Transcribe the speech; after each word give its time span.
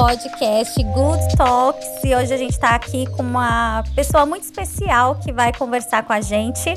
podcast 0.00 0.82
Good 0.82 1.36
Talks. 1.36 1.86
E 2.02 2.16
hoje 2.16 2.32
a 2.32 2.36
gente 2.38 2.52
está 2.52 2.70
aqui 2.70 3.04
com 3.10 3.22
uma 3.22 3.84
pessoa 3.94 4.24
muito 4.24 4.44
especial 4.44 5.16
que 5.16 5.30
vai 5.30 5.52
conversar 5.52 6.04
com 6.04 6.12
a 6.14 6.22
gente. 6.22 6.72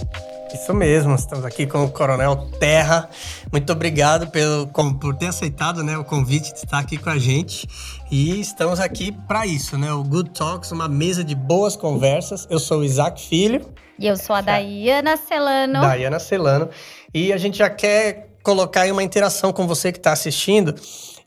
Isso 0.54 0.74
mesmo, 0.74 1.16
estamos 1.16 1.46
aqui 1.46 1.66
com 1.66 1.86
o 1.86 1.90
Coronel 1.90 2.36
Terra. 2.60 3.10
Muito 3.50 3.72
obrigado 3.72 4.28
pelo, 4.28 4.68
por 4.68 5.16
ter 5.16 5.28
aceitado 5.28 5.82
né, 5.86 5.98
o 5.98 6.04
convite 6.04 6.52
de 6.52 6.66
estar 6.66 6.80
aqui 6.80 6.98
com 6.98 7.10
a 7.10 7.18
gente. 7.18 7.66
E 8.12 8.42
estamos 8.42 8.82
aqui 8.82 9.14
para 9.26 9.48
isso, 9.48 9.78
né? 9.78 9.90
O 9.94 10.04
Good 10.04 10.32
Talks, 10.32 10.74
uma 10.74 10.90
mesa 10.90 11.24
de 11.24 11.34
boas 11.34 11.78
conversas. 11.78 12.46
Eu 12.50 12.60
sou 12.60 12.80
o 12.80 12.84
Isaac 12.84 13.22
Filho. 13.22 13.66
E 13.98 14.06
eu 14.06 14.18
sou 14.18 14.36
a 14.36 14.42
Daiana 14.42 15.16
Celano. 15.16 15.80
Daiana 15.80 16.20
Celano. 16.20 16.70
E 17.14 17.32
a 17.32 17.38
gente 17.38 17.58
já 17.60 17.70
quer 17.70 18.32
colocar 18.44 18.82
aí 18.82 18.92
uma 18.92 19.02
interação 19.02 19.54
com 19.54 19.66
você 19.66 19.94
que 19.94 19.98
está 19.98 20.12
assistindo 20.12 20.76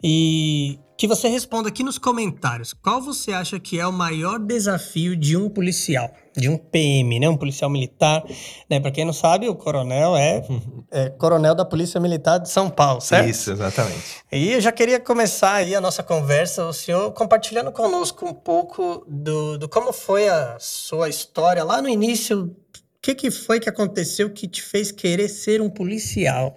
e 0.05 0.79
que 0.97 1.07
você 1.07 1.29
responda 1.29 1.69
aqui 1.69 1.83
nos 1.83 1.99
comentários. 1.99 2.73
Qual 2.73 3.01
você 3.01 3.33
acha 3.33 3.61
que 3.61 3.79
é 3.79 3.87
o 3.87 3.93
maior 3.93 4.39
desafio 4.39 5.15
de 5.15 5.37
um 5.37 5.49
policial? 5.49 6.11
De 6.35 6.49
um 6.49 6.57
PM, 6.57 7.21
né? 7.21 7.29
Um 7.29 7.37
policial 7.37 7.71
militar. 7.71 8.25
Né? 8.69 8.81
Para 8.81 8.91
quem 8.91 9.05
não 9.05 9.13
sabe, 9.13 9.49
o 9.49 9.55
coronel 9.55 10.17
é, 10.17 10.43
é, 10.91 11.11
coronel 11.11 11.55
da 11.55 11.65
Polícia 11.65 12.01
Militar 12.01 12.39
de 12.39 12.49
São 12.49 12.71
Paulo, 12.71 13.01
certo? 13.01 13.29
Isso, 13.29 13.53
exatamente. 13.53 14.23
E 14.33 14.53
eu 14.53 14.61
já 14.61 14.73
queria 14.73 14.99
começar 14.99 15.55
aí 15.55 15.75
a 15.75 15.81
nossa 15.81 16.03
conversa, 16.03 16.65
o 16.65 16.73
senhor 16.73 17.13
compartilhando 17.13 17.71
conosco 17.73 18.27
um 18.27 18.35
pouco 18.35 19.05
do, 19.09 19.59
do 19.59 19.69
como 19.69 19.93
foi 19.93 20.29
a 20.29 20.57
sua 20.59 21.09
história 21.09 21.63
lá 21.63 21.83
no 21.83 21.89
início. 21.89 22.45
O 22.45 22.77
que, 23.03 23.15
que 23.15 23.31
foi 23.31 23.61
que 23.61 23.69
aconteceu 23.69 24.31
que 24.31 24.49
te 24.49 24.63
fez 24.63 24.91
querer 24.91 25.29
ser 25.29 25.61
um 25.61 25.71
policial? 25.71 26.57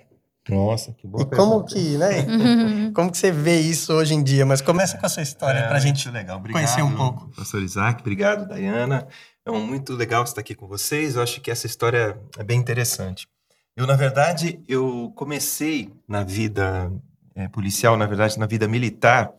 Nossa, 0.49 0.93
que 0.93 1.07
boa 1.07 1.23
E 1.23 1.35
como 1.35 1.63
que, 1.63 1.97
né? 1.97 2.25
como 2.93 3.11
que 3.11 3.17
você 3.17 3.31
vê 3.31 3.59
isso 3.59 3.93
hoje 3.93 4.13
em 4.13 4.23
dia? 4.23 4.45
Mas 4.45 4.61
começa 4.61 4.97
com 4.97 5.05
a 5.05 5.09
sua 5.09 5.23
história, 5.23 5.59
é, 5.59 5.67
para 5.67 5.77
a 5.77 5.79
gente 5.79 6.09
legal. 6.09 6.37
Obrigado, 6.37 6.61
conhecer 6.61 6.81
um 6.81 6.95
pouco. 6.95 7.29
Pastor 7.35 7.61
Isaac, 7.61 8.01
obrigado, 8.01 8.47
Dayana. 8.47 9.07
É 9.45 9.51
muito 9.51 9.93
legal 9.95 10.23
estar 10.23 10.41
aqui 10.41 10.53
com 10.53 10.67
vocês. 10.67 11.15
Eu 11.15 11.23
acho 11.23 11.41
que 11.41 11.49
essa 11.49 11.65
história 11.65 12.19
é 12.37 12.43
bem 12.43 12.59
interessante. 12.59 13.27
Eu, 13.75 13.87
na 13.87 13.95
verdade, 13.95 14.59
eu 14.67 15.11
comecei 15.15 15.91
na 16.07 16.23
vida 16.23 16.91
é, 17.33 17.47
policial, 17.47 17.95
na 17.95 18.05
verdade, 18.05 18.37
na 18.37 18.45
vida 18.45 18.67
militar. 18.67 19.31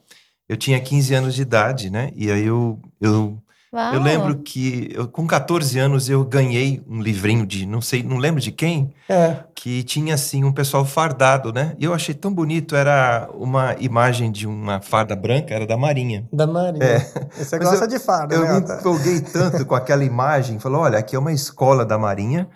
Eu 0.48 0.56
tinha 0.56 0.80
15 0.80 1.14
anos 1.14 1.34
de 1.34 1.42
idade, 1.42 1.90
né? 1.90 2.10
E 2.16 2.30
aí 2.30 2.46
eu, 2.46 2.80
eu 3.00 3.40
Uau. 3.72 3.94
Eu 3.94 4.00
lembro 4.02 4.36
que 4.38 4.90
eu, 4.92 5.06
com 5.06 5.24
14 5.28 5.78
anos 5.78 6.08
eu 6.08 6.24
ganhei 6.24 6.82
um 6.88 7.00
livrinho 7.00 7.46
de, 7.46 7.64
não 7.64 7.80
sei, 7.80 8.02
não 8.02 8.16
lembro 8.16 8.40
de 8.40 8.50
quem, 8.50 8.92
É. 9.08 9.36
que 9.54 9.84
tinha 9.84 10.14
assim 10.14 10.42
um 10.42 10.50
pessoal 10.52 10.84
fardado, 10.84 11.52
né? 11.52 11.76
E 11.78 11.84
eu 11.84 11.94
achei 11.94 12.12
tão 12.12 12.32
bonito, 12.34 12.74
era 12.74 13.28
uma 13.32 13.76
imagem 13.78 14.32
de 14.32 14.44
uma 14.44 14.80
farda 14.80 15.14
branca, 15.14 15.54
era 15.54 15.68
da 15.68 15.76
Marinha. 15.76 16.26
Da 16.32 16.48
Marinha. 16.48 16.84
É. 16.84 16.98
Você 17.38 17.58
Mas 17.58 17.68
gosta 17.68 17.84
eu- 17.84 17.88
de 17.88 17.98
farda, 18.00 18.34
Eu 18.34 18.42
né? 18.42 18.50
me 18.54 18.58
Otávio? 18.58 18.80
empolguei 18.80 19.20
tanto 19.32 19.64
com 19.64 19.74
aquela 19.76 20.02
imagem, 20.04 20.58
falou, 20.58 20.80
olha, 20.80 20.98
aqui 20.98 21.14
é 21.14 21.18
uma 21.18 21.32
escola 21.32 21.86
da 21.86 21.96
Marinha 21.96 22.48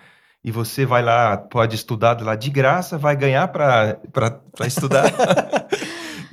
e 0.44 0.50
você 0.50 0.84
vai 0.84 1.02
lá, 1.02 1.36
pode 1.36 1.76
estudar 1.76 2.20
lá 2.20 2.34
de 2.34 2.50
graça, 2.50 2.98
vai 2.98 3.14
ganhar 3.16 3.46
para 3.48 3.96
estudar. 4.66 5.04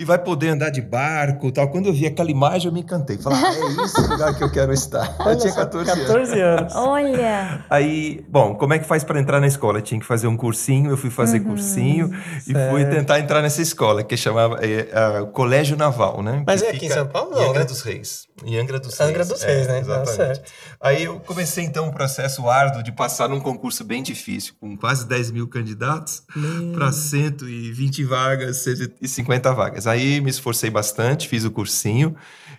E 0.02 0.04
vai 0.06 0.18
poder 0.18 0.50
andar 0.50 0.72
de 0.72 0.82
barco 0.82 1.48
e 1.48 1.52
tal. 1.52 1.68
Quando 1.70 1.86
eu 1.86 1.94
vi 1.94 2.08
aquela 2.08 2.32
imagem, 2.32 2.66
eu 2.70 2.74
me 2.74 2.80
encantei. 2.80 3.20
Falei, 3.20 3.38
ah, 3.38 3.54
é 3.54 3.86
esse 3.86 4.02
lugar 4.10 4.36
que 4.36 4.44
eu 4.44 4.52
quero 4.52 4.74
estar. 4.74 5.16
Olha 5.20 5.34
eu 5.34 5.38
tinha 5.38 5.54
só, 5.54 5.60
14 5.60 5.92
anos. 5.92 6.08
14 6.08 6.40
anos. 6.42 6.76
Olha! 6.76 7.66
Aí, 7.70 8.26
bom, 8.28 8.56
como 8.56 8.74
é 8.74 8.80
que 8.80 8.86
faz 8.88 9.04
para 9.04 9.20
entrar 9.20 9.40
na 9.40 9.46
escola? 9.46 9.80
Tinha 9.80 10.00
que 10.00 10.06
fazer 10.08 10.26
um 10.26 10.36
cursinho, 10.36 10.90
eu 10.90 10.98
fui 10.98 11.12
fazer 11.12 11.42
cursinho 11.42 12.10
e 12.48 12.52
fui 12.52 12.82
certo. 12.82 12.96
tentar 12.96 13.20
entrar 13.20 13.44
nessa 13.44 13.62
escola, 13.62 14.04
que 14.04 14.18
chamava 14.18 14.58
é, 14.66 14.90
a 14.92 15.24
Colégio 15.28 15.78
Naval, 15.78 16.24
né? 16.24 16.44
Mas 16.48 16.62
Que 16.64 16.68
é 16.68 16.72
aqui 16.72 16.86
em 16.88 16.90
São 16.90 17.06
Paulo, 17.06 17.34
Em 17.34 17.36
não, 17.36 17.50
Angra 17.50 17.60
né? 17.60 17.66
dos 17.66 17.82
Reis. 17.84 18.26
Em 18.44 18.58
Angra 18.58 18.80
dos 18.80 19.00
Angra 19.00 19.18
Reis. 19.18 19.28
dos 19.28 19.44
é, 19.44 19.54
Reis, 19.54 19.68
né? 19.68 19.76
Ah, 19.76 19.80
Exatamente. 19.82 20.16
certo. 20.16 20.52
Aí 20.82 21.04
eu 21.04 21.20
comecei 21.20 21.64
então 21.64 21.86
um 21.86 21.92
processo 21.92 22.50
árduo 22.50 22.82
de 22.82 22.92
passar 22.92 23.30
num 23.30 23.40
concurso 23.40 23.84
bem 23.84 24.02
difícil, 24.02 24.56
com 24.60 24.76
quase 24.76 25.06
10 25.06 25.30
mil 25.30 25.48
candidatos 25.48 26.24
para 26.74 26.92
120 26.92 28.04
vagas, 28.04 28.58
150 28.58 29.54
vagas. 29.54 29.86
Aí 29.92 30.22
me 30.22 30.30
esforcei 30.30 30.70
bastante, 30.70 31.28
fiz 31.28 31.44
o 31.46 31.52
cursinho, 31.52 32.16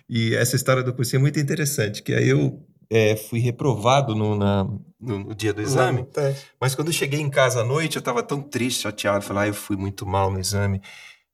e 0.09 0.35
essa 0.35 0.55
história 0.55 0.83
do 0.83 0.93
cursinho 0.93 1.19
é 1.19 1.21
muito 1.21 1.39
interessante, 1.39 2.01
que 2.03 2.13
aí 2.13 2.29
eu 2.29 2.61
é, 2.89 3.15
fui 3.15 3.39
reprovado 3.39 4.13
no, 4.13 4.35
na- 4.37 4.65
no- 5.01 5.19
no 5.19 5.33
dia 5.35 5.51
do 5.51 5.61
exame, 5.61 6.05
É. 6.15 6.35
mas 6.61 6.75
quando 6.75 6.89
eu 6.89 6.93
cheguei 6.93 7.19
em 7.19 7.29
casa 7.29 7.61
à 7.61 7.63
noite, 7.63 7.95
eu 7.95 7.99
estava 8.01 8.21
tão 8.21 8.39
triste, 8.41 8.81
chateado, 8.83 9.23
falei, 9.25 9.43
ah, 9.43 9.47
eu 9.47 9.53
fui 9.53 9.75
muito 9.75 10.05
mal 10.05 10.29
no 10.29 10.39
exame, 10.39 10.79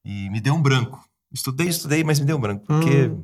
e 0.06 0.30
me 0.30 0.40
deu 0.40 0.54
um 0.54 0.62
branco. 0.62 1.04
Estudei, 1.34 1.68
estudei, 1.68 2.04
mas 2.04 2.20
me 2.20 2.26
deu 2.26 2.38
um 2.38 2.40
branco, 2.40 2.64
porque... 2.66 3.08
Hum. 3.08 3.24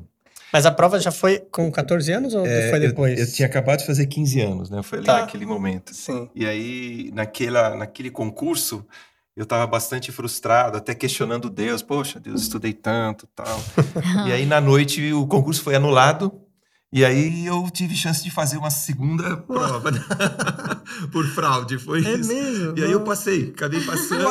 Mas 0.52 0.64
a 0.66 0.70
prova 0.70 1.00
já 1.00 1.10
foi 1.10 1.38
com 1.38 1.70
14 1.72 2.12
anos 2.12 2.32
ou 2.34 2.46
É, 2.46 2.68
foi 2.70 2.78
eu- 2.78 2.88
depois? 2.88 3.18
Eu, 3.18 3.32
tinha 3.32 3.46
acabado 3.48 3.78
de 3.80 3.86
fazer 3.86 4.06
15 4.06 4.40
anos, 4.40 4.70
né? 4.70 4.82
Foi 4.82 4.98
ali 4.98 5.06
Tá. 5.06 5.20
naquele 5.20 5.44
momento. 5.46 5.92
Sim. 5.94 6.28
E 6.34 6.46
aí, 6.46 7.10
naquela, 7.14 7.74
naquele 7.74 8.10
concurso, 8.10 8.86
eu 9.36 9.42
estava 9.42 9.66
bastante 9.66 10.10
frustrado, 10.10 10.78
até 10.78 10.94
questionando 10.94 11.50
Deus. 11.50 11.82
Poxa, 11.82 12.18
Deus, 12.18 12.42
estudei 12.42 12.72
tanto 12.72 13.26
tal. 13.34 13.62
e 14.26 14.32
aí, 14.32 14.46
na 14.46 14.60
noite, 14.60 15.12
o 15.12 15.26
concurso 15.26 15.62
foi 15.62 15.74
anulado. 15.74 16.32
E 16.92 17.04
aí, 17.04 17.44
eu 17.44 17.68
tive 17.70 17.94
chance 17.94 18.22
de 18.24 18.30
fazer 18.30 18.56
uma 18.56 18.70
segunda 18.70 19.36
prova. 19.46 19.90
Por 21.12 21.26
fraude, 21.26 21.76
foi 21.78 22.02
É 22.06 22.14
isso. 22.14 22.32
mesmo? 22.32 22.78
E 22.78 22.84
aí 22.84 22.92
eu 22.92 23.00
passei, 23.02 23.52
acabei 23.54 23.80
passando. 23.84 24.24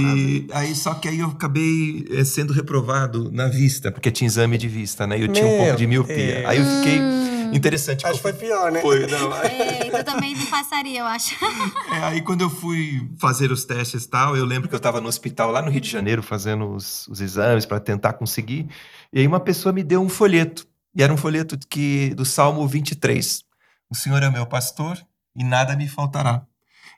e 0.00 0.46
aí, 0.52 0.74
só 0.74 0.94
que 0.94 1.08
aí 1.08 1.18
eu 1.18 1.26
acabei 1.28 2.06
eh, 2.10 2.24
sendo 2.24 2.52
reprovado 2.52 3.30
na 3.32 3.48
vista, 3.48 3.90
porque 3.92 4.10
tinha 4.10 4.26
exame 4.28 4.56
de 4.56 4.68
vista, 4.68 5.06
né? 5.06 5.18
E 5.18 5.22
eu 5.22 5.28
tinha 5.28 5.46
um 5.46 5.50
Meu 5.50 5.58
pouco 5.64 5.76
de 5.76 5.86
miopia. 5.86 6.16
Deus. 6.36 6.46
Aí 6.46 6.58
eu 6.58 6.64
fiquei 6.64 7.00
Hum. 7.00 7.37
Interessante. 7.54 8.06
Acho 8.06 8.16
que 8.16 8.22
foi 8.22 8.32
pior, 8.32 8.70
né? 8.70 8.80
Foi, 8.80 9.06
não. 9.06 9.32
Aí, 9.32 9.60
É, 9.60 10.00
eu 10.00 10.04
também 10.04 10.34
não 10.34 10.46
passaria, 10.46 11.00
eu 11.00 11.06
acho. 11.06 11.34
é, 11.92 12.04
aí 12.04 12.22
quando 12.22 12.42
eu 12.42 12.50
fui 12.50 13.08
fazer 13.18 13.50
os 13.50 13.64
testes 13.64 14.04
e 14.04 14.08
tal, 14.08 14.36
eu 14.36 14.44
lembro 14.44 14.68
que 14.68 14.74
eu 14.74 14.78
estava 14.78 15.00
no 15.00 15.08
hospital 15.08 15.50
lá 15.50 15.62
no 15.62 15.70
Rio 15.70 15.80
de 15.80 15.90
Janeiro 15.90 16.22
fazendo 16.22 16.70
os, 16.70 17.06
os 17.08 17.20
exames 17.20 17.66
para 17.66 17.80
tentar 17.80 18.14
conseguir. 18.14 18.68
E 19.12 19.20
aí 19.20 19.26
uma 19.26 19.40
pessoa 19.40 19.72
me 19.72 19.82
deu 19.82 20.00
um 20.00 20.08
folheto. 20.08 20.66
E 20.94 21.02
era 21.02 21.12
um 21.12 21.16
folheto 21.16 21.58
que, 21.68 22.14
do 22.14 22.24
Salmo 22.24 22.66
23. 22.66 23.44
O 23.90 23.94
Senhor 23.94 24.22
é 24.22 24.30
meu 24.30 24.46
pastor 24.46 24.98
e 25.36 25.44
nada 25.44 25.76
me 25.76 25.88
faltará. 25.88 26.44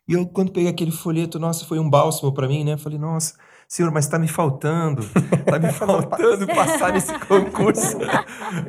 E 0.08 0.14
eu, 0.14 0.26
quando 0.26 0.52
peguei 0.52 0.68
aquele 0.68 0.90
folheto, 0.90 1.38
nossa, 1.38 1.64
foi 1.64 1.78
um 1.78 1.88
bálsamo 1.88 2.32
para 2.32 2.48
mim, 2.48 2.64
né? 2.64 2.72
Eu 2.72 2.78
falei, 2.78 2.98
nossa, 2.98 3.34
senhor, 3.70 3.92
mas 3.92 4.04
está 4.04 4.18
me 4.18 4.26
faltando, 4.26 5.02
está 5.46 5.56
me 5.62 5.72
faltando 5.72 6.44
passar 6.48 6.92
nesse 6.92 7.16
concurso. 7.20 7.96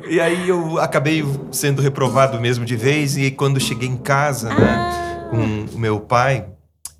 e 0.08 0.20
aí 0.20 0.48
eu 0.48 0.78
acabei 0.78 1.24
sendo 1.50 1.82
reprovado 1.82 2.40
mesmo 2.40 2.64
de 2.64 2.76
vez. 2.76 3.16
E 3.16 3.32
quando 3.32 3.58
cheguei 3.58 3.88
em 3.88 3.96
casa, 3.96 4.48
né, 4.54 5.28
com 5.28 5.74
o 5.76 5.78
meu 5.78 5.98
pai, 6.00 6.48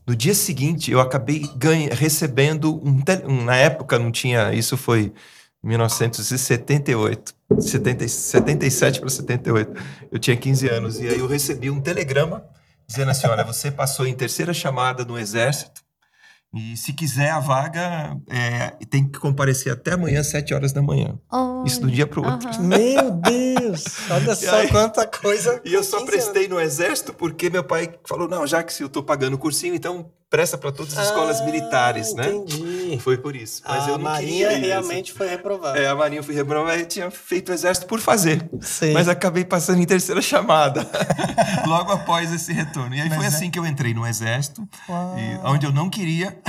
no 0.05 0.17
dia 0.17 0.35
seguinte 0.35 0.91
eu 0.91 0.99
acabei 1.01 1.49
ganha, 1.57 1.91
recebendo 1.95 2.81
um, 2.85 3.01
tele- 3.01 3.23
um- 3.25 3.45
Na 3.45 3.55
época 3.57 4.01
não 4.01 4.11
tinha. 4.11 4.53
Isso 4.53 4.77
foi 4.77 5.13
1978. 5.63 7.33
70, 7.61 8.09
77 8.09 8.99
para 8.99 9.11
78. 9.11 9.81
Eu 10.11 10.19
tinha 10.19 10.37
15 10.37 10.69
anos. 10.69 10.99
E 10.99 11.07
aí 11.07 11.19
eu 11.21 11.29
recebi 11.29 11.71
um 11.71 11.81
telegrama 11.81 12.45
dizendo 12.85 13.13
assim: 13.13 13.29
olha, 13.29 13.45
você 13.45 13.71
passou 13.71 14.07
em 14.09 14.15
terceira 14.15 14.53
chamada 14.53 15.05
no 15.05 15.17
Exército. 15.17 15.82
E 16.55 16.77
se 16.77 16.93
quiser 16.93 17.31
a 17.31 17.41
vaga, 17.41 18.15
é, 18.29 18.71
tem 18.91 19.09
que 19.09 19.19
comparecer 19.19 19.73
até 19.73 19.93
amanhã, 19.95 20.21
às 20.21 20.27
7 20.27 20.53
horas 20.53 20.71
da 20.73 20.83
manhã. 20.83 21.19
Isso 21.65 21.81
de 21.81 21.87
um 21.87 21.91
dia 21.91 22.07
para 22.07 22.21
o 22.21 22.31
outro. 22.31 22.63
Meu 22.63 23.11
Deus! 23.13 23.85
Olha 24.11 24.35
só 24.37 24.57
aí- 24.57 24.69
quanta 24.69 25.07
coisa. 25.07 25.63
E 25.65 25.73
eu 25.73 25.83
só 25.83 25.99
15 26.01 26.11
prestei 26.11 26.49
no 26.49 26.61
exército 26.61 27.15
porque 27.15 27.49
meu 27.49 27.65
pai 27.65 27.95
falou: 28.07 28.29
não, 28.29 28.47
já 28.47 28.63
que 28.63 28.73
se 28.73 28.83
eu 28.83 28.89
tô 28.91 29.03
pagando 29.03 29.35
o 29.35 29.39
cursinho, 29.39 29.75
então 29.75 30.11
presta 30.33 30.57
para 30.57 30.73
todas 30.73 30.97
as 30.97 31.09
escolas 31.09 31.41
Ah, 31.43 31.45
militares, 31.45 32.15
né? 32.15 32.31
Entendi. 32.31 32.99
Foi 32.99 33.19
por 33.19 33.37
isso. 33.37 33.63
Mas 33.69 33.85
a 33.85 33.91
eu 33.91 33.99
não 33.99 34.05
Marinha 34.05 34.49
queria 34.49 34.53
isso. 34.59 34.67
realmente 34.67 35.13
foi 35.13 35.29
reprovada. 35.29 35.79
É, 35.79 35.87
a 35.87 35.95
Marinha 35.95 36.21
eu 36.21 36.25
fui 36.25 36.35
reprovado 36.35 36.81
e 36.81 36.87
tinha 36.87 37.11
feito 37.11 37.51
o 37.51 37.53
exército 37.53 37.87
por 37.87 38.01
fazer. 38.01 38.49
Sei. 38.63 38.95
Mas 38.95 39.09
acabei 39.09 39.45
passando 39.45 39.81
em 39.83 39.85
terceira 39.85 40.23
chamada, 40.23 40.89
logo 41.69 41.93
após 41.93 42.33
esse 42.33 42.51
retorno. 42.53 42.95
E 42.95 43.01
aí 43.03 43.09
foi 43.09 43.19
Mas 43.19 43.35
é- 43.35 43.37
assim 43.37 43.51
que 43.51 43.59
eu 43.59 43.67
entrei 43.67 43.93
no 43.93 44.07
exército, 44.07 44.67
Uau. 44.89 45.17
e, 45.19 45.39
onde 45.47 45.67
eu 45.67 45.73
não 45.73 45.91
queria. 45.91 46.37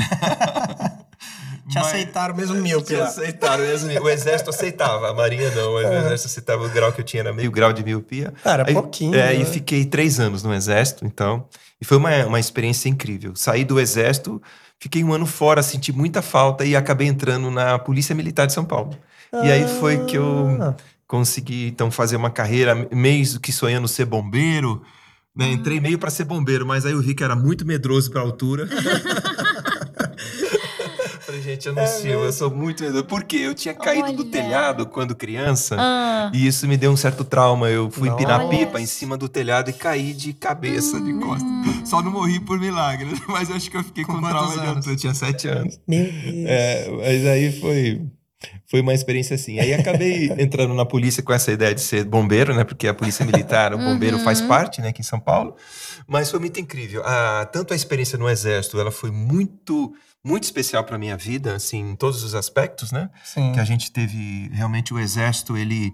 Te 1.69 1.75
Mas- 1.75 1.87
aceitaram 1.87 2.35
mesmo 2.35 2.55
míope 2.55 2.87
Te 2.87 2.95
lá. 2.95 3.05
aceitaram 3.05 3.63
mesmo. 3.63 3.89
O 4.01 4.09
exército 4.09 4.49
aceitava, 4.49 5.09
a 5.09 5.13
marinha 5.13 5.49
não. 5.51 5.73
Mas 5.75 5.85
o 5.85 5.93
exército 5.93 6.27
aceitava 6.27 6.65
o 6.65 6.69
grau 6.69 6.91
que 6.91 6.99
eu 7.01 7.05
tinha, 7.05 7.21
era 7.21 7.33
meio 7.33 7.49
grau 7.51 7.71
de 7.71 7.83
miopia. 7.83 8.33
Era 8.43 8.67
Aí- 8.67 8.73
pouquinho, 8.73 9.15
É, 9.15 9.27
né? 9.27 9.35
e 9.35 9.45
fiquei 9.45 9.85
três 9.85 10.19
anos 10.19 10.43
no 10.43 10.53
exército, 10.53 11.05
então. 11.05 11.45
E 11.79 11.85
foi 11.85 11.97
uma, 11.97 12.09
uma 12.25 12.39
experiência 12.39 12.89
incrível. 12.89 13.33
Saí 13.35 13.63
do 13.63 13.79
exército, 13.79 14.41
fiquei 14.79 15.03
um 15.03 15.13
ano 15.13 15.25
fora, 15.25 15.63
senti 15.63 15.91
muita 15.93 16.21
falta 16.21 16.65
e 16.65 16.75
acabei 16.75 17.07
entrando 17.07 17.49
na 17.49 17.79
Polícia 17.79 18.13
Militar 18.13 18.45
de 18.45 18.53
São 18.53 18.65
Paulo. 18.65 18.97
E 19.31 19.49
aí 19.51 19.65
foi 19.79 20.03
que 20.05 20.17
eu 20.17 20.57
Ah. 20.61 20.75
consegui, 21.07 21.67
então, 21.67 21.89
fazer 21.89 22.15
uma 22.17 22.29
carreira, 22.29 22.87
meio 22.91 23.39
que 23.39 23.51
sonhando 23.51 23.87
ser 23.87 24.05
bombeiro. 24.05 24.81
né? 25.35 25.51
Entrei 25.51 25.79
meio 25.79 25.97
para 25.97 26.11
ser 26.11 26.25
bombeiro, 26.25 26.63
mas 26.63 26.85
aí 26.85 26.91
eu 26.91 27.01
vi 27.01 27.15
que 27.15 27.23
era 27.23 27.35
muito 27.35 27.65
medroso 27.65 28.11
para 28.11 28.21
altura. 28.21 28.67
falei, 31.33 31.41
gente, 31.41 31.67
eu 31.67 31.73
não 31.73 31.87
sirvo, 31.87 32.23
eu 32.23 32.33
sou 32.33 32.51
muito 32.51 32.83
medroso. 32.83 33.05
Por 33.05 33.23
quê? 33.23 33.37
Eu 33.37 33.53
tinha 33.55 33.73
caído 33.73 34.13
do 34.13 34.21
Olha. 34.23 34.31
telhado 34.31 34.85
quando 34.85 35.15
criança. 35.15 35.75
Ah. 35.79 36.31
E 36.33 36.45
isso 36.45 36.67
me 36.67 36.77
deu 36.77 36.91
um 36.91 36.97
certo 36.97 37.23
trauma. 37.23 37.69
Eu 37.69 37.89
fui 37.89 38.09
empinar 38.09 38.39
Nossa. 38.39 38.55
pipa 38.57 38.79
em 38.79 38.85
cima 38.85 39.17
do 39.17 39.27
telhado 39.27 39.69
e 39.69 39.73
caí 39.73 40.13
de 40.13 40.33
cabeça, 40.33 40.99
de 41.01 41.13
costas. 41.15 41.49
Só 41.85 42.01
não 42.01 42.11
morri 42.11 42.39
por 42.39 42.59
milagre, 42.59 43.09
mas 43.27 43.49
acho 43.49 43.69
que 43.69 43.77
eu 43.77 43.83
fiquei 43.83 44.03
com, 44.03 44.13
Com 44.13 44.21
trauma 44.21 44.53
de 44.53 44.59
anos? 44.59 44.67
altura. 44.77 44.93
Eu 44.93 44.97
tinha 44.97 45.13
sete 45.13 45.47
anos. 45.47 45.79
Meu 45.87 46.03
Deus. 46.03 46.45
É, 46.47 46.89
mas 46.91 47.25
aí 47.25 47.59
foi, 47.59 48.01
foi 48.69 48.81
uma 48.81 48.93
experiência 48.93 49.35
assim. 49.35 49.59
Aí 49.59 49.73
acabei 49.73 50.31
entrando 50.37 50.73
na 50.73 50.85
polícia 50.85 51.23
com 51.23 51.33
essa 51.33 51.51
ideia 51.51 51.73
de 51.73 51.81
ser 51.81 52.03
bombeiro, 52.05 52.53
né? 52.53 52.63
Porque 52.63 52.87
a 52.87 52.93
polícia 52.93 53.25
militar, 53.25 53.73
o 53.73 53.77
bombeiro 53.77 54.19
faz 54.19 54.41
parte, 54.41 54.81
né? 54.81 54.89
Aqui 54.89 55.01
em 55.01 55.05
São 55.05 55.19
Paulo. 55.19 55.55
Mas 56.07 56.29
foi 56.31 56.39
muito 56.39 56.59
incrível. 56.59 57.01
Ah, 57.05 57.47
tanto 57.51 57.73
a 57.73 57.75
experiência 57.75 58.17
no 58.17 58.29
exército, 58.29 58.79
ela 58.79 58.91
foi 58.91 59.11
muito, 59.11 59.93
muito 60.23 60.43
especial 60.43 60.83
para 60.83 60.97
minha 60.97 61.17
vida, 61.17 61.55
assim, 61.55 61.91
em 61.91 61.95
todos 61.95 62.23
os 62.23 62.33
aspectos, 62.35 62.91
né? 62.91 63.09
Sim. 63.23 63.51
que 63.53 63.59
a 63.59 63.65
gente 63.65 63.91
teve 63.91 64.49
realmente 64.53 64.93
o 64.93 64.99
exército 64.99 65.55
ele 65.57 65.93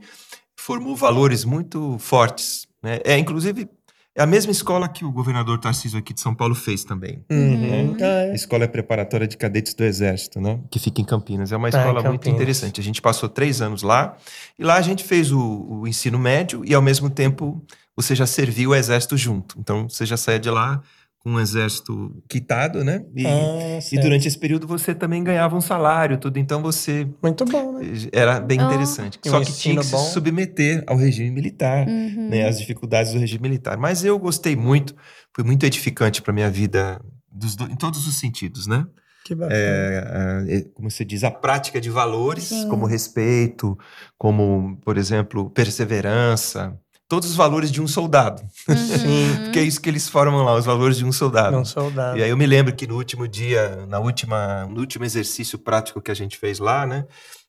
formou 0.59 0.95
valores 0.95 1.45
muito 1.45 1.97
fortes 1.99 2.67
né? 2.83 2.99
é 3.05 3.17
inclusive 3.17 3.67
é 4.15 4.21
a 4.21 4.25
mesma 4.25 4.51
escola 4.51 4.89
que 4.89 5.05
o 5.05 5.11
governador 5.11 5.57
Tarcísio 5.59 5.97
aqui 5.97 6.13
de 6.13 6.19
São 6.19 6.35
Paulo 6.35 6.53
fez 6.53 6.83
também 6.83 7.23
Uhum. 7.31 7.95
a 8.01 8.33
escola 8.35 8.67
preparatória 8.67 9.25
de 9.25 9.37
cadetes 9.37 9.73
do 9.73 9.83
exército 9.85 10.41
né 10.41 10.59
que 10.69 10.77
fica 10.77 10.99
em 11.01 11.05
Campinas 11.05 11.51
é 11.53 11.57
uma 11.57 11.67
Ah, 11.67 11.69
escola 11.69 12.03
muito 12.03 12.27
interessante 12.29 12.81
a 12.81 12.83
gente 12.83 13.01
passou 13.01 13.29
três 13.29 13.61
anos 13.61 13.81
lá 13.83 14.17
e 14.57 14.63
lá 14.65 14.75
a 14.75 14.81
gente 14.81 15.03
fez 15.05 15.31
o, 15.31 15.39
o 15.39 15.87
ensino 15.87 16.19
médio 16.19 16.61
e 16.65 16.73
ao 16.73 16.81
mesmo 16.81 17.09
tempo 17.09 17.63
você 18.01 18.15
já 18.15 18.25
serviu 18.25 18.69
o 18.71 18.75
exército 18.75 19.17
junto 19.17 19.57
então 19.59 19.87
você 19.89 20.05
já 20.05 20.15
saía 20.17 20.39
de 20.39 20.49
lá 20.49 20.81
com 21.21 21.31
um 21.31 21.39
exército 21.39 22.15
quitado 22.29 22.81
né 22.83 23.03
e, 23.13 23.25
Ah, 23.27 23.79
e 23.91 23.99
durante 23.99 24.25
esse 24.27 24.37
período 24.37 24.65
você 24.65 24.95
também 24.95 25.21
ganhava 25.23 25.55
um 25.55 25.59
salário 25.61 26.17
tudo 26.17 26.37
então 26.39 26.61
você 26.61 27.05
Muito 27.21 27.43
bom, 27.45 27.73
né? 27.73 27.81
era 28.13 28.39
bem 28.39 28.57
Ah. 28.59 28.63
interessante. 28.63 29.19
Só 29.25 29.39
um 29.39 29.43
que 29.43 29.51
tinha 29.51 29.81
que 29.81 29.87
bom. 29.89 29.97
se 29.97 30.13
submeter 30.13 30.83
ao 30.87 30.95
regime 30.95 31.29
militar, 31.29 31.85
Uhum. 31.87 32.29
né, 32.29 32.47
às 32.47 32.57
dificuldades 32.57 33.11
do 33.11 33.19
regime 33.19 33.41
militar. 33.49 33.77
Mas 33.77 34.05
eu 34.05 34.17
gostei 34.17 34.55
muito, 34.55 34.95
foi 35.35 35.43
muito 35.43 35.65
edificante 35.65 36.21
para 36.21 36.31
minha 36.33 36.49
vida 36.49 37.01
dos 37.29 37.55
do- 37.57 37.65
em 37.69 37.75
todos 37.75 38.07
os 38.07 38.17
sentidos, 38.17 38.65
né? 38.65 38.85
Que 39.25 39.35
bacana. 39.35 39.55
É, 39.59 39.99
a- 40.07 40.45
é, 40.55 40.61
como 40.73 40.89
se 40.89 41.03
diz, 41.03 41.23
a 41.25 41.29
prática 41.31 41.81
de 41.81 41.89
valores, 41.89 42.45
Sim. 42.45 42.69
como 42.69 42.85
respeito, 42.85 43.77
como, 44.17 44.77
por 44.85 44.97
exemplo, 44.97 45.49
perseverança, 45.49 46.73
todos 47.09 47.27
os 47.31 47.35
valores 47.35 47.71
de 47.71 47.81
um 47.81 47.87
soldado. 47.87 48.41
Sim. 48.69 49.43
Porque 49.43 49.59
é 49.59 49.63
isso 49.63 49.81
que 49.81 49.89
eles 49.89 50.07
formam 50.07 50.43
lá, 50.43 50.55
os 50.55 50.65
valores 50.65 50.97
de 50.97 51.03
um 51.03 51.11
soldado. 51.11 51.57
Não 51.57 51.65
soldado. 51.65 52.19
E 52.19 52.23
aí 52.23 52.29
eu 52.29 52.37
me 52.37 52.45
lembro 52.45 52.73
que 52.73 52.85
no 52.85 52.95
último 52.95 53.27
dia, 53.27 53.85
na 53.87 53.99
última, 53.99 54.67
no 54.67 54.79
último 54.79 55.03
exercício 55.03 55.57
prático 55.57 55.99
que 55.99 56.11
a 56.11 56.13
gente 56.13 56.37
fez 56.37 56.59
lá, 56.59 56.85
né? 56.85 57.05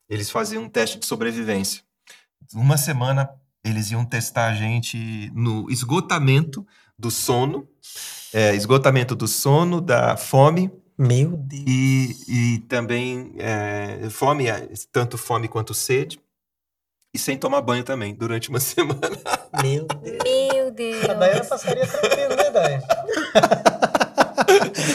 Eles 0.08 0.30
faziam 0.30 0.64
um 0.64 0.68
teste 0.68 0.98
de 0.98 1.04
sobrevivência. 1.06 1.82
Uma 2.54 2.78
semana 2.78 3.28
eles 3.62 3.90
iam 3.90 4.04
testar 4.04 4.46
a 4.46 4.54
gente 4.54 5.30
no 5.34 5.70
esgotamento 5.70 6.66
do 6.98 7.10
sono, 7.10 7.68
é, 8.32 8.54
esgotamento 8.54 9.14
do 9.14 9.28
sono, 9.28 9.80
da 9.80 10.16
fome 10.16 10.70
Meu 10.98 11.36
Deus. 11.36 11.64
e, 11.66 12.16
e 12.28 12.58
também 12.60 13.34
é, 13.36 14.08
fome, 14.10 14.46
é, 14.46 14.68
tanto 14.90 15.18
fome 15.18 15.48
quanto 15.48 15.74
sede. 15.74 16.18
E 17.12 17.18
sem 17.18 17.36
tomar 17.36 17.60
banho 17.60 17.82
também, 17.82 18.14
durante 18.14 18.48
uma 18.50 18.60
semana. 18.60 19.00
Meu 19.62 19.84
Deus. 19.86 20.18
Meu 20.24 20.70
Deus. 20.70 21.10
A 21.10 21.14
Dayana 21.14 21.44
passaria 21.44 21.86
tranquilo, 21.86 22.36
né, 22.36 22.50
Dayana? 22.50 22.82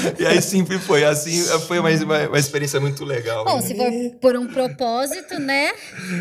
e 0.20 0.26
aí 0.26 0.42
sempre 0.42 0.80
foi 0.80 1.04
assim, 1.04 1.44
foi 1.68 1.80
uma, 1.80 1.90
uma, 1.90 2.28
uma 2.30 2.40
experiência 2.40 2.80
muito 2.80 3.04
legal. 3.06 3.46
Bom, 3.46 3.56
né? 3.58 3.62
se 3.62 3.76
for 3.76 4.20
por 4.20 4.36
um 4.36 4.48
propósito, 4.48 5.40
né? 5.40 5.72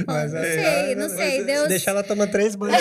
Mas 0.06 0.32
não 0.32 0.40
é, 0.40 0.84
sei, 0.84 0.94
não 0.94 1.02
mas 1.08 1.12
sei. 1.12 1.40
se 1.40 1.44
Deus. 1.44 1.68
Deixar 1.68 1.90
ela 1.92 2.02
tomar 2.02 2.26
três 2.28 2.54
banhos 2.54 2.74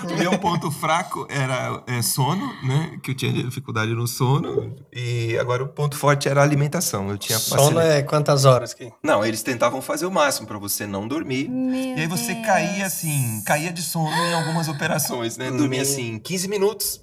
por 0.00 0.16
meu 0.16 0.38
ponto 0.38 0.70
fraco 0.70 1.26
era 1.30 1.82
é, 1.86 2.02
sono, 2.02 2.46
né? 2.62 2.98
Que 3.02 3.12
eu 3.12 3.14
tinha 3.14 3.32
dificuldade 3.32 3.92
no 3.92 4.06
sono. 4.06 4.76
E 4.92 5.36
agora 5.38 5.62
o 5.64 5.68
ponto 5.68 5.96
forte 5.96 6.28
era 6.28 6.40
a 6.40 6.44
alimentação. 6.44 7.08
Eu 7.10 7.18
tinha 7.18 7.38
Sono 7.38 7.62
facilidade. 7.62 7.98
é 7.98 8.02
quantas 8.02 8.44
horas 8.44 8.74
que? 8.74 8.90
Não, 9.02 9.24
eles 9.24 9.42
tentavam 9.42 9.80
fazer 9.80 10.06
o 10.06 10.10
máximo 10.10 10.46
para 10.46 10.58
você 10.58 10.86
não 10.86 11.06
dormir. 11.06 11.48
Meu 11.48 11.96
E 11.96 12.00
aí 12.00 12.06
você 12.06 12.34
Deus. 12.34 12.46
caía 12.46 12.86
assim, 12.86 13.42
caía 13.46 13.72
de 13.72 13.82
sono 13.82 14.10
em 14.10 14.34
algumas 14.34 14.68
operações, 14.68 15.36
né? 15.36 15.50
Dormia 15.50 15.80
Meu. 15.80 15.82
assim, 15.82 16.18
15 16.18 16.48
minutos. 16.48 17.00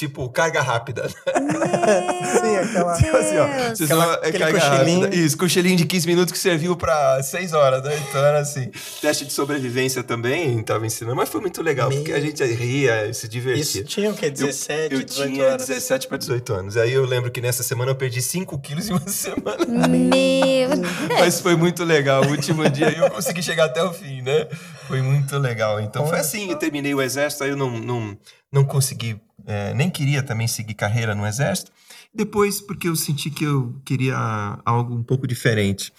Tipo, 0.00 0.30
carga 0.30 0.62
rápida. 0.62 1.06
Sim, 1.12 2.56
aquela- 2.56 2.98
Meu 3.00 3.16
Assim, 3.18 3.36
ó, 3.36 3.46
Deus. 3.46 3.78
você 3.78 3.84
Aquela- 3.84 4.14
é 4.14 4.28
aquele 4.28 4.38
carga 4.38 4.60
cochilinho. 4.60 5.00
rápida. 5.02 5.16
Isso, 5.22 5.36
cochilinho 5.36 5.76
de 5.76 5.84
15 5.84 6.06
minutos 6.06 6.32
que 6.32 6.38
serviu 6.38 6.74
pra 6.74 7.22
6 7.22 7.52
horas, 7.52 7.82
né? 7.82 8.00
Então 8.08 8.24
era 8.24 8.38
assim. 8.38 8.70
Teste 9.02 9.26
de 9.26 9.32
sobrevivência 9.34 10.02
também, 10.02 10.62
tava 10.62 10.86
ensinando, 10.86 11.16
mas 11.16 11.28
foi 11.28 11.42
muito 11.42 11.62
legal, 11.62 11.90
porque 11.90 12.12
a 12.12 12.14
Meu. 12.14 12.22
gente 12.24 12.42
ria, 12.44 13.12
se 13.12 13.28
divertia. 13.28 13.60
Isso 13.62 13.84
tinha 13.84 14.10
o 14.10 14.14
quê? 14.14 14.30
17, 14.30 14.94
Eu 14.94 15.02
18 15.02 15.32
tinha 15.34 15.44
horas? 15.46 15.66
17 15.66 16.08
para 16.08 16.16
18 16.16 16.54
anos. 16.54 16.76
Aí 16.78 16.92
eu 16.94 17.04
lembro 17.04 17.30
que 17.30 17.42
nessa 17.42 17.62
semana 17.62 17.90
eu 17.90 17.94
perdi 17.94 18.22
5 18.22 18.58
quilos 18.58 18.88
em 18.88 18.92
uma 18.92 19.00
semana. 19.06 19.66
Meu 19.66 20.70
Mas 21.18 21.40
foi 21.42 21.56
muito 21.56 21.84
legal. 21.84 22.24
O 22.24 22.30
último 22.30 22.66
dia 22.70 22.88
eu 22.90 23.10
consegui 23.10 23.42
chegar 23.42 23.66
até 23.66 23.82
o 23.84 23.92
fim, 23.92 24.22
né? 24.22 24.48
Foi 24.88 25.02
muito 25.02 25.36
legal. 25.38 25.78
Então 25.78 26.06
foi 26.06 26.20
assim, 26.20 26.46
só. 26.46 26.52
eu 26.52 26.56
terminei 26.56 26.94
o 26.94 27.02
exército, 27.02 27.44
aí 27.44 27.50
eu 27.50 27.56
não, 27.56 27.70
não, 27.78 28.16
não 28.50 28.64
consegui, 28.64 29.20
é, 29.46 29.74
nem 29.74 29.90
queria 29.90 30.22
também 30.22 30.46
seguir 30.46 30.74
carreira 30.74 31.14
no 31.14 31.26
exército. 31.26 31.72
Depois, 32.14 32.60
porque 32.60 32.88
eu 32.88 32.96
senti 32.96 33.30
que 33.30 33.44
eu 33.44 33.80
queria 33.84 34.16
algo 34.64 34.94
um 34.94 35.02
pouco 35.02 35.26
diferente. 35.26 35.92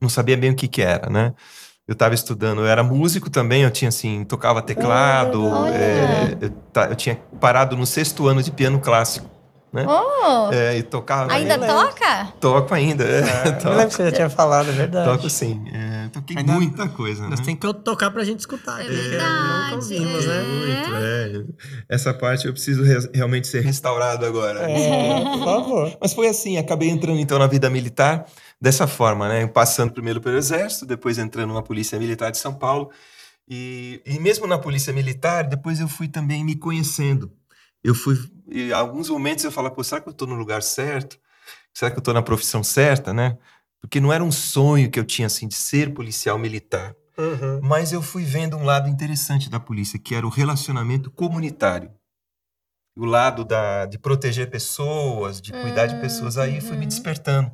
Não 0.00 0.08
sabia 0.08 0.36
bem 0.36 0.50
o 0.50 0.54
que 0.54 0.68
que 0.68 0.82
era, 0.82 1.08
né? 1.08 1.34
Eu 1.88 1.92
estava 1.92 2.14
estudando, 2.14 2.62
eu 2.62 2.66
era 2.66 2.82
músico 2.82 3.30
também, 3.30 3.62
eu 3.62 3.70
tinha 3.70 3.88
assim, 3.88 4.24
tocava 4.24 4.60
teclado, 4.60 5.46
é, 5.68 6.36
eu, 6.40 6.82
eu 6.90 6.96
tinha 6.96 7.14
parado 7.40 7.76
no 7.76 7.86
sexto 7.86 8.26
ano 8.26 8.42
de 8.42 8.50
piano 8.50 8.80
clássico, 8.80 9.30
né? 9.76 9.86
Oh, 9.86 10.52
É, 10.52 10.76
e 10.78 10.82
tocava. 10.82 11.32
ainda 11.32 11.56
lembro. 11.56 11.76
toca? 11.76 12.24
Toco 12.40 12.74
ainda, 12.74 13.04
é, 13.04 13.52
toco, 13.52 13.68
eu 13.68 13.70
lembro 13.72 13.88
que 13.88 13.94
você 13.94 14.04
já 14.06 14.12
tinha 14.12 14.30
falado, 14.30 14.68
é 14.70 14.72
verdade. 14.72 15.10
toco 15.10 15.30
sim. 15.30 15.62
É, 15.72 16.08
toquei 16.08 16.36
Ainda- 16.38 16.52
muita 16.52 16.88
coisa, 16.88 17.22
né? 17.22 17.28
Nós 17.30 17.40
tem 17.40 17.54
que 17.54 17.72
tocar 17.74 18.10
pra 18.10 18.24
gente 18.24 18.40
escutar. 18.40 18.80
É 18.80 18.84
porque 18.84 18.96
verdade, 18.96 19.70
Nunca 19.70 19.74
ouvimos, 19.76 20.24
é. 20.24 20.28
né? 20.28 20.42
Muito, 20.42 20.94
é. 20.96 21.94
Essa 21.94 22.12
parte 22.14 22.46
eu 22.46 22.52
preciso 22.52 22.82
re- 22.82 23.10
realmente 23.14 23.46
ser 23.46 23.60
restaurado 23.62 24.24
agora. 24.26 24.60
É, 24.70 25.20
por 25.20 25.44
favor. 25.44 25.98
Mas 26.00 26.12
foi 26.12 26.28
assim, 26.28 26.56
acabei 26.58 26.88
entrando 26.88 27.18
então 27.20 27.38
na 27.38 27.46
vida 27.46 27.68
militar 27.70 28.24
dessa 28.60 28.86
forma, 28.86 29.28
né? 29.28 29.46
Passando 29.46 29.92
primeiro 29.92 30.20
pelo 30.20 30.36
Exército, 30.38 30.86
depois 30.86 31.18
entrando 31.18 31.52
na 31.52 31.62
Polícia 31.62 31.98
Militar 31.98 32.30
de 32.32 32.38
São 32.38 32.54
Paulo. 32.54 32.90
E, 33.48 34.02
e 34.04 34.18
mesmo 34.18 34.46
na 34.46 34.58
Polícia 34.58 34.92
Militar, 34.92 35.44
depois 35.44 35.78
eu 35.78 35.86
fui 35.86 36.08
também 36.08 36.44
me 36.44 36.56
conhecendo. 36.56 37.30
Eu 37.86 37.94
fui, 37.94 38.18
em 38.50 38.72
alguns 38.72 39.08
momentos 39.08 39.44
eu 39.44 39.52
falava, 39.52 39.72
pô, 39.72 39.84
será 39.84 40.00
que 40.00 40.08
eu 40.08 40.12
estou 40.12 40.26
no 40.26 40.34
lugar 40.34 40.60
certo? 40.60 41.16
Será 41.72 41.88
que 41.88 41.96
eu 41.96 42.00
estou 42.00 42.12
na 42.12 42.20
profissão 42.20 42.64
certa, 42.64 43.14
né? 43.14 43.38
Porque 43.80 44.00
não 44.00 44.12
era 44.12 44.24
um 44.24 44.32
sonho 44.32 44.90
que 44.90 44.98
eu 44.98 45.04
tinha, 45.04 45.26
assim, 45.26 45.46
de 45.46 45.54
ser 45.54 45.94
policial 45.94 46.36
militar. 46.36 46.96
Uhum. 47.16 47.60
Mas 47.62 47.92
eu 47.92 48.02
fui 48.02 48.24
vendo 48.24 48.56
um 48.56 48.64
lado 48.64 48.88
interessante 48.88 49.48
da 49.48 49.60
polícia, 49.60 50.00
que 50.00 50.16
era 50.16 50.26
o 50.26 50.30
relacionamento 50.30 51.12
comunitário. 51.12 51.92
O 52.98 53.04
lado 53.04 53.44
da, 53.44 53.86
de 53.86 53.98
proteger 53.98 54.50
pessoas, 54.50 55.40
de 55.40 55.52
cuidar 55.52 55.86
de 55.86 56.00
pessoas. 56.00 56.38
Aí 56.38 56.60
fui 56.60 56.76
me 56.76 56.82
Uhum. 56.82 56.88
despertando. 56.88 57.52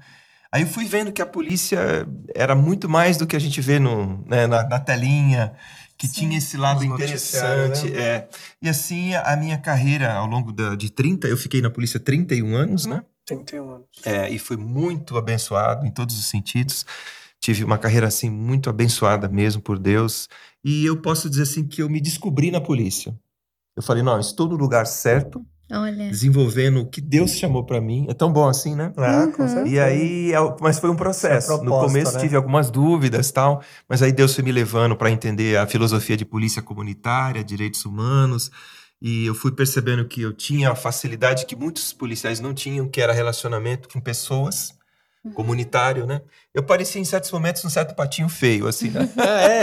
Aí 0.50 0.62
eu 0.62 0.68
fui 0.68 0.84
vendo 0.84 1.12
que 1.12 1.20
a 1.20 1.26
polícia 1.26 2.06
era 2.34 2.54
muito 2.54 2.88
mais 2.88 3.16
do 3.16 3.26
que 3.26 3.34
a 3.36 3.38
gente 3.38 3.60
vê 3.60 3.78
no, 3.78 4.24
né, 4.26 4.46
na, 4.46 4.62
na 4.68 4.78
telinha, 4.78 5.54
que 6.02 6.08
Sim. 6.08 6.14
tinha 6.14 6.38
esse 6.38 6.56
lado 6.56 6.84
interessante. 6.84 7.94
É. 7.94 8.28
E 8.60 8.68
assim, 8.68 9.14
a 9.14 9.36
minha 9.36 9.56
carreira 9.56 10.12
ao 10.12 10.26
longo 10.26 10.52
da, 10.52 10.74
de 10.74 10.90
30, 10.90 11.28
eu 11.28 11.36
fiquei 11.36 11.62
na 11.62 11.70
polícia 11.70 12.00
31 12.00 12.56
anos, 12.56 12.86
né? 12.86 13.04
31 13.24 13.70
anos. 13.70 13.86
É, 14.04 14.28
e 14.28 14.36
fui 14.36 14.56
muito 14.56 15.16
abençoado 15.16 15.86
em 15.86 15.92
todos 15.92 16.18
os 16.18 16.26
sentidos. 16.26 16.84
Tive 17.38 17.62
uma 17.62 17.78
carreira 17.78 18.08
assim 18.08 18.28
muito 18.28 18.68
abençoada 18.68 19.28
mesmo 19.28 19.62
por 19.62 19.78
Deus. 19.78 20.28
E 20.64 20.84
eu 20.84 21.00
posso 21.00 21.30
dizer 21.30 21.42
assim 21.42 21.68
que 21.68 21.80
eu 21.80 21.88
me 21.88 22.00
descobri 22.00 22.50
na 22.50 22.60
polícia. 22.60 23.16
Eu 23.76 23.82
falei, 23.82 24.02
não, 24.02 24.18
estou 24.18 24.48
no 24.48 24.56
lugar 24.56 24.84
certo, 24.86 25.46
Olha. 25.72 26.08
desenvolvendo 26.10 26.80
o 26.80 26.86
que 26.86 27.00
Deus 27.00 27.30
chamou 27.32 27.64
para 27.64 27.80
mim. 27.80 28.06
É 28.08 28.14
tão 28.14 28.32
bom 28.32 28.46
assim, 28.48 28.74
né? 28.74 28.92
Ah, 28.96 29.26
com 29.34 29.42
Uhum. 29.42 29.48
certeza. 29.48 29.68
E 29.74 29.80
aí, 29.80 30.32
é- 30.32 30.56
mas 30.60 30.78
foi 30.78 30.90
um 30.90 30.96
processo. 30.96 31.46
Isso 31.46 31.52
é 31.52 31.56
no 31.56 31.62
proposta, 31.70 31.86
começo 31.88 32.14
né? 32.14 32.20
tive 32.20 32.36
algumas 32.36 32.70
dúvidas 32.70 33.30
tal, 33.30 33.62
mas 33.88 34.02
aí 34.02 34.12
Deus 34.12 34.34
foi 34.34 34.44
me 34.44 34.52
levando 34.52 34.94
para 34.96 35.10
entender 35.10 35.56
a 35.56 35.66
filosofia 35.66 36.16
de 36.16 36.24
polícia 36.24 36.60
comunitária, 36.60 37.42
direitos 37.42 37.84
humanos, 37.84 38.50
e 39.00 39.26
eu 39.26 39.34
fui 39.34 39.50
percebendo 39.52 40.06
que 40.06 40.20
eu 40.22 40.32
tinha 40.32 40.70
a 40.70 40.74
facilidade 40.74 41.46
que 41.46 41.56
muitos 41.56 41.92
policiais 41.92 42.38
não 42.38 42.52
tinham, 42.54 42.88
que 42.88 43.00
era 43.00 43.12
relacionamento 43.12 43.88
com 43.88 44.00
pessoas. 44.00 44.74
Comunitário, 45.30 46.04
né? 46.06 46.20
Eu 46.52 46.62
parecia 46.64 47.00
em 47.00 47.04
certos 47.04 47.30
momentos 47.30 47.64
um 47.64 47.70
certo 47.70 47.94
patinho 47.94 48.28
feio, 48.28 48.66
assim, 48.66 48.90
né? 48.90 49.08
Ah, 49.16 49.40
é. 49.40 49.62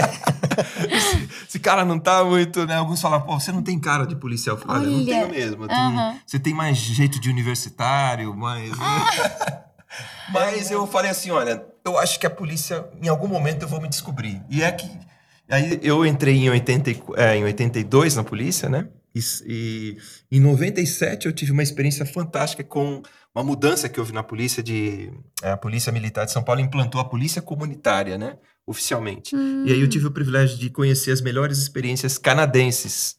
esse, 0.95 1.29
esse 1.47 1.59
cara 1.59 1.83
não 1.83 1.99
tá 1.99 2.23
muito, 2.23 2.65
né? 2.65 2.75
Alguns 2.75 3.01
falam, 3.01 3.21
pô, 3.21 3.37
você 3.39 3.51
não 3.51 3.61
tem 3.61 3.77
cara 3.77 4.05
de 4.05 4.15
policial. 4.15 4.57
Eu 4.57 4.63
Olha, 4.67 4.85
eu 4.85 4.91
não 4.91 5.05
tenho 5.05 5.29
mesmo. 5.29 5.67
tenho-. 5.67 6.19
Você 6.25 6.39
tem 6.39 6.53
mais 6.53 6.77
jeito 6.77 7.19
de 7.19 7.29
universitário, 7.29 8.35
mais. 8.35 8.71
Mas 10.31 10.69
eu 10.69 10.85
falei 10.85 11.09
assim, 11.09 11.31
olha, 11.31 11.65
eu 11.83 11.97
acho 11.97 12.19
que 12.19 12.25
a 12.25 12.29
polícia, 12.29 12.87
em 13.01 13.07
algum 13.07 13.27
momento 13.27 13.63
eu 13.63 13.67
vou 13.67 13.81
me 13.81 13.89
descobrir. 13.89 14.41
E 14.47 14.61
é 14.61 14.71
que... 14.71 14.87
Aí 15.49 15.79
eu 15.81 16.05
entrei 16.05 16.35
em, 16.35 16.49
80, 16.49 16.91
é, 17.17 17.35
em 17.35 17.43
82 17.43 18.15
na 18.15 18.23
polícia, 18.23 18.69
né? 18.69 18.87
E, 19.15 19.21
e 19.45 19.97
em 20.31 20.39
97 20.39 21.25
eu 21.25 21.33
tive 21.33 21.51
uma 21.51 21.63
experiência 21.63 22.05
fantástica 22.05 22.63
com 22.63 23.01
uma 23.33 23.43
mudança 23.43 23.87
que 23.89 23.99
houve 23.99 24.11
na 24.13 24.23
polícia 24.23 24.61
de 24.61 25.11
é, 25.41 25.51
a 25.51 25.57
polícia 25.57 25.91
militar 25.91 26.25
de 26.25 26.31
São 26.31 26.43
Paulo 26.43 26.61
implantou 26.61 26.99
a 27.01 27.05
polícia 27.05 27.41
comunitária, 27.41 28.17
né, 28.17 28.37
oficialmente. 28.65 29.35
Hum. 29.35 29.63
E 29.65 29.73
aí 29.73 29.81
eu 29.81 29.87
tive 29.89 30.07
o 30.07 30.11
privilégio 30.11 30.57
de 30.57 30.69
conhecer 30.69 31.11
as 31.11 31.21
melhores 31.21 31.57
experiências 31.57 32.17
canadenses 32.17 33.17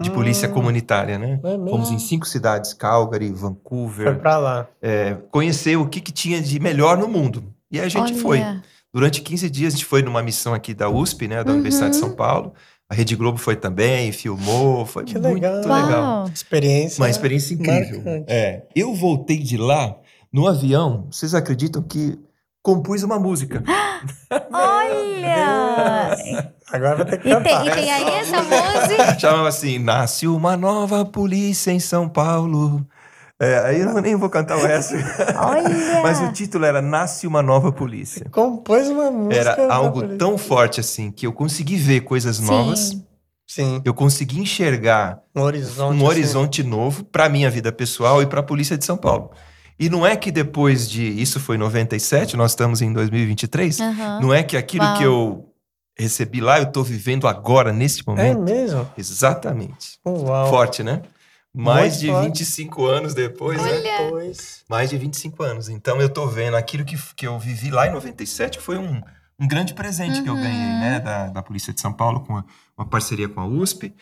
de 0.00 0.10
polícia 0.10 0.48
Ah. 0.48 0.50
comunitária, 0.50 1.18
né? 1.18 1.38
É? 1.44 1.70
Fomos 1.70 1.90
em 1.90 1.98
cinco 1.98 2.26
cidades, 2.26 2.72
Calgary, 2.72 3.28
Foi 3.28 3.36
Vancouver, 3.38 4.18
pra 4.18 4.38
lá. 4.38 4.68
é, 4.80 5.14
conhecer 5.30 5.76
o 5.76 5.86
que, 5.86 6.00
que 6.00 6.10
tinha 6.12 6.40
de 6.40 6.58
melhor 6.58 6.96
no 6.96 7.06
mundo. 7.08 7.44
E 7.70 7.78
aí 7.78 7.86
a 7.86 7.88
gente 7.88 8.14
foi. 8.14 8.40
Olha. 8.40 8.62
Durante 8.92 9.22
15 9.22 9.48
dias 9.48 9.72
a 9.74 9.76
gente 9.76 9.86
foi 9.86 10.02
numa 10.02 10.22
missão 10.22 10.52
aqui 10.54 10.74
da 10.74 10.88
USP, 10.88 11.26
né, 11.28 11.42
da 11.42 11.50
Uhum. 11.50 11.56
Universidade 11.58 11.92
de 11.92 11.98
São 11.98 12.14
Paulo. 12.14 12.52
A 12.92 12.94
Rede 12.94 13.16
Globo 13.16 13.38
foi 13.38 13.56
também, 13.56 14.12
filmou, 14.12 14.84
foi 14.84 15.04
Que 15.04 15.18
muito 15.18 15.32
legal. 15.32 15.54
legal. 15.62 16.28
Experiência. 16.28 17.00
Uma 17.02 17.08
experiência 17.08 17.54
incrível. 17.54 18.02
Marcante. 18.02 18.24
É, 18.30 18.64
eu 18.76 18.94
voltei 18.94 19.38
de 19.38 19.56
lá 19.56 19.96
no 20.30 20.46
avião. 20.46 21.06
Vocês 21.10 21.32
acreditam 21.34 21.82
que 21.82 22.18
compus 22.62 23.02
uma 23.02 23.18
música? 23.18 23.64
Olha! 24.52 26.16
Agora 26.70 26.96
vai 26.96 27.06
ter 27.06 27.18
que 27.22 27.28
E 27.30 27.34
tem, 27.40 27.42
cantar. 27.42 27.66
e 27.66 27.70
tem 27.70 27.90
aí 27.90 28.04
essa 28.14 28.42
música. 28.42 29.16
Chamava 29.18 29.48
assim: 29.48 29.78
Nasce 29.78 30.26
uma 30.26 30.54
nova 30.54 31.02
polícia 31.04 31.70
em 31.70 31.80
São 31.80 32.06
Paulo. 32.10 32.86
É, 33.42 33.58
aí 33.58 33.80
eu 33.80 34.00
nem 34.00 34.14
vou 34.14 34.30
cantar 34.30 34.56
o 34.56 34.60
resto. 34.64 34.94
Olha! 35.36 36.00
Mas 36.02 36.20
o 36.20 36.30
título 36.32 36.64
era 36.64 36.80
Nasce 36.80 37.26
uma 37.26 37.42
nova 37.42 37.72
polícia. 37.72 38.26
Compôs 38.30 38.88
uma 38.88 39.10
música. 39.10 39.34
Era 39.36 39.72
algo 39.74 39.94
polícia. 40.00 40.18
tão 40.18 40.38
forte 40.38 40.78
assim 40.78 41.10
que 41.10 41.26
eu 41.26 41.32
consegui 41.32 41.76
ver 41.76 42.02
coisas 42.02 42.38
novas, 42.38 42.78
Sim. 42.90 43.04
Sim, 43.44 43.82
eu 43.84 43.92
consegui 43.92 44.40
enxergar 44.40 45.20
um 45.34 45.42
horizonte. 45.42 45.92
um 45.92 45.96
assim. 45.96 46.04
horizonte 46.06 46.62
novo 46.62 47.04
para 47.04 47.28
minha 47.28 47.50
vida 47.50 47.70
pessoal 47.72 48.22
e 48.22 48.26
para 48.26 48.40
a 48.40 48.42
polícia 48.42 48.78
de 48.78 48.84
São 48.84 48.96
Paulo. 48.96 49.30
E 49.78 49.90
não 49.90 50.06
é 50.06 50.14
que 50.16 50.30
depois 50.30 50.88
de 50.88 51.02
isso 51.02 51.40
foi 51.40 51.56
em 51.56 51.58
97, 51.58 52.36
nós 52.36 52.52
estamos 52.52 52.80
em 52.80 52.92
2023, 52.92 53.80
Aham. 53.80 54.20
não 54.22 54.32
é 54.32 54.42
que 54.44 54.56
aquilo 54.56 54.84
Uau. 54.84 54.96
que 54.96 55.02
eu 55.02 55.48
recebi 55.98 56.40
lá 56.40 56.58
eu 56.60 56.64
estou 56.64 56.82
vivendo 56.84 57.26
agora 57.26 57.72
nesse 57.72 58.00
É 58.00 58.04
momento. 58.06 58.40
mesmo? 58.42 58.88
Exatamente. 58.96 59.98
Uau. 60.06 60.48
Forte, 60.48 60.82
né? 60.82 61.02
Mais 61.54 61.94
Muito 61.96 62.00
de 62.00 62.06
forte. 62.08 62.26
25 62.26 62.86
anos 62.86 63.14
depois, 63.14 63.62
né? 63.62 63.80
Depois. 63.80 64.64
Mais 64.68 64.88
de 64.90 64.96
25 64.96 65.42
anos. 65.42 65.68
Então 65.68 66.00
eu 66.00 66.08
tô 66.08 66.26
vendo 66.26 66.56
aquilo 66.56 66.84
que, 66.84 66.96
que 67.14 67.26
eu 67.26 67.38
vivi 67.38 67.70
lá 67.70 67.86
em 67.86 67.92
97 67.92 68.58
foi 68.58 68.78
um, 68.78 69.02
um 69.38 69.46
grande 69.46 69.74
presente 69.74 70.22
que 70.22 70.28
eu 70.30 70.34
Uhum. 70.34 70.40
ganhei, 70.40 70.72
né? 70.78 71.00
Da, 71.00 71.26
da 71.28 71.42
Polícia 71.42 71.72
de 71.72 71.80
São 71.80 71.92
Paulo, 71.92 72.20
com 72.20 72.36
a- 72.38 72.44
uma 72.76 72.86
parceria 72.86 73.28
com 73.28 73.40
a 73.40 73.46
USP. 73.46 73.94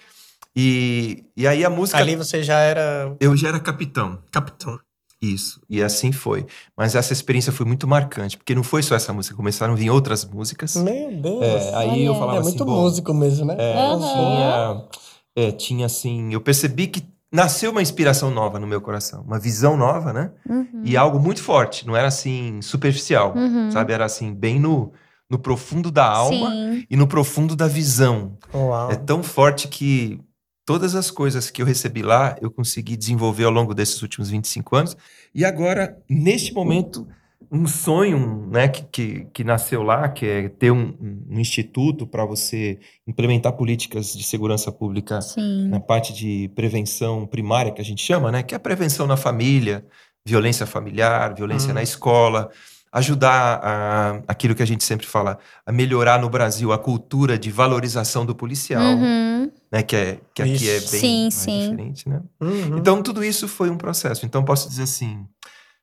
E, 0.54 1.24
e 1.36 1.46
aí 1.46 1.64
a 1.64 1.70
música. 1.70 1.98
Ali 1.98 2.14
você 2.16 2.42
já 2.42 2.58
era 2.60 3.16
Eu 3.20 3.36
já 3.36 3.48
era 3.48 3.58
capitão. 3.60 4.22
capitão. 4.30 4.78
Isso. 5.20 5.60
E 5.68 5.82
assim 5.82 6.12
foi. 6.12 6.46
Mas 6.76 6.94
essa 6.94 7.12
experiência 7.12 7.52
foi 7.52 7.66
muito 7.66 7.86
marcante, 7.86 8.36
porque 8.38 8.54
não 8.54 8.62
foi 8.62 8.82
só 8.82 8.94
essa 8.94 9.12
música, 9.12 9.36
começaram 9.36 9.74
a 9.74 9.76
vir 9.76 9.90
outras 9.90 10.24
músicas. 10.24 10.76
Meu 10.76 11.10
Deus. 11.20 11.42
É, 11.42 11.74
aí 11.76 12.04
eu 12.04 12.12
Olha. 12.12 12.18
falava 12.20 12.38
é 12.38 12.40
assim, 12.40 12.48
muito 12.50 12.64
bom, 12.64 12.82
músico 12.82 13.12
mesmo, 13.12 13.44
né? 13.44 13.56
É, 13.58 13.74
Aham. 13.76 14.00
tinha, 14.00 14.88
é, 15.36 15.52
tinha 15.52 15.86
assim, 15.86 16.32
eu 16.32 16.40
percebi 16.40 16.86
que 16.86 17.04
nasceu 17.32 17.70
uma 17.70 17.82
inspiração 17.82 18.30
nova 18.30 18.58
no 18.58 18.66
meu 18.66 18.80
coração, 18.80 19.22
uma 19.22 19.38
visão 19.38 19.76
nova, 19.76 20.12
né? 20.12 20.32
Uhum. 20.48 20.82
E 20.84 20.96
algo 20.96 21.18
muito 21.20 21.42
forte, 21.42 21.86
não 21.86 21.96
era 21.96 22.08
assim 22.08 22.60
superficial, 22.62 23.34
Uhum. 23.36 23.70
sabe? 23.70 23.92
Era 23.92 24.04
assim 24.04 24.34
bem 24.34 24.58
no, 24.58 24.92
no 25.28 25.38
profundo 25.38 25.90
da 25.90 26.04
alma 26.06 26.50
Sim. 26.50 26.86
e 26.90 26.96
no 26.96 27.06
profundo 27.06 27.54
da 27.54 27.68
visão. 27.68 28.36
Uau. 28.52 28.90
É 28.90 28.96
tão 28.96 29.22
forte 29.22 29.68
que 29.68 30.20
todas 30.66 30.94
as 30.94 31.10
coisas 31.10 31.50
que 31.50 31.62
eu 31.62 31.66
recebi 31.66 32.02
lá, 32.02 32.36
eu 32.40 32.50
consegui 32.50 32.96
desenvolver 32.96 33.44
ao 33.44 33.50
longo 33.50 33.74
desses 33.74 34.00
últimos 34.02 34.28
25 34.30 34.76
anos. 34.76 34.96
E 35.34 35.44
agora, 35.44 35.96
neste 36.08 36.52
momento, 36.52 37.06
um 37.50 37.66
sonho 37.66 38.46
né, 38.50 38.68
que, 38.68 38.82
que, 38.84 39.26
que 39.32 39.44
nasceu 39.44 39.82
lá, 39.82 40.08
que 40.08 40.26
é 40.26 40.48
ter 40.48 40.70
um, 40.70 40.94
um 41.28 41.38
instituto 41.40 42.06
para 42.06 42.24
você 42.24 42.78
implementar 43.06 43.52
políticas 43.52 44.12
de 44.12 44.22
segurança 44.22 44.70
pública 44.70 45.20
Sim. 45.20 45.68
na 45.68 45.80
parte 45.80 46.12
de 46.12 46.50
prevenção 46.54 47.26
primária, 47.26 47.72
que 47.72 47.80
a 47.80 47.84
gente 47.84 48.02
chama, 48.04 48.30
né? 48.30 48.42
Que 48.42 48.54
é 48.54 48.56
a 48.56 48.60
prevenção 48.60 49.06
na 49.06 49.16
família, 49.16 49.84
violência 50.24 50.66
familiar, 50.66 51.34
violência 51.34 51.70
Hum. 51.70 51.74
na 51.74 51.82
escola, 51.82 52.50
ajudar 52.92 53.60
a, 53.62 54.22
aquilo 54.28 54.54
que 54.54 54.62
a 54.62 54.66
gente 54.66 54.82
sempre 54.84 55.06
fala, 55.06 55.38
a 55.64 55.70
melhorar 55.72 56.20
no 56.20 56.28
Brasil 56.28 56.72
a 56.72 56.78
cultura 56.78 57.38
de 57.38 57.50
valorização 57.50 58.26
do 58.26 58.34
policial, 58.34 58.82
Uhum. 58.82 59.50
né? 59.72 59.82
Que, 59.82 59.96
é, 59.96 60.18
que 60.34 60.42
aqui 60.42 60.68
é 60.68 60.78
bem. 60.78 60.88
Sim, 60.88 61.22
mais 61.22 61.34
sim. 61.34 61.60
diferente, 61.70 62.08
né? 62.08 62.20
Uhum. 62.40 62.78
Então, 62.78 63.02
tudo 63.02 63.24
isso 63.24 63.48
foi 63.48 63.70
um 63.70 63.76
processo. 63.76 64.26
Então, 64.26 64.44
posso 64.44 64.68
dizer 64.68 64.82
assim, 64.84 65.24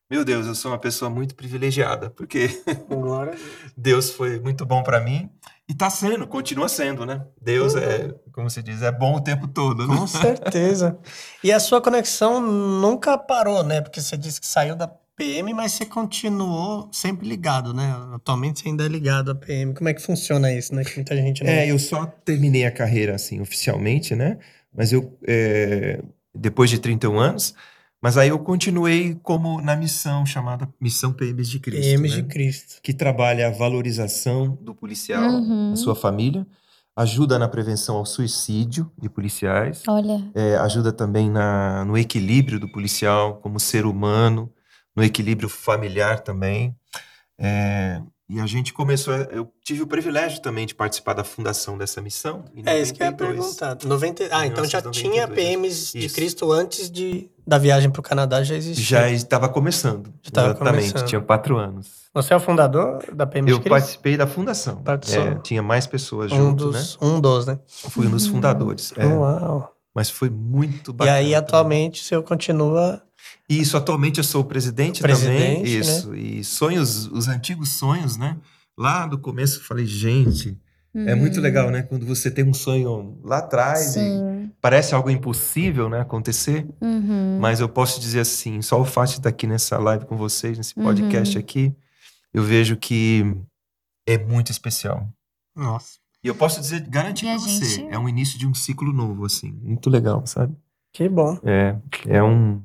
meu 0.09 0.23
Deus, 0.23 0.47
eu 0.47 0.55
sou 0.55 0.71
uma 0.71 0.79
pessoa 0.79 1.09
muito 1.09 1.35
privilegiada, 1.35 2.09
porque 2.09 2.49
Glória 2.89 3.33
a 3.33 3.35
Deus. 3.75 4.07
Deus 4.07 4.11
foi 4.11 4.39
muito 4.39 4.65
bom 4.65 4.81
para 4.83 5.01
mim 5.01 5.29
e 5.67 5.73
tá 5.73 5.89
sendo, 5.89 6.25
continua 6.25 6.69
sendo, 6.69 7.05
né? 7.05 7.25
Deus 7.41 7.75
é, 7.75 8.13
como 8.31 8.49
se 8.49 8.63
diz, 8.63 8.81
é 8.81 8.91
bom 8.91 9.15
o 9.15 9.21
tempo 9.21 9.47
todo, 9.47 9.85
né? 9.85 9.95
Com 9.95 10.07
certeza. 10.07 10.97
E 11.43 11.51
a 11.51 11.59
sua 11.59 11.81
conexão 11.81 12.39
nunca 12.39 13.17
parou, 13.17 13.63
né? 13.63 13.81
Porque 13.81 14.01
você 14.01 14.15
disse 14.15 14.39
que 14.39 14.47
saiu 14.47 14.75
da 14.75 14.87
PM, 15.17 15.51
mas 15.53 15.73
você 15.73 15.85
continuou 15.85 16.87
sempre 16.93 17.27
ligado, 17.27 17.73
né? 17.73 17.91
Atualmente 18.13 18.61
você 18.61 18.69
ainda 18.69 18.85
é 18.85 18.87
ligado 18.87 19.31
à 19.31 19.35
PM. 19.35 19.73
Como 19.73 19.89
é 19.89 19.93
que 19.93 20.01
funciona 20.01 20.53
isso, 20.53 20.73
né? 20.73 20.85
Que 20.85 20.95
muita 20.95 21.15
gente 21.17 21.43
não... 21.43 21.51
É, 21.51 21.69
eu 21.69 21.79
só 21.79 22.05
terminei 22.05 22.65
a 22.65 22.71
carreira, 22.71 23.15
assim, 23.15 23.41
oficialmente, 23.41 24.15
né? 24.15 24.37
Mas 24.73 24.93
eu, 24.93 25.17
é, 25.27 26.01
depois 26.33 26.69
de 26.69 26.77
31 26.77 27.19
anos, 27.19 27.55
mas 28.01 28.17
aí 28.17 28.29
eu 28.29 28.39
continuei 28.39 29.15
como 29.23 29.61
na 29.61 29.75
missão 29.75 30.25
chamada 30.25 30.67
Missão 30.79 31.11
PMs 31.13 31.49
de 31.49 31.59
Cristo, 31.59 31.81
PM 31.83 32.09
né? 32.09 32.15
de 32.15 32.23
Cristo. 32.23 32.81
que 32.81 32.93
trabalha 32.93 33.47
a 33.47 33.51
valorização 33.51 34.57
do 34.61 34.73
policial, 34.75 35.23
Uhum. 35.31 35.71
da 35.71 35.75
sua 35.75 35.95
família, 35.95 36.45
ajuda 36.95 37.37
na 37.37 37.47
prevenção 37.47 37.95
ao 37.97 38.05
suicídio 38.05 38.91
de 38.99 39.09
policiais, 39.09 39.83
Olha. 39.87 40.23
é, 40.33 40.55
ajuda 40.57 40.91
também 40.91 41.29
na, 41.29 41.85
no 41.85 41.97
equilíbrio 41.97 42.59
do 42.59 42.71
policial 42.71 43.35
como 43.37 43.59
ser 43.59 43.85
humano, 43.85 44.51
no 44.95 45.03
equilíbrio 45.03 45.47
familiar 45.49 46.19
também. 46.21 46.75
É, 47.39 48.01
e 48.29 48.39
a 48.41 48.45
gente 48.45 48.73
começou, 48.73 49.13
eu 49.13 49.49
tive 49.63 49.83
o 49.83 49.87
privilégio 49.87 50.41
também 50.41 50.65
de 50.65 50.75
participar 50.75 51.13
da 51.13 51.23
fundação 51.23 51.77
dessa 51.77 52.01
missão. 52.01 52.43
É 52.65 52.79
isso 52.79 52.93
que 52.93 53.01
eu 53.01 53.05
ia 53.05 53.11
92. 53.11 53.55
perguntar. 53.55 53.87
90... 53.87 54.23
Ah, 54.31 54.45
então 54.45 54.65
já 54.65 54.79
1992, 54.79 54.97
tinha 55.01 55.27
PMs 55.27 55.91
de 55.93 56.05
Isso. 56.05 56.15
Cristo 56.15 56.51
antes 56.51 56.91
de... 56.91 57.29
da 57.45 57.57
viagem 57.57 57.89
para 57.89 57.99
o 57.99 58.03
Canadá, 58.03 58.43
já 58.43 58.55
existia. 58.55 58.83
Já 58.83 59.09
estava 59.09 59.47
começando. 59.47 60.07
Já 60.21 60.29
estava 60.29 60.47
exatamente, 60.49 60.87
começando. 60.91 61.07
tinha 61.07 61.21
quatro 61.21 61.57
anos. 61.57 61.87
Você 62.13 62.33
é 62.33 62.35
o 62.35 62.39
fundador 62.39 63.03
da 63.13 63.25
PM 63.25 63.49
Eu 63.49 63.57
de 63.57 63.63
Cristo? 63.63 63.69
participei 63.79 64.17
da 64.17 64.27
fundação. 64.27 64.81
É, 64.85 65.35
tinha 65.35 65.63
mais 65.63 65.87
pessoas 65.87 66.31
Um 66.31 66.35
junto, 66.37 66.71
né? 66.71 66.79
dos, 66.79 66.97
um 67.01 67.21
dos, 67.21 67.45
né? 67.45 67.59
Fui 67.67 68.07
um 68.07 68.11
dos 68.11 68.27
fundadores. 68.27 68.93
é. 68.97 69.05
Uau. 69.05 69.73
Mas 69.95 70.09
foi 70.09 70.29
muito 70.29 70.91
E 70.91 70.93
bacana. 70.93 71.17
aí, 71.17 71.23
também. 71.25 71.35
atualmente, 71.35 72.01
o 72.01 72.05
senhor 72.05 72.21
continua... 72.23 73.01
Isso, 73.49 73.77
atualmente 73.77 74.17
eu 74.17 74.23
sou 74.23 74.41
o 74.41 74.45
presidente, 74.45 75.01
Presidente, 75.01 75.37
também. 75.37 75.63
né? 75.63 75.69
Isso. 75.69 76.13
E 76.15 76.43
sonhos, 76.43 77.07
os 77.07 77.27
antigos 77.27 77.69
sonhos, 77.69 78.17
né? 78.17 78.37
Lá 78.77 79.07
do 79.07 79.17
começo 79.17 79.59
eu 79.59 79.63
falei, 79.63 79.85
gente, 79.85 80.57
é 80.93 81.15
muito 81.15 81.39
legal, 81.39 81.69
né? 81.71 81.83
Quando 81.83 82.05
você 82.05 82.29
tem 82.29 82.43
um 82.43 82.53
sonho 82.53 83.19
lá 83.23 83.37
atrás 83.37 83.95
e 83.95 84.49
parece 84.59 84.93
algo 84.95 85.09
impossível, 85.09 85.87
né? 85.89 86.01
Acontecer. 86.01 86.67
Uhum. 86.81 87.37
Mas 87.39 87.59
eu 87.59 87.69
posso 87.69 87.99
dizer 87.99 88.19
assim, 88.21 88.61
só 88.61 88.81
o 88.81 88.85
fato 88.85 89.09
de 89.11 89.17
estar 89.17 89.29
aqui 89.29 89.47
nessa 89.47 89.77
live 89.77 90.05
com 90.05 90.17
vocês, 90.17 90.57
nesse 90.57 90.77
Uhum. 90.77 90.83
podcast 90.85 91.37
aqui, 91.37 91.73
eu 92.33 92.43
vejo 92.43 92.75
que 92.75 93.23
é 94.07 94.17
muito 94.17 94.51
especial. 94.51 95.07
Nossa. 95.55 95.97
E 96.23 96.27
eu 96.27 96.35
posso 96.35 96.59
dizer, 96.59 96.81
garantir 96.89 97.27
a 97.27 97.35
pra 97.35 97.39
você, 97.39 97.63
gente- 97.65 97.93
é 97.93 97.97
um 97.97 98.09
início 98.09 98.37
de 98.37 98.45
um 98.47 98.53
ciclo 98.53 98.91
novo, 98.91 99.25
assim. 99.25 99.51
Muito 99.63 99.89
legal, 99.89 100.25
sabe? 100.25 100.55
Que 100.91 101.07
bom. 101.07 101.39
É, 101.43 101.75
é 102.07 102.21
um... 102.23 102.61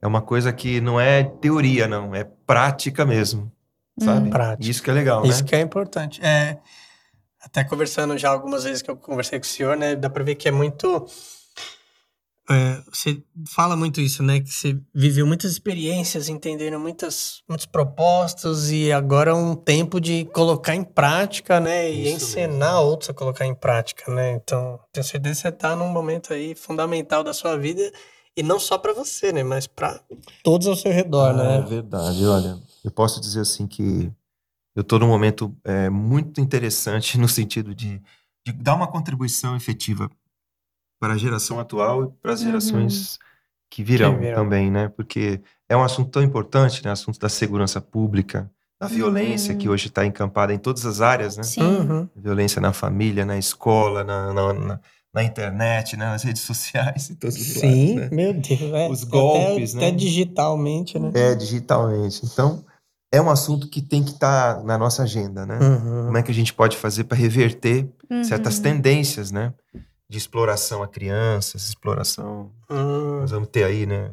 É 0.00 0.06
uma 0.06 0.22
coisa 0.22 0.52
que 0.52 0.80
não 0.80 1.00
é 1.00 1.24
teoria, 1.24 1.88
não. 1.88 2.14
É 2.14 2.24
prática 2.46 3.04
mesmo, 3.04 3.50
sabe? 3.98 4.28
Hum. 4.28 4.30
Prática. 4.30 4.70
Isso 4.70 4.82
que 4.82 4.90
é 4.90 4.92
legal, 4.94 5.24
Isso 5.26 5.42
né? 5.42 5.48
que 5.48 5.56
é 5.56 5.60
importante. 5.60 6.24
É, 6.24 6.58
até 7.40 7.64
conversando 7.64 8.16
já 8.16 8.30
algumas 8.30 8.64
vezes 8.64 8.82
que 8.82 8.90
eu 8.90 8.96
conversei 8.96 9.38
com 9.38 9.44
o 9.44 9.48
senhor, 9.48 9.76
né? 9.76 9.96
Dá 9.96 10.08
pra 10.08 10.22
ver 10.24 10.34
que 10.36 10.48
é 10.48 10.52
muito. 10.52 11.06
é, 12.50 12.80
você 12.92 13.22
fala 13.48 13.76
muito 13.76 14.00
isso, 14.00 14.22
né? 14.22 14.40
Que 14.40 14.48
você 14.48 14.78
viveu 14.94 15.26
muitas 15.26 15.50
experiências, 15.52 16.28
entendendo 16.28 16.78
muitas, 16.78 17.42
muitos 17.48 17.66
propósitos 17.66 18.70
e 18.70 18.90
agora 18.92 19.32
é 19.32 19.34
um 19.34 19.54
tempo 19.54 20.00
de 20.00 20.24
colocar 20.26 20.74
em 20.74 20.84
prática, 20.84 21.60
né? 21.60 21.90
E 21.90 22.04
Isso 22.14 22.38
ensinar 22.38 22.80
outros 22.80 23.10
a 23.10 23.14
colocar 23.14 23.44
em 23.46 23.54
prática, 23.54 24.12
né? 24.12 24.32
Então, 24.32 24.78
tenho 24.92 25.04
certeza 25.04 25.34
que 25.34 25.40
você 25.42 25.52
tá 25.52 25.76
num 25.76 25.88
momento 25.88 26.32
aí 26.32 26.54
fundamental 26.54 27.22
da 27.22 27.34
sua 27.34 27.56
vida 27.58 27.82
e 28.38 28.42
não 28.42 28.58
só 28.60 28.78
pra 28.78 28.92
você, 28.92 29.32
né? 29.32 29.42
Mas 29.42 29.66
pra 29.66 30.00
todos 30.42 30.66
ao 30.66 30.76
seu 30.76 30.92
redor, 30.92 31.34
Ah, 31.38 31.42
É 31.42 31.60
né? 31.60 31.66
verdade, 31.66 32.24
olha. 32.24 32.58
eu 32.84 32.90
posso 32.90 33.20
dizer 33.20 33.40
assim 33.40 33.66
que 33.66 34.10
eu 34.76 34.82
estou 34.82 34.98
num 34.98 35.08
momento 35.08 35.54
é, 35.64 35.90
muito 35.90 36.40
interessante 36.40 37.18
no 37.18 37.28
sentido 37.28 37.74
de, 37.74 38.00
de 38.46 38.52
dar 38.52 38.74
uma 38.74 38.86
contribuição 38.86 39.56
efetiva 39.56 40.08
para 41.00 41.14
a 41.14 41.18
geração 41.18 41.58
atual 41.60 42.04
e 42.04 42.08
para 42.22 42.32
as 42.32 42.40
Uhum. 42.40 42.46
gerações 42.46 43.18
que 43.70 43.82
virão, 43.84 44.14
Que 44.14 44.20
virão. 44.20 44.44
também, 44.44 44.70
né? 44.70 44.88
Porque 44.88 45.40
é 45.68 45.76
um 45.76 45.82
assunto 45.82 46.10
tão 46.10 46.22
importante, 46.22 46.84
né? 46.84 46.90
Assunto 46.90 47.18
da 47.18 47.28
segurança 47.28 47.80
pública, 47.80 48.50
da 48.80 48.86
violência 48.86 49.54
que 49.54 49.66
Uhum. 49.68 49.74
hoje 49.74 49.88
está 49.88 50.06
encampada 50.06 50.52
em 50.54 50.58
todas 50.58 50.86
as 50.86 51.00
áreas, 51.00 51.36
né? 51.36 51.42
Sim. 51.42 51.62
Uhum. 51.62 52.08
Violência 52.16 52.60
na 52.60 52.72
família, 52.72 53.24
na 53.26 53.36
escola, 53.36 54.02
na, 54.04 54.32
na, 54.32 54.52
na- 54.52 54.80
na 55.18 55.24
internet, 55.24 55.96
né? 55.96 56.06
nas 56.06 56.22
redes 56.22 56.42
sociais, 56.42 57.10
em 57.10 57.14
todos 57.16 57.36
os 57.36 57.42
Sim, 57.42 57.94
lados, 57.96 58.10
né? 58.10 58.16
meu 58.16 58.32
Deus. 58.34 58.60
É, 58.60 58.88
Os 58.88 59.02
até- 59.02 59.10
golpes, 59.10 59.74
até, 59.74 59.90
né? 59.90 59.96
digitalmente, 59.96 60.98
né? 60.98 61.10
É, 61.14 61.34
digitalmente. 61.34 62.24
Então, 62.24 62.64
é 63.12 63.20
um 63.20 63.28
assunto 63.28 63.68
que 63.68 63.82
tem 63.82 64.04
que 64.04 64.10
estar 64.12 64.62
na 64.62 64.78
nossa 64.78 65.02
agenda, 65.02 65.44
né? 65.44 65.58
Uhum. 65.60 66.04
Como 66.06 66.16
é 66.18 66.22
que 66.22 66.30
a 66.30 66.34
gente 66.34 66.54
pode 66.54 66.76
fazer 66.76 67.04
para 67.04 67.16
reverter 67.18 67.88
Uhum. 68.10 68.22
certas 68.24 68.58
tendências, 68.60 69.30
né? 69.32 69.52
De 70.08 70.16
exploração 70.16 70.82
a 70.82 70.88
crianças, 70.88 71.68
exploração. 71.68 72.50
Hum. 72.70 73.20
Nós 73.20 73.30
vamos 73.30 73.48
ter 73.48 73.64
aí, 73.64 73.84
né? 73.86 74.10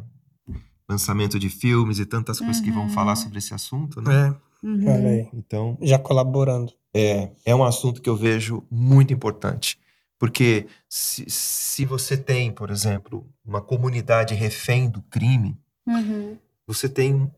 Lançamento 0.90 1.40
de 1.40 1.50
filmes 1.50 2.00
e 2.00 2.06
tantas 2.06 2.40
coisas 2.40 2.60
que 2.60 2.70
vão 2.72 2.84
Uhum. 2.84 2.90
falar 2.90 3.16
sobre 3.16 3.38
esse 3.40 3.54
assunto, 3.54 4.02
né? 4.02 4.36
É, 4.42 4.68
Uhum. 4.68 5.30
Então, 5.34 5.78
Já 5.82 6.00
colaborando. 6.00 6.74
é, 6.94 7.30
é 7.46 7.54
um 7.56 7.64
assunto 7.64 8.02
que 8.02 8.10
eu 8.10 8.16
vejo 8.16 8.64
muito 8.72 9.14
importante. 9.14 9.78
Porque 10.18 10.68
se, 10.90 11.26
se 11.30 11.86
você 11.86 12.16
tem, 12.16 12.52
por 12.52 12.70
exemplo, 12.70 13.28
uma 13.46 13.62
comunidade 13.62 14.34
refém 14.34 14.90
do 14.90 15.02
crime, 15.04 15.58
Uhum. 15.88 16.38
você 16.66 16.88
tem. 16.90 17.32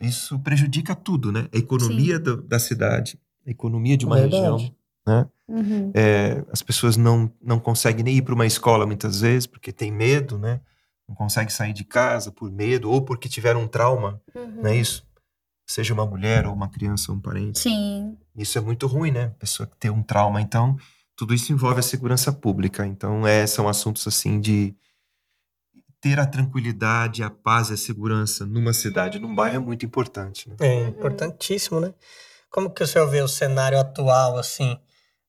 Isso 0.00 0.38
prejudica 0.40 0.94
tudo, 0.94 1.30
né? 1.30 1.48
A 1.54 1.56
economia 1.56 2.18
do- 2.18 2.42
da 2.42 2.58
cidade, 2.58 3.20
a 3.46 3.50
economia 3.50 3.96
de 3.96 4.04
uma 4.06 4.16
Verdade. 4.16 4.42
região. 4.42 4.74
Né? 5.06 5.26
Uhum. 5.46 5.92
É, 5.94 6.44
as 6.50 6.60
pessoas 6.62 6.96
não, 6.96 7.30
não 7.40 7.60
conseguem 7.60 8.02
nem 8.02 8.16
ir 8.16 8.22
para 8.22 8.34
uma 8.34 8.46
escola 8.46 8.84
muitas 8.84 9.20
vezes, 9.20 9.46
porque 9.46 9.70
tem 9.72 9.92
medo, 9.92 10.36
né? 10.38 10.60
Não 11.08 11.14
conseguem 11.14 11.50
sair 11.50 11.72
de 11.72 11.84
casa 11.84 12.32
por 12.32 12.50
medo, 12.50 12.90
ou 12.90 13.00
porque 13.02 13.28
tiveram 13.28 13.62
um 13.62 13.68
trauma, 13.68 14.20
Uhum. 14.34 14.62
não 14.62 14.70
é 14.70 14.76
isso? 14.76 15.06
Seja 15.64 15.94
uma 15.94 16.04
mulher, 16.04 16.46
ou 16.46 16.52
uma 16.52 16.68
criança, 16.68 17.12
ou 17.12 17.18
um 17.18 17.20
parente. 17.20 17.60
Sim. 17.60 18.16
Isso 18.36 18.58
é 18.58 18.60
muito 18.60 18.88
ruim, 18.88 19.12
né? 19.12 19.26
A 19.26 19.30
pessoa 19.30 19.68
ter 19.78 19.90
um 19.90 20.02
trauma. 20.02 20.40
Então, 20.40 20.76
tudo 21.16 21.34
isso 21.34 21.52
envolve 21.52 21.80
a 21.80 21.82
segurança 21.82 22.32
pública. 22.32 22.86
Então, 22.86 23.26
é, 23.26 23.46
são 23.46 23.68
assuntos 23.68 24.06
assim 24.06 24.38
de 24.38 24.76
ter 26.00 26.20
a 26.20 26.26
tranquilidade, 26.26 27.22
a 27.22 27.30
paz 27.30 27.70
e 27.70 27.72
a 27.72 27.76
segurança 27.76 28.44
numa 28.44 28.72
cidade, 28.72 29.18
num 29.18 29.34
bairro 29.34 29.56
é 29.56 29.58
muito 29.58 29.86
importante. 29.86 30.48
Né? 30.48 30.56
É 30.60 30.88
importantíssimo, 30.88 31.80
né? 31.80 31.94
Como 32.50 32.70
que 32.70 32.82
o 32.82 32.86
senhor 32.86 33.08
vê 33.08 33.22
o 33.22 33.28
cenário 33.28 33.80
atual, 33.80 34.38
assim, 34.38 34.78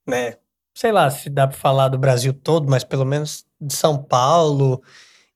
né? 0.05 0.35
Sei 0.75 0.91
lá 0.91 1.09
se 1.09 1.29
dá 1.29 1.47
para 1.47 1.57
falar 1.57 1.87
do 1.87 1.97
Brasil 1.97 2.33
todo, 2.33 2.69
mas 2.69 2.83
pelo 2.83 3.05
menos 3.05 3.45
de 3.59 3.73
São 3.73 3.97
Paulo, 4.03 4.83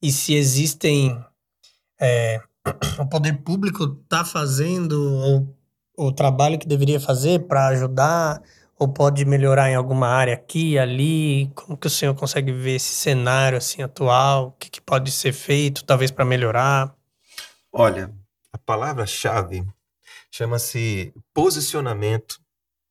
e 0.01 0.11
se 0.11 0.35
existem. 0.35 1.17
é, 1.99 2.41
o 2.99 3.07
poder 3.07 3.41
público 3.41 3.97
está 4.03 4.23
fazendo 4.23 5.47
o, 5.97 6.07
o 6.07 6.11
trabalho 6.11 6.59
que 6.59 6.67
deveria 6.67 6.99
fazer 6.99 7.47
para 7.47 7.67
ajudar, 7.69 8.41
ou 8.81 8.87
pode 8.87 9.23
melhorar 9.25 9.69
em 9.69 9.75
alguma 9.75 10.07
área 10.07 10.33
aqui, 10.33 10.79
ali? 10.79 11.51
Como 11.53 11.77
que 11.77 11.85
o 11.85 11.89
senhor 11.89 12.15
consegue 12.15 12.51
ver 12.51 12.77
esse 12.77 12.91
cenário 12.91 13.55
assim 13.55 13.83
atual? 13.83 14.47
O 14.47 14.51
que, 14.53 14.71
que 14.71 14.81
pode 14.81 15.11
ser 15.11 15.33
feito, 15.33 15.85
talvez, 15.85 16.09
para 16.09 16.25
melhorar? 16.25 16.91
Olha, 17.71 18.11
a 18.51 18.57
palavra-chave 18.57 19.63
chama-se 20.31 21.13
posicionamento 21.31 22.41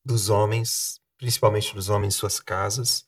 dos 0.05 0.29
homens, 0.29 1.01
principalmente 1.19 1.75
dos 1.75 1.89
homens 1.89 2.15
em 2.15 2.19
suas 2.19 2.39
casas, 2.39 3.05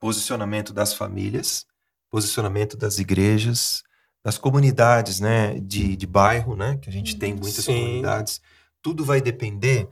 posicionamento 0.00 0.72
das 0.72 0.92
famílias, 0.92 1.68
posicionamento 2.10 2.76
das 2.76 2.98
igrejas, 2.98 3.84
das 4.24 4.36
comunidades, 4.36 5.20
né, 5.20 5.56
de, 5.60 5.94
de 5.94 6.06
bairro, 6.06 6.56
né, 6.56 6.78
que 6.82 6.90
a 6.90 6.92
gente 6.92 7.16
tem 7.16 7.32
muitas 7.32 7.64
Sim. 7.64 7.74
comunidades. 7.74 8.40
Tudo 8.82 9.04
vai 9.04 9.20
depender 9.20 9.88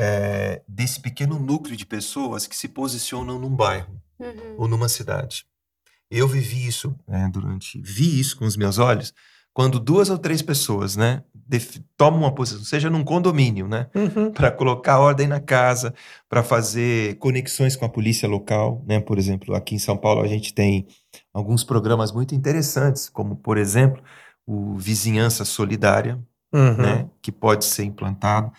eh, 0.00 0.62
desse 0.68 1.00
pequeno 1.00 1.40
núcleo 1.40 1.76
de 1.76 1.84
pessoas 1.84 2.46
que 2.46 2.56
se 2.56 2.68
posicionam 2.68 3.36
num 3.38 3.50
bairro 3.54 4.00
Uhum. 4.20 4.54
ou 4.56 4.68
numa 4.68 4.88
cidade. 4.88 5.44
Eu 6.10 6.26
vivi 6.28 6.66
isso 6.66 6.94
né, 7.06 7.28
durante, 7.32 7.80
vi 7.80 8.18
isso 8.20 8.36
com 8.38 8.44
os 8.46 8.56
meus 8.56 8.78
olhos, 8.78 9.12
quando 9.52 9.80
duas 9.80 10.08
ou 10.10 10.16
três 10.18 10.40
pessoas, 10.40 10.94
né, 10.96 11.22
tomam 11.96 12.20
uma 12.20 12.34
posição, 12.34 12.64
seja 12.64 12.88
num 12.88 13.02
condomínio, 13.04 13.66
né, 13.66 13.88
Uhum. 13.94 14.30
para 14.32 14.50
colocar 14.52 14.98
ordem 15.00 15.26
na 15.26 15.40
casa, 15.40 15.92
para 16.28 16.42
fazer 16.44 17.16
conexões 17.18 17.74
com 17.76 17.84
a 17.84 17.88
polícia 17.88 18.28
local, 18.28 18.82
né? 18.86 19.00
Por 19.00 19.18
exemplo, 19.18 19.54
aqui 19.54 19.74
em 19.74 19.78
São 19.78 19.96
Paulo 19.96 20.20
a 20.22 20.28
gente 20.28 20.52
tem 20.54 20.86
alguns 21.34 21.64
programas 21.64 22.12
muito 22.12 22.34
interessantes, 22.34 23.08
como 23.08 23.34
por 23.36 23.56
exemplo 23.58 24.00
o 24.46 24.76
Vizinhança 24.76 25.44
Solidária, 25.44 26.18
Uhum. 26.52 26.76
né? 26.76 27.08
Que 27.20 27.30
pode 27.32 27.64
ser 27.64 27.84
implantado 27.84 28.50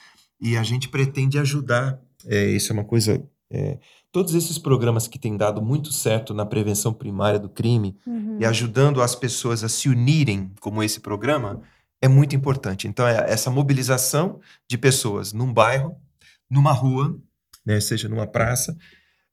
e 0.41 0.57
a 0.57 0.63
gente 0.63 0.87
pretende 0.89 1.37
ajudar. 1.39 1.99
É, 2.25 2.45
isso 2.49 2.71
é 2.71 2.73
uma 2.73 2.83
coisa. 2.83 3.23
é, 3.51 3.77
todos 4.11 4.33
esses 4.33 4.57
programas 4.57 5.07
que 5.07 5.19
têm 5.19 5.35
dado 5.37 5.61
muito 5.61 5.91
certo 5.91 6.33
na 6.33 6.45
prevenção 6.45 6.91
primária 6.93 7.39
do 7.39 7.47
crime 7.49 7.95
Uhum. 8.07 8.37
e 8.39 8.45
ajudando 8.45 9.01
as 9.01 9.15
pessoas 9.15 9.63
a 9.63 9.69
se 9.69 9.87
unirem, 9.89 10.51
como 10.59 10.81
esse 10.83 10.99
programa, 10.99 11.61
é 12.01 12.07
muito 12.07 12.35
importante. 12.35 12.87
Então, 12.87 13.07
é 13.07 13.31
essa 13.31 13.49
mobilização 13.51 14.39
de 14.67 14.77
pessoas 14.77 15.31
num 15.33 15.51
bairro, 15.53 15.95
numa 16.49 16.71
rua, 16.71 17.19
né, 17.65 17.79
seja 17.79 18.07
numa 18.09 18.25
praça, 18.25 18.75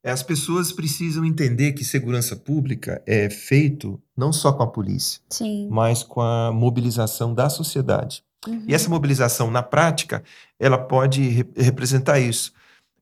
é, 0.03 0.11
as 0.11 0.21
pessoas 0.21 0.71
precisam 0.71 1.25
entender 1.25 1.73
que 1.73 1.83
segurança 1.83 2.35
pública 2.35 3.01
é 3.07 3.29
feito 3.29 3.99
não 4.15 4.31
só 4.31 4.53
com 4.53 4.63
a 4.63 4.67
polícia, 4.67 5.21
Sim. 5.29 5.67
mas 5.71 6.03
com 6.03 6.21
a 6.21 6.51
mobilização 6.51 7.33
da 7.33 7.49
sociedade. 7.49 8.23
Uhum. 8.45 8.65
E 8.67 8.73
essa 8.73 8.89
mobilização, 8.89 9.49
na 9.49 9.63
prática, 9.63 10.23
ela 10.59 10.77
pode 10.77 11.21
re- 11.21 11.45
representar 11.55 12.19
isso. 12.19 12.51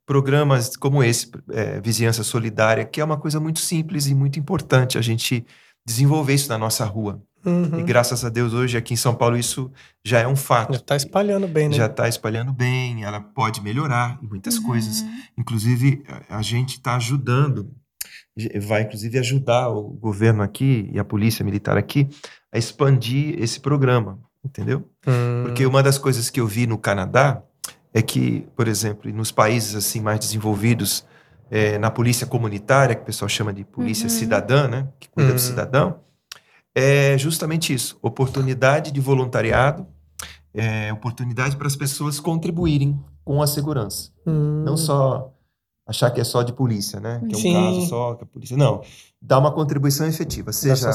Programas 0.05 0.77
como 0.77 1.03
esse, 1.03 1.31
é, 1.51 1.81
Vizinhança 1.81 2.23
Solidária, 2.23 2.85
que 2.85 3.01
é 3.01 3.03
uma 3.03 3.17
coisa 3.17 3.39
muito 3.39 3.59
simples 3.59 4.05
e 4.07 4.13
muito 4.13 4.39
importante 4.39 4.97
a 4.97 5.01
gente 5.01 5.43
desenvolver 5.85 6.33
isso 6.35 6.49
na 6.49 6.57
nossa 6.57 6.85
rua. 6.85 7.21
Uhum. 7.43 7.79
E 7.79 7.83
graças 7.83 8.23
a 8.25 8.29
Deus, 8.29 8.53
hoje 8.53 8.75
aqui 8.77 8.93
em 8.93 8.97
São 8.97 9.13
Paulo, 9.13 9.37
isso 9.37 9.71
já 10.03 10.19
é 10.19 10.27
um 10.27 10.35
fato. 10.35 10.73
Já 10.73 10.79
tá 10.79 10.95
espalhando 10.95 11.47
bem, 11.47 11.69
né? 11.69 11.75
Já 11.75 11.85
está 11.85 12.07
espalhando 12.07 12.51
bem, 12.51 13.03
ela 13.03 13.19
pode 13.21 13.61
melhorar 13.61 14.17
em 14.21 14.27
muitas 14.27 14.57
Uhum. 14.57 14.63
coisas. 14.63 15.03
Inclusive, 15.37 16.03
a 16.29 16.37
a 16.37 16.41
gente 16.41 16.71
está 16.77 16.95
ajudando, 16.95 17.71
vai 18.67 18.81
inclusive 18.83 19.17
ajudar 19.19 19.69
o 19.69 19.83
governo 19.89 20.41
aqui 20.43 20.89
e 20.91 20.99
a 20.99 21.03
polícia 21.05 21.45
militar 21.45 21.77
aqui 21.77 22.07
a 22.51 22.57
expandir 22.57 23.35
esse 23.41 23.59
programa, 23.59 24.19
entendeu? 24.45 24.87
Hum. 25.07 25.43
Porque 25.43 25.65
uma 25.65 25.81
das 25.81 25.97
coisas 25.97 26.29
que 26.29 26.39
eu 26.39 26.47
vi 26.47 26.67
no 26.67 26.77
Canadá 26.77 27.41
é 27.93 28.01
que, 28.01 28.47
por 28.55 28.67
exemplo, 28.67 29.11
nos 29.11 29.31
países 29.31 29.75
assim 29.75 29.99
mais 30.01 30.19
desenvolvidos, 30.19 31.05
eh, 31.49 31.77
na 31.77 31.89
polícia 31.89 32.27
comunitária, 32.27 32.95
que 32.95 33.01
o 33.01 33.05
pessoal 33.05 33.27
chama 33.29 33.51
de 33.53 33.63
polícia 33.63 34.03
Uhum. 34.05 34.09
cidadã, 34.09 34.67
né, 34.67 34.87
que 34.99 35.09
cuida 35.09 35.29
Uhum. 35.29 35.35
do 35.35 35.41
cidadão, 35.41 35.99
é 36.73 37.17
justamente 37.17 37.73
isso: 37.73 37.97
oportunidade 38.01 38.91
de 38.91 38.99
voluntariado, 38.99 39.87
é, 40.53 40.91
oportunidade 40.93 41.55
para 41.57 41.67
as 41.67 41.75
pessoas 41.75 42.19
contribuírem 42.19 42.99
com 43.23 43.41
a 43.41 43.47
segurança. 43.47 44.11
Hum. 44.25 44.63
Não 44.65 44.77
só 44.77 45.33
achar 45.87 46.09
que 46.11 46.19
é 46.19 46.23
só 46.23 46.41
de 46.43 46.51
polícia, 46.53 46.99
né? 46.99 47.21
Que 47.27 47.35
é 47.35 47.37
um 47.37 47.41
Sim. 47.41 47.53
caso 47.53 47.81
só 47.87 48.15
que 48.15 48.23
a 48.23 48.27
polícia. 48.27 48.57
Não. 48.57 48.81
Dá 49.21 49.37
uma 49.39 49.51
contribuição 49.51 50.07
efetiva, 50.07 50.51
seja 50.51 50.91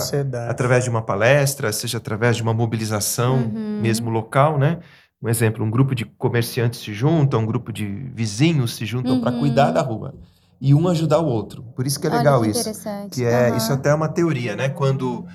através 0.49 0.85
de 0.85 0.91
uma 0.91 1.03
palestra, 1.03 1.73
seja 1.73 1.99
através 1.99 2.37
de 2.37 2.43
uma 2.43 2.55
mobilização 2.55 3.37
Uhum. 3.37 3.77
mesmo 3.81 4.11
local, 4.11 4.59
né? 4.59 4.79
Um 5.23 5.29
exemplo, 5.29 5.65
um 5.65 5.71
grupo 5.71 5.95
de 5.95 6.05
comerciantes 6.05 6.81
se 6.81 6.93
juntam, 6.95 7.41
um 7.41 7.47
grupo 7.47 7.73
de 7.73 7.85
vizinhos 8.15 8.75
se 8.77 8.87
juntam 8.87 9.21
para 9.21 9.33
Uhum. 9.33 9.39
cuidar 9.39 9.71
da 9.71 9.83
rua 9.83 10.15
e 10.61 10.75
um 10.75 10.89
ajudar 10.89 11.19
o 11.19 11.27
outro. 11.27 11.63
Por 11.77 11.87
isso 11.87 12.01
que 12.01 12.07
é 12.07 12.11
Olha 12.11 12.19
legal 12.19 12.41
que 12.43 12.49
isso. 12.51 12.61
interessante. 12.61 13.15
Que 13.15 13.25
é 13.25 13.49
Aham. 13.49 13.57
isso 13.57 13.73
até 13.73 13.91
é 13.91 13.95
uma 13.95 14.09
teoria, 14.09 14.57
né? 14.57 14.69
Quando 14.71 15.27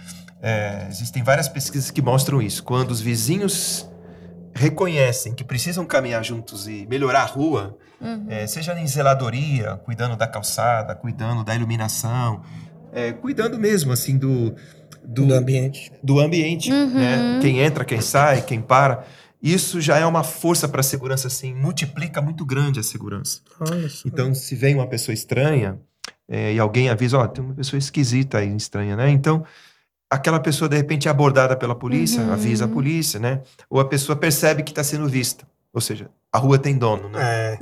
é, 0.41 0.87
existem 0.89 1.21
várias 1.23 1.47
pesquisas 1.47 1.91
que 1.91 2.01
mostram 2.01 2.41
isso. 2.41 2.63
Quando 2.63 2.91
os 2.91 2.99
vizinhos 3.01 3.87
reconhecem 4.53 5.33
que 5.33 5.43
precisam 5.43 5.85
caminhar 5.85 6.23
juntos 6.23 6.67
e 6.67 6.85
melhorar 6.87 7.21
a 7.23 7.25
rua, 7.25 7.77
Uhum. 8.05 8.25
é, 8.29 8.45
seja 8.47 8.77
em 8.79 8.87
zeladoria, 8.87 9.77
cuidando 9.83 10.15
da 10.15 10.27
calçada, 10.27 10.93
cuidando 10.95 11.43
da 11.43 11.55
iluminação, 11.55 12.41
é, 12.93 13.11
cuidando 13.11 13.57
mesmo 13.57 13.91
assim 13.91 14.17
do 14.17 14.53
do, 15.03 15.27
do 15.27 15.33
ambiente. 15.33 15.91
do 16.03 16.19
ambiente, 16.19 16.71
Uhum. 16.71 16.93
né? 16.95 17.39
Quem 17.41 17.59
entra, 17.59 17.83
quem 17.85 18.01
sai, 18.01 18.41
quem 18.41 18.59
para. 18.61 19.03
Isso 19.41 19.79
já 19.79 19.99
é 19.99 20.05
uma 20.05 20.23
força 20.23 20.67
para 20.67 20.79
a 20.79 20.83
segurança, 20.83 21.27
assim, 21.27 21.53
multiplica 21.53 22.19
muito 22.21 22.43
grande 22.43 22.79
a 22.79 22.83
segurança. 22.83 23.41
Olha. 23.59 23.87
Então, 24.03 24.33
se 24.33 24.55
vem 24.55 24.73
uma 24.73 24.87
pessoa 24.87 25.13
estranha 25.13 25.77
é, 26.27 26.53
e 26.53 26.59
alguém 26.59 26.89
avisa, 26.89 27.19
ó, 27.19 27.27
tem 27.27 27.43
uma 27.43 27.53
pessoa 27.53 27.77
esquisita 27.77 28.39
aí, 28.39 28.55
estranha, 28.55 28.95
né? 28.95 29.09
Então, 29.11 29.43
aquela 30.09 30.39
pessoa, 30.39 30.67
de 30.67 30.75
repente, 30.75 31.07
é 31.07 31.11
abordada 31.11 31.55
pela 31.55 31.75
polícia, 31.75 32.23
Uhum. 32.23 32.33
avisa 32.33 32.65
a 32.65 32.67
polícia, 32.67 33.19
né? 33.19 33.41
Ou 33.69 33.79
a 33.79 33.85
pessoa 33.85 34.15
percebe 34.15 34.63
que 34.63 34.71
está 34.71 34.83
sendo 34.83 35.07
vista. 35.07 35.45
Ou 35.71 35.81
seja, 35.81 36.09
a 36.33 36.39
rua 36.39 36.57
tem 36.57 36.75
dono, 36.75 37.09
né? 37.09 37.19
É. 37.21 37.59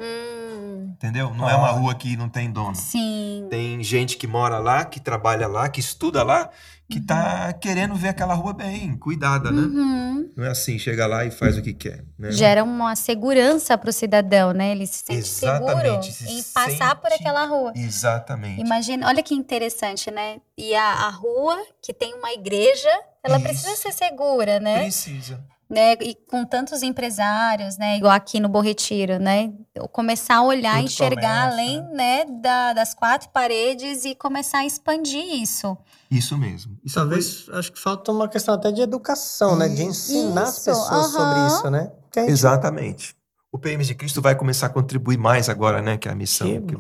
Entendeu? 1.03 1.33
Não 1.33 1.49
é 1.49 1.55
uma 1.55 1.67
rua 1.71 1.93
que 1.93 2.15
não 2.15 2.29
tem 2.29 2.49
dono. 2.49 2.73
sim. 2.75 3.45
Tem 3.49 3.83
gente 3.83 4.15
que 4.15 4.25
mora 4.25 4.57
lá, 4.57 4.85
que 4.85 5.01
trabalha 5.01 5.47
lá, 5.47 5.67
que 5.67 5.81
estuda 5.81 6.23
lá, 6.23 6.49
que 6.89 7.01
tá 7.01 7.51
querendo 7.51 7.93
ver 7.93 8.07
aquela 8.09 8.33
rua 8.33 8.53
bem 8.53 8.95
cuidada, 8.95 9.51
né? 9.51 9.63
Uhum. 9.63 10.31
Não 10.37 10.45
é 10.45 10.49
assim, 10.49 10.79
chega 10.79 11.05
lá 11.05 11.25
e 11.25 11.31
faz 11.31 11.57
o 11.57 11.61
que 11.61 11.73
quer, 11.73 12.05
né? 12.17 12.31
Gera 12.31 12.63
uma 12.63 12.95
segurança 12.95 13.77
para 13.77 13.89
o 13.89 13.93
cidadão, 13.93 14.53
né? 14.53 14.71
Ele 14.71 14.87
se 14.87 15.03
sente 15.05 15.19
Exatamente, 15.19 16.13
seguro 16.13 16.31
se 16.31 16.39
em 16.39 16.43
passar 16.53 16.95
por 16.95 17.09
sente- 17.09 17.21
aquela 17.21 17.45
rua. 17.47 17.73
Exatamente. 17.75 18.61
Imagina, 18.61 19.05
olha 19.07 19.21
que 19.21 19.33
interessante, 19.33 20.09
né? 20.09 20.37
E 20.57 20.73
a, 20.73 20.85
a 20.85 21.09
rua 21.09 21.57
que 21.81 21.93
tem 21.93 22.13
uma 22.13 22.31
igreja, 22.31 22.89
ela 23.21 23.35
Isso. 23.35 23.45
precisa 23.45 23.75
ser 23.75 23.91
segura, 23.91 24.57
né? 24.61 24.83
Precisa. 24.83 25.43
Né? 25.69 25.93
E 26.02 26.15
com 26.30 26.43
tantos 26.45 26.84
empresários, 26.84 27.78
né? 27.78 27.97
Igual 27.97 28.13
aqui 28.13 28.39
no 28.39 28.47
Bom 28.49 28.62
Retiro, 28.62 29.17
né? 29.19 29.52
Eu 29.73 29.88
Começar 29.88 30.36
a 30.38 30.43
olhar, 30.43 30.76
Tudo 30.78 30.86
enxergar 30.86 31.49
começa, 31.49 31.52
além, 31.54 31.82
né? 31.93 32.26
da- 32.26 32.73
das 32.73 32.93
quatro 32.93 33.30
paredes 33.30 34.06
e 34.06 34.13
começar 34.15 34.60
a 34.60 34.65
expandir 34.65 35.23
isso. 35.41 35.78
Isso 36.12 36.38
mesmo. 36.38 36.78
Isso 36.84 36.95
Talvez, 36.95 37.45
acho 37.54 37.71
que 37.71 37.80
falta 37.80 38.12
uma 38.12 38.28
questão 38.28 38.54
até 38.54 38.71
de 38.71 38.82
educação, 38.82 39.56
né? 39.56 39.67
De 39.69 39.84
ensinar 39.84 40.43
as 40.43 40.58
Isso, 40.58 40.65
pessoas 40.65 41.08
sobre 41.08 41.39
aham. 41.39 41.47
isso, 41.47 41.69
né? 41.69 41.91
Gente- 42.15 42.30
Exatamente. 42.32 43.15
O 43.52 43.60
PMs 43.60 43.88
de 43.88 43.93
Cristo 43.95 44.19
vai 44.21 44.34
começar 44.36 44.65
a 44.65 44.69
contribuir 44.69 45.17
mais 45.17 45.47
agora, 45.47 45.80
né? 45.82 45.95
Que 45.97 46.08
é 46.08 46.12
a 46.12 46.15
missão 46.15 46.47
Que 46.47 46.60
que, 46.62 46.76
eu 46.76 46.80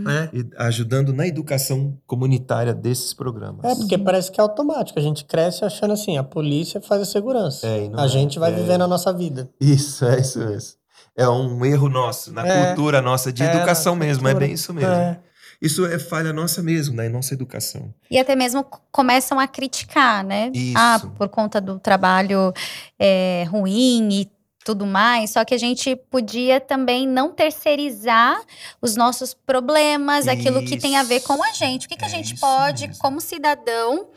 bom. 0.00 0.04
participo. 0.04 0.10
Hum. 0.10 0.10
É. 0.10 0.30
E 0.32 0.50
ajudando 0.66 1.12
na 1.12 1.26
educação 1.26 1.96
comunitária 2.06 2.74
desses 2.74 3.12
programas. 3.14 3.64
É, 3.64 3.74
porque 3.74 3.96
parece 3.98 4.30
que 4.30 4.40
é 4.40 4.42
automático. 4.42 4.98
A 4.98 5.02
gente 5.02 5.24
cresce 5.24 5.64
achando 5.64 5.92
assim, 5.92 6.16
a 6.16 6.22
polícia 6.22 6.80
faz 6.80 7.02
a 7.02 7.04
segurança. 7.04 7.66
É, 7.66 7.90
a 7.94 8.04
é. 8.04 8.08
gente 8.08 8.38
vai 8.38 8.52
É. 8.52 8.54
vivendo 8.54 8.82
a 8.82 8.88
nossa 8.88 9.12
vida. 9.12 9.48
Isso, 9.60 10.04
é 10.04 10.20
isso 10.20 10.38
mesmo. 10.38 10.78
É 11.16 11.28
um 11.28 11.64
erro 11.64 11.88
nosso, 11.88 12.32
na 12.32 12.46
É. 12.46 12.66
cultura 12.66 13.02
nossa 13.02 13.32
de 13.32 13.42
É, 13.42 13.46
na 13.46 13.54
educação 13.54 13.94
mesmo. 13.94 14.26
É 14.26 14.30
cultura. 14.32 14.46
bem 14.46 14.54
isso 14.54 14.72
mesmo. 14.72 14.90
É. 14.90 15.18
Isso 15.60 15.84
é 15.84 15.98
falha 15.98 16.32
nossa 16.32 16.62
mesmo, 16.62 16.96
na 16.96 17.06
nossa 17.10 17.34
educação. 17.34 17.92
E 18.10 18.18
até 18.18 18.34
mesmo 18.34 18.64
começam 18.90 19.38
a 19.38 19.46
criticar, 19.46 20.24
né? 20.24 20.50
Isso. 20.54 20.72
Ah, 20.78 20.98
por 21.18 21.28
conta 21.28 21.60
do 21.60 21.78
trabalho 21.78 22.50
é, 22.98 23.44
ruim 23.50 24.08
e 24.10 24.30
tudo 24.64 24.86
mais. 24.86 25.30
Só 25.30 25.44
que 25.44 25.54
a 25.54 25.58
gente 25.58 25.96
podia 25.96 26.60
também 26.60 27.06
não 27.06 27.32
terceirizar 27.32 28.40
os 28.80 28.96
nossos 28.96 29.34
problemas, 29.34 30.28
aquilo 30.28 30.64
que 30.64 30.76
tem 30.76 30.96
a 30.96 31.02
ver 31.02 31.20
com 31.20 31.42
a 31.42 31.52
gente. 31.52 31.86
O 31.86 31.88
que, 31.88 31.96
que 31.96 32.04
a 32.04 32.08
É 32.08 32.10
gente 32.10 32.32
isso 32.34 32.40
pode, 32.40 32.86
mesmo. 32.88 33.02
como 33.02 33.20
cidadão, 33.20 34.08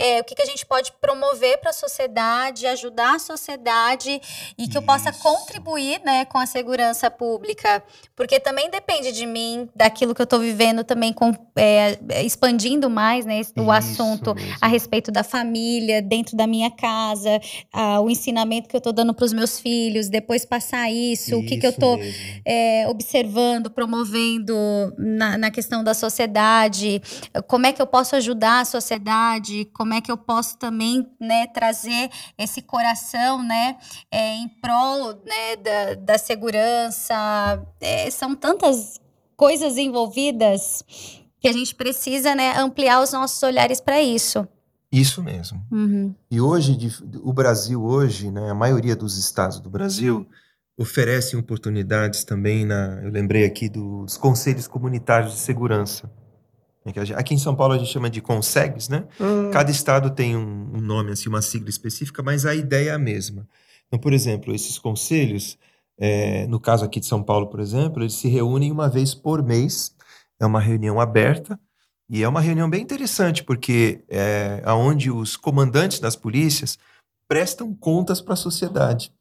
é, 0.00 0.20
o 0.20 0.24
que, 0.24 0.34
que 0.34 0.40
a 0.40 0.46
gente 0.46 0.64
pode 0.64 0.92
promover 0.98 1.58
para 1.58 1.70
a 1.70 1.74
sociedade, 1.74 2.66
ajudar 2.66 3.16
a 3.16 3.18
sociedade 3.18 4.18
e 4.56 4.66
que 4.66 4.78
eu 4.78 4.80
possa 4.82 5.10
Isso. 5.10 5.22
contribuir 5.22 6.00
né, 6.02 6.24
com 6.24 6.38
a 6.38 6.46
segurança 6.46 7.10
pública. 7.10 7.82
Porque 8.16 8.40
também 8.40 8.70
depende 8.70 9.12
de 9.12 9.26
mim, 9.26 9.68
daquilo 9.76 10.14
que 10.14 10.22
eu 10.22 10.24
estou 10.24 10.40
vivendo 10.40 10.82
também, 10.84 11.12
com, 11.12 11.32
é, 11.54 11.98
expandindo 12.24 12.88
mais 12.88 13.26
né, 13.26 13.36
o 13.36 13.40
Isso 13.40 13.70
assunto 13.70 14.34
mesmo. 14.34 14.56
a 14.58 14.66
respeito 14.66 15.12
da 15.12 15.22
família, 15.22 16.00
dentro 16.00 16.34
da 16.34 16.46
minha 16.46 16.70
casa, 16.70 17.38
ah, 17.70 18.00
o 18.00 18.08
ensinamento 18.08 18.70
que 18.70 18.76
eu 18.76 18.78
estou 18.78 18.92
dando 18.94 19.12
para 19.12 19.26
os 19.26 19.34
meus 19.34 19.60
filhos, 19.60 20.08
depois 20.08 20.46
passar 20.46 20.90
isso, 20.90 21.36
o 21.36 21.44
que, 21.44 21.58
que 21.58 21.66
eu 21.66 21.70
Isso 21.70 21.78
estou 21.78 21.98
mesmo. 21.98 22.90
observando, 22.90 23.70
promovendo 23.70 24.54
na, 24.96 25.36
na 25.36 25.50
questão 25.50 25.84
da 25.84 25.92
sociedade, 25.92 27.02
como 27.46 27.66
é 27.66 27.72
que 27.72 27.82
eu 27.82 27.86
posso 27.86 28.16
ajudar 28.16 28.60
a 28.60 28.64
sociedade, 28.64 29.66
como 29.74 29.89
é 29.94 30.00
que 30.00 30.10
eu 30.10 30.16
posso 30.16 30.56
também 30.58 31.10
né, 31.20 31.46
trazer 31.46 32.10
esse 32.38 32.62
coração 32.62 33.42
né, 33.42 33.76
é, 34.10 34.36
em 34.36 34.48
prol 34.48 35.14
né, 35.24 35.56
da, 35.56 35.94
da 35.94 36.18
segurança. 36.18 37.14
É, 37.80 38.10
são 38.10 38.34
tantas 38.34 39.00
coisas 39.36 39.76
envolvidas 39.76 40.84
que 41.40 41.48
a 41.48 41.52
gente 41.52 41.74
precisa 41.74 42.34
né, 42.34 42.56
ampliar 42.58 43.02
os 43.02 43.12
nossos 43.12 43.42
olhares 43.42 43.80
para 43.80 44.00
isso. 44.00 44.46
Isso 44.92 45.22
mesmo. 45.22 45.64
Uhum. 45.70 46.14
E 46.30 46.40
hoje, 46.40 46.76
o 47.22 47.32
Brasil 47.32 47.82
hoje, 47.82 48.30
né, 48.30 48.50
a 48.50 48.54
maioria 48.54 48.96
dos 48.96 49.16
estados 49.16 49.60
do 49.60 49.70
Brasil 49.70 50.26
oferecem 50.76 51.38
oportunidades 51.38 52.24
também 52.24 52.64
na, 52.64 53.00
eu 53.02 53.10
lembrei 53.10 53.44
aqui 53.44 53.68
dos 53.68 54.16
conselhos 54.16 54.66
comunitários 54.66 55.32
de 55.32 55.38
segurança. 55.38 56.04
É 56.04 56.08
que 56.08 56.08
a 56.08 56.79
gente- 56.79 56.79
Aqui 57.16 57.34
em 57.34 57.38
São 57.38 57.54
Paulo 57.54 57.74
a 57.74 57.78
gente 57.78 57.90
chama 57.92 58.10
de 58.10 58.20
consegues, 58.20 58.88
né? 58.88 59.04
Hum, 59.20 59.50
Cada 59.50 59.70
estado 59.70 60.10
tem 60.10 60.36
um, 60.36 60.70
um 60.74 60.80
nome, 60.80 61.12
assim, 61.12 61.28
uma 61.28 61.42
sigla 61.42 61.68
específica, 61.70 62.22
mas 62.22 62.44
a 62.46 62.54
ideia 62.54 62.90
é 62.90 62.94
a 62.94 62.98
mesma. 62.98 63.46
Então, 63.86 63.98
por 63.98 64.12
exemplo, 64.12 64.54
esses 64.54 64.78
conselhos, 64.78 65.58
eh, 65.98 66.46
no 66.46 66.58
caso 66.60 66.84
aqui 66.84 67.00
de 67.00 67.06
São 67.06 67.22
Paulo, 67.22 67.48
por 67.48 67.60
exemplo, 67.60 68.02
eles 68.02 68.14
se 68.14 68.28
reúnem 68.28 68.70
uma 68.72 68.88
vez 68.88 69.14
por 69.14 69.42
mês. 69.42 69.94
É 70.40 70.46
uma 70.46 70.60
reunião 70.60 70.98
aberta 71.00 71.58
e 72.08 72.22
é 72.22 72.28
uma 72.28 72.40
reunião 72.40 72.68
bem 72.70 72.82
interessante, 72.82 73.44
porque 73.44 74.02
é 74.08 74.62
aonde 74.64 75.10
os 75.10 75.36
comandantes 75.36 76.00
das 76.00 76.16
polícias 76.16 76.78
prestam 77.28 77.74
contas 77.74 78.20
para 78.20 78.34
a 78.34 78.36
sociedade. 78.36 79.12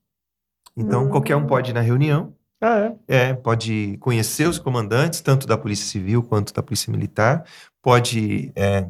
Então, 0.78 1.06
Hum. 1.06 1.10
qualquer 1.10 1.36
um 1.36 1.46
pode 1.46 1.72
ir 1.72 1.74
na 1.74 1.82
reunião, 1.82 2.34
Ah, 2.62 2.93
é. 3.08 3.30
é, 3.30 3.34
pode 3.34 3.98
conhecer 4.02 4.48
os 4.48 4.60
comandantes, 4.60 5.22
tanto 5.22 5.48
da 5.48 5.58
Polícia 5.58 5.86
Civil 5.86 6.22
quanto 6.24 6.54
da 6.54 6.62
Polícia 6.62 6.91
Militar, 6.91 7.45
pode 7.82 8.52
é, 8.56 8.86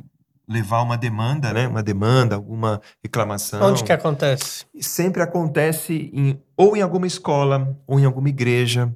levar 0.47 0.81
uma 0.81 0.97
demanda, 0.97 1.53
né? 1.53 1.67
Uma 1.67 1.83
demanda, 1.83 2.35
alguma 2.35 2.81
reclamação. 3.03 3.61
Onde 3.61 3.83
que 3.83 3.91
acontece? 3.91 4.65
Sempre 4.79 5.21
acontece 5.21 6.09
em, 6.11 6.41
ou 6.57 6.75
em 6.75 6.81
alguma 6.81 7.05
escola, 7.05 7.77
ou 7.85 7.99
em 7.99 8.05
alguma 8.05 8.29
igreja. 8.29 8.91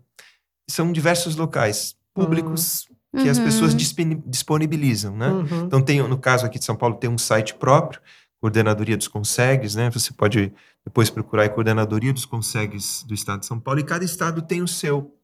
São 0.67 0.91
diversos 0.91 1.35
locais 1.35 1.95
públicos 2.13 2.87
que 3.15 3.29
as 3.29 3.37
Uhum. 3.37 3.43
pessoas 3.43 3.75
disponi- 3.75 4.23
disponibilizam, 4.25 5.15
né? 5.15 5.27
Uhum. 5.29 5.65
Então 5.65 5.81
tem, 5.83 6.01
no 6.01 6.17
caso 6.17 6.47
aqui 6.47 6.57
de 6.57 6.65
São 6.65 6.75
Paulo, 6.75 6.95
tem 6.95 7.07
um 7.09 7.17
site 7.17 7.53
próprio, 7.53 8.01
Coordenadoria 8.43 8.97
dos 8.97 9.07
Consegues, 9.07 9.73
né? 9.73 9.89
Você 9.89 10.11
pode 10.11 10.51
depois 10.83 11.09
procurar 11.09 11.43
aí 11.43 11.49
Coordenadoria 11.49 12.11
dos 12.11 12.25
Consegues 12.25 13.01
do 13.07 13.13
Estado 13.13 13.39
de 13.39 13.45
São 13.45 13.57
Paulo 13.57 13.79
e 13.79 13.85
cada 13.85 14.03
estado 14.03 14.41
tem 14.41 14.61
o 14.61 14.67
seu. 14.67 15.15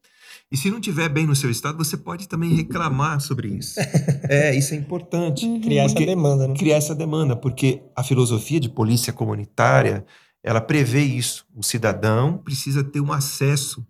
E 0.50 0.56
se 0.56 0.70
não 0.70 0.80
tiver 0.80 1.06
bem 1.10 1.26
no 1.26 1.36
seu 1.36 1.50
estado, 1.50 1.76
você 1.76 1.98
pode 1.98 2.26
também 2.26 2.54
reclamar 2.54 3.20
sobre 3.20 3.48
isso. 3.48 3.78
é, 4.26 4.56
isso 4.56 4.72
é 4.72 4.78
importante. 4.78 5.44
Uhum. 5.44 5.60
Criar 5.60 5.84
essa 5.84 5.96
demanda, 5.96 6.48
né? 6.48 6.54
Criar 6.54 6.76
essa 6.76 6.94
demanda, 6.94 7.36
porque 7.36 7.82
a 7.94 8.02
filosofia 8.02 8.58
de 8.58 8.70
polícia 8.70 9.12
comunitária, 9.12 10.02
ela 10.42 10.62
prevê 10.62 11.02
isso. 11.02 11.44
O 11.54 11.62
cidadão 11.62 12.38
precisa 12.38 12.82
ter 12.82 13.02
um 13.02 13.12
acesso, 13.12 13.86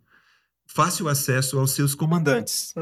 fácil 0.67 1.09
acesso 1.09 1.57
aos 1.57 1.71
seus 1.71 1.95
comandantes. 1.95 2.75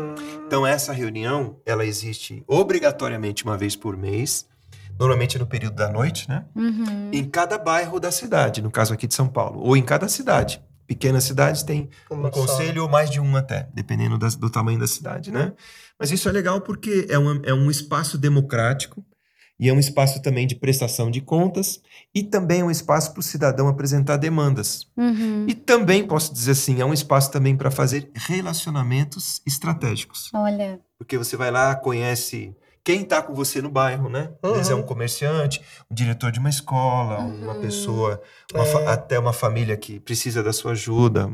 Então 0.47 0.67
essa 0.67 0.95
reunião, 0.95 1.61
ela 1.67 1.85
existe 1.85 2.43
obrigatoriamente 2.47 3.45
uma 3.45 3.59
vez 3.59 3.77
por 3.77 3.99
mês, 3.99 4.49
normalmente 4.99 5.39
no 5.39 5.47
período 5.47 5.75
da 5.77 5.89
noite, 5.91 6.29
né? 6.29 6.45
Uhum. 6.55 7.11
Em 7.13 7.25
cada 7.25 7.57
bairro 7.59 8.01
da 8.01 8.11
cidade, 8.11 8.61
no 8.63 8.71
caso 8.71 8.93
aqui 8.95 9.07
de 9.07 9.15
São 9.15 9.29
Paulo, 9.29 9.61
ou 9.61 9.77
em 9.77 9.83
cada 9.83 10.09
cidade. 10.09 10.61
Pequenas 10.87 11.25
cidades 11.25 11.63
têm 11.63 11.91
um 12.11 12.31
conselho 12.31 12.83
ou 12.83 12.89
mais 12.89 13.11
de 13.11 13.21
um 13.21 13.37
até, 13.37 13.69
dependendo 13.75 14.17
das- 14.17 14.35
do 14.37 14.49
tamanho 14.49 14.79
da 14.79 14.87
cidade, 14.87 15.31
né? 15.31 15.53
Mas 16.01 16.11
isso 16.11 16.29
é 16.29 16.33
legal 16.33 16.61
porque 16.63 17.07
é 17.11 17.19
um, 17.19 17.43
é 17.45 17.53
um 17.53 17.71
espaço 17.71 18.17
democrático 18.17 19.05
e 19.61 19.69
é 19.69 19.73
um 19.73 19.79
espaço 19.79 20.23
também 20.23 20.47
de 20.47 20.55
prestação 20.55 21.11
de 21.11 21.21
contas 21.21 21.81
e 22.15 22.23
também 22.23 22.61
é 22.61 22.65
um 22.65 22.71
espaço 22.71 23.13
para 23.13 23.21
o 23.21 23.23
cidadão 23.23 23.69
apresentar 23.69 24.17
demandas. 24.17 24.87
Uhum. 24.97 25.45
E 25.47 25.55
também, 25.55 26.07
posso 26.07 26.33
dizer 26.33 26.53
assim, 26.53 26.81
é 26.81 26.85
um 26.87 26.95
espaço 26.95 27.31
também 27.31 27.55
para 27.55 27.71
fazer 27.71 28.11
relacionamentos 28.15 29.43
estratégicos. 29.47 30.31
Olha. 30.35 30.81
Porque 30.99 31.19
você 31.19 31.37
vai 31.37 31.51
lá, 31.51 31.75
conhece 31.75 32.55
quem 32.85 33.03
está 33.03 33.21
com 33.23 33.35
você 33.35 33.61
no 33.61 33.69
bairro, 33.71 34.09
né? 34.09 34.31
Às 34.43 34.53
vezes 34.53 34.71
é 34.71 34.75
um 34.75 34.79
Uhum. 34.79 34.87
comerciante, 34.87 35.61
um 35.91 35.95
diretor 35.95 36.31
de 36.33 36.39
uma 36.39 36.49
escola, 36.49 37.19
uma 37.19 37.55
Uhum. 37.55 37.61
pessoa, 37.61 38.21
uma 38.55 38.65
É. 38.65 38.89
até 38.89 39.19
uma 39.19 39.33
família 39.33 39.77
que 39.77 40.01
precisa 40.01 40.43
da 40.43 40.53
sua 40.53 40.73
ajuda. 40.73 41.31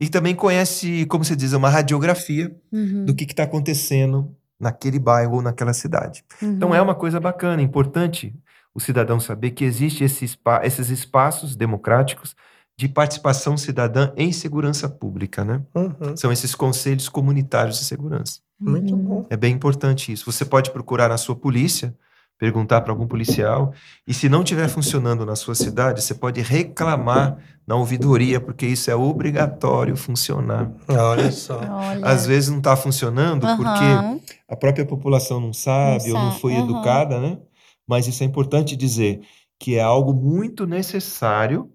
E 0.00 0.08
também 0.08 0.34
conhece, 0.34 1.06
como 1.06 1.24
se 1.24 1.34
diz, 1.34 1.52
uma 1.52 1.68
radiografia 1.70 2.54
Uhum. 2.72 3.04
do 3.04 3.14
que 3.14 3.24
está 3.24 3.44
acontecendo 3.44 4.34
naquele 4.60 4.98
bairro 4.98 5.36
ou 5.36 5.42
naquela 5.42 5.72
cidade. 5.72 6.24
Então 6.42 6.70
Uhum. 6.70 6.74
é 6.74 6.82
uma 6.82 6.94
coisa 6.94 7.18
bacana, 7.20 7.62
importante 7.62 8.34
o 8.74 8.80
cidadão 8.80 9.18
saber 9.18 9.52
que 9.52 9.64
existe 9.64 10.04
esse 10.04 10.24
espa- 10.24 10.60
esses 10.64 10.88
espaços 10.90 11.56
democráticos 11.56 12.34
de 12.76 12.88
participação 12.88 13.56
cidadã 13.56 14.12
em 14.16 14.30
segurança 14.30 14.88
pública, 14.88 15.44
né? 15.44 15.62
Uhum. 15.74 16.16
São 16.16 16.30
esses 16.30 16.54
conselhos 16.54 17.08
comunitários 17.08 17.78
de 17.78 17.84
segurança. 17.84 18.38
Muito 18.60 18.96
Uhum. 18.96 19.02
bom. 19.04 19.26
É 19.30 19.36
bem 19.36 19.54
importante 19.54 20.12
isso. 20.12 20.30
Você 20.30 20.44
pode 20.44 20.70
procurar 20.70 21.08
na 21.08 21.16
sua 21.16 21.36
polícia, 21.36 21.94
perguntar 22.38 22.80
para 22.82 22.92
algum 22.92 23.06
policial, 23.06 23.72
e 24.06 24.14
se 24.14 24.28
não 24.28 24.42
estiver 24.42 24.68
funcionando 24.68 25.26
na 25.26 25.34
sua 25.34 25.54
cidade, 25.54 26.02
você 26.02 26.14
pode 26.14 26.40
reclamar 26.40 27.36
na 27.66 27.74
ouvidoria, 27.76 28.40
porque 28.40 28.64
isso 28.66 28.90
é 28.90 28.94
obrigatório 28.94 29.96
funcionar. 29.96 30.70
Olha 30.88 31.30
só. 31.32 31.58
Olha. 31.60 32.00
Às 32.04 32.26
vezes 32.26 32.48
não 32.50 32.58
está 32.58 32.76
funcionando 32.76 33.46
porque 33.56 33.84
Aham. 33.84 34.20
a 34.48 34.56
própria 34.56 34.86
população 34.86 35.40
não 35.40 35.52
sabe 35.52 36.08
Não 36.10 36.16
ou 36.18 36.24
não 36.26 36.30
foi 36.32 36.54
aham. 36.54 36.64
educada, 36.64 37.20
né? 37.20 37.38
Mas 37.86 38.06
isso 38.06 38.22
é 38.22 38.26
importante 38.26 38.76
dizer 38.76 39.20
que 39.58 39.74
é 39.76 39.80
algo 39.80 40.12
muito 40.14 40.66
necessário 40.66 41.70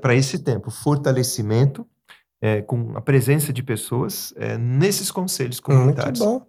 para 0.00 0.14
esse 0.14 0.38
tempo. 0.38 0.70
Fortalecimento 0.70 1.86
é, 2.42 2.60
com 2.60 2.92
a 2.96 3.00
presença 3.00 3.52
de 3.52 3.62
pessoas 3.62 4.34
é, 4.36 4.58
nesses 4.58 5.10
conselhos 5.12 5.60
Muito 5.60 5.78
comunitários. 5.78 6.18
bom. 6.18 6.42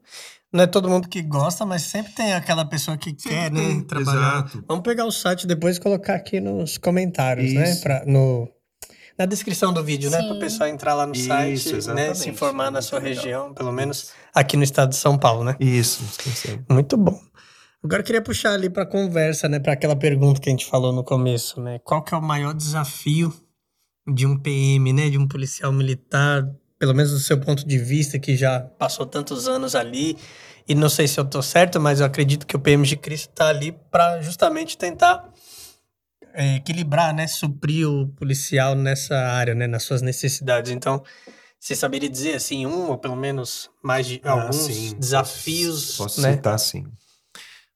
Não 0.52 0.64
é 0.64 0.68
todo 0.68 0.90
mundo 0.90 1.08
que 1.08 1.22
gosta, 1.22 1.66
mas 1.66 1.84
sempre 1.84 2.14
tem 2.14 2.34
aquela 2.34 2.66
pessoa 2.66 2.98
que 2.98 3.14
quer, 3.14 3.52
né, 3.52 3.82
trabalhar. 3.88 4.46
exato. 4.46 4.64
Vamos 4.68 4.84
pegar 4.84 5.06
o 5.06 5.12
site 5.12 5.48
depois 5.48 5.78
e 5.78 5.80
colocar 5.80 6.16
aqui 6.16 6.40
nos 6.40 6.78
comentários, 6.78 7.54
né? 7.54 7.72
Isso. 7.72 7.82
Pra, 7.82 8.04
no, 8.06 8.48
na 9.18 9.26
descrição 9.26 9.74
do 9.74 9.84
vídeo, 9.84 10.12
né? 10.12 10.18
Para 10.18 10.32
o 10.32 10.34
Sim. 10.34 10.40
pessoal 10.40 10.70
entrar 10.70 10.94
lá 10.94 11.08
no 11.08 11.16
Isso, 11.16 11.28
site, 11.28 11.88
né? 11.94 12.14
Se 12.14 12.30
informar 12.30 12.66
na 12.66 12.72
Muito 12.74 12.84
sua 12.86 13.00
legal. 13.00 13.16
região, 13.24 13.54
pelo 13.54 13.72
menos 13.72 14.12
aqui 14.34 14.56
no 14.58 14.64
estado 14.64 14.90
de 14.90 14.96
São 14.96 15.18
Paulo, 15.18 15.44
né? 15.44 15.56
Isso. 15.60 16.04
Muito 16.70 16.98
bom. 16.98 17.20
Agora 17.84 18.02
eu 18.02 18.06
queria 18.06 18.22
puxar 18.22 18.54
ali 18.54 18.70
para 18.70 18.86
conversa, 18.86 19.50
né? 19.50 19.60
Para 19.60 19.74
aquela 19.74 19.96
pergunta 19.96 20.40
que 20.40 20.50
a 20.50 20.52
gente 20.52 20.66
falou 20.68 20.94
no 20.94 21.04
começo, 21.04 21.60
né? 21.62 21.80
Qual 21.84 22.04
que 22.04 22.14
é 22.14 22.18
o 22.18 22.22
maior 22.22 22.54
desafio 22.54 23.34
de 24.08 24.26
um 24.26 24.38
PM, 24.38 24.94
né? 24.94 25.10
De 25.10 25.18
um 25.18 25.28
policial 25.28 25.72
militar, 25.72 26.44
pelo 26.78 26.94
menos 26.94 27.12
do 27.12 27.20
seu 27.20 27.40
ponto 27.40 27.66
de 27.68 27.78
vista, 27.78 28.20
que 28.20 28.36
já 28.36 28.60
passou 28.60 29.06
tantos 29.06 29.48
anos 29.48 29.76
ali. 29.76 30.18
E 30.68 30.74
não 30.76 30.90
sei 30.90 31.08
se 31.08 31.20
eu 31.20 31.26
tô 31.26 31.42
certo, 31.42 31.80
mas 31.80 32.00
eu 32.00 32.06
acredito 32.06 32.48
que 32.48 32.56
o 32.56 32.60
PM 32.60 32.86
de 32.86 32.96
Cristo 32.96 33.30
tá 33.34 33.50
ali 33.50 33.74
para 33.92 34.22
justamente 34.22 34.78
tentar 34.78 35.30
é, 36.34 36.56
equilibrar, 36.56 37.14
né? 37.14 37.28
Suprir 37.28 37.88
o 37.88 38.08
policial 38.08 38.76
nessa 38.76 39.16
área, 39.16 39.54
né? 39.54 39.68
Nas 39.68 39.84
suas 39.84 40.02
necessidades. 40.02 40.72
Então, 40.72 41.04
você 41.60 41.76
saberia 41.76 42.10
dizer 42.10 42.36
assim 42.36 42.66
um 42.66 42.90
ou 42.90 42.98
pelo 42.98 43.16
menos 43.16 43.70
mais 43.82 44.06
de 44.06 44.20
Ah, 44.24 44.32
alguns 44.32 44.56
sim, 44.56 44.96
desafios, 44.98 45.98
Posso, 45.98 45.98
posso 46.04 46.22
né? 46.22 46.34
citar, 46.34 46.60
sim. 46.60 46.86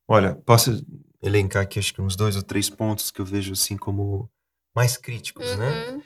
Olha, 0.08 0.36
posso 0.46 0.86
elencar 1.22 1.64
aqui 1.64 1.80
acho 1.80 1.94
que 1.94 2.02
uns 2.02 2.16
dois 2.16 2.36
ou 2.36 2.44
três 2.44 2.70
pontos 2.70 3.12
que 3.12 3.20
eu 3.20 3.26
vejo 3.26 3.54
assim 3.54 3.78
como 3.78 4.30
mais 4.76 4.98
críticos, 4.98 5.58
né? 5.58 6.00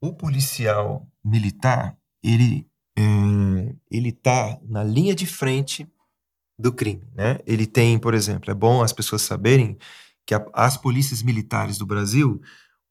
O 0.00 0.12
policial 0.12 1.06
militar, 1.24 1.96
ele 2.22 2.66
é, 2.96 3.74
ele 3.90 4.10
tá 4.12 4.58
na 4.62 4.82
linha 4.82 5.14
de 5.14 5.24
frente 5.26 5.86
do 6.58 6.72
crime, 6.72 7.04
né? 7.14 7.38
Ele 7.46 7.66
tem, 7.66 7.96
por 7.98 8.12
exemplo, 8.14 8.50
é 8.50 8.54
bom 8.54 8.82
as 8.82 8.92
pessoas 8.92 9.22
saberem 9.22 9.76
que 10.26 10.34
a- 10.34 10.44
as 10.52 10.76
polícias 10.76 11.22
militares 11.22 11.78
do 11.78 11.86
Brasil, 11.86 12.40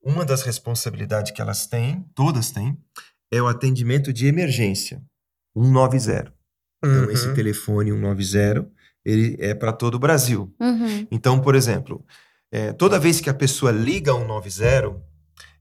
uma 0.01 0.23
das 0.23 0.43
responsabilidades 0.43 1.31
que 1.33 1.41
elas 1.41 1.67
têm, 1.67 2.05
todas 2.15 2.51
têm, 2.51 2.77
é 3.31 3.41
o 3.41 3.47
atendimento 3.47 4.13
de 4.13 4.27
emergência, 4.27 5.01
190. 5.55 6.33
Então, 6.83 7.11
esse 7.11 7.27
Uhum. 7.27 7.33
telefone 7.33 7.91
190, 7.91 8.69
ele 9.03 9.35
é 9.39 9.53
para 9.53 9.73
todo 9.73 9.95
o 9.95 9.99
Brasil. 9.99 10.53
Uhum. 10.59 11.07
Então, 11.11 11.41
por 11.41 11.55
exemplo, 11.55 12.05
é, 12.51 12.71
toda 12.71 12.97
vez 12.99 13.19
que 13.19 13.29
a 13.29 13.33
pessoa 13.33 13.71
liga 13.71 14.13
190, 14.13 15.01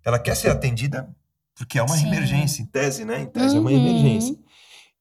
ela 0.05 0.19
quer 0.21 0.37
ser 0.37 0.51
atendida 0.51 1.13
porque 1.57 1.79
é 1.79 1.83
uma 1.83 1.97
Sim. 1.97 2.07
emergência, 2.09 2.63
em 2.63 2.67
tese, 2.67 3.05
né? 3.05 3.23
Em 3.23 3.27
tese 3.27 3.57
é 3.57 3.61
uma 3.61 3.71
Uhum. 3.71 3.77
emergência. 3.77 4.37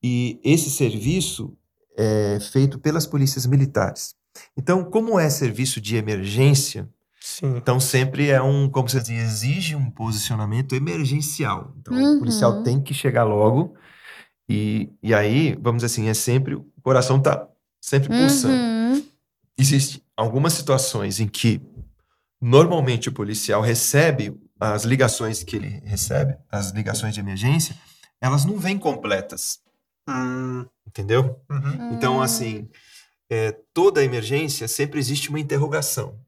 E 0.01 0.39
esse 0.43 0.69
serviço 0.69 1.55
é 1.97 2.39
feito 2.51 2.79
pelas 2.79 3.05
polícias 3.05 3.45
militares. 3.45 4.15
Então, 4.57 4.83
como 4.83 5.19
é 5.19 5.29
serviço 5.29 5.79
de 5.81 5.95
emergência, 5.95 6.89
Sim. 7.21 7.55
então 7.57 7.79
sempre 7.79 8.29
é 8.29 8.41
um, 8.41 8.69
como 8.69 8.87
você 8.89 8.99
diz, 9.01 9.11
exige 9.43 9.75
um 9.75 9.89
posicionamento 9.89 10.75
emergencial. 10.75 11.73
Então, 11.79 11.93
Uhum. 11.93 12.15
o 12.15 12.19
policial 12.19 12.63
tem 12.63 12.81
que 12.81 12.93
chegar 12.93 13.23
logo 13.23 13.73
e, 14.47 14.89
e 15.01 15.13
aí, 15.13 15.57
vamos 15.61 15.81
dizer 15.81 15.85
assim, 15.93 16.07
é 16.09 16.13
sempre, 16.13 16.55
o 16.55 16.65
coração 16.83 17.19
tá 17.19 17.47
sempre 17.81 18.09
pulsando. 18.09 18.53
Uhum. 18.53 19.03
Existem 19.57 20.01
algumas 20.17 20.53
situações 20.53 21.19
em 21.19 21.27
que 21.27 21.61
normalmente 22.41 23.09
o 23.09 23.11
policial 23.13 23.61
recebe 23.61 24.33
as 24.59 24.83
ligações 24.83 25.43
que 25.43 25.55
ele 25.55 25.81
recebe, 25.85 26.35
as 26.51 26.71
ligações 26.71 27.13
de 27.13 27.19
emergência, 27.19 27.75
elas 28.21 28.45
não 28.45 28.57
vêm 28.57 28.77
completas, 28.77 29.59
Hum, 30.07 30.65
entendeu? 30.87 31.39
uhum. 31.49 31.93
Então, 31.93 32.21
assim, 32.21 32.69
é, 33.29 33.51
toda 33.73 34.03
emergência 34.03 34.67
sempre 34.67 34.99
existe 34.99 35.29
uma 35.29 35.39
interrogação, 35.39 36.19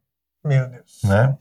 Meu 0.44 0.68
Deus. 0.70 1.00
né? 1.04 1.38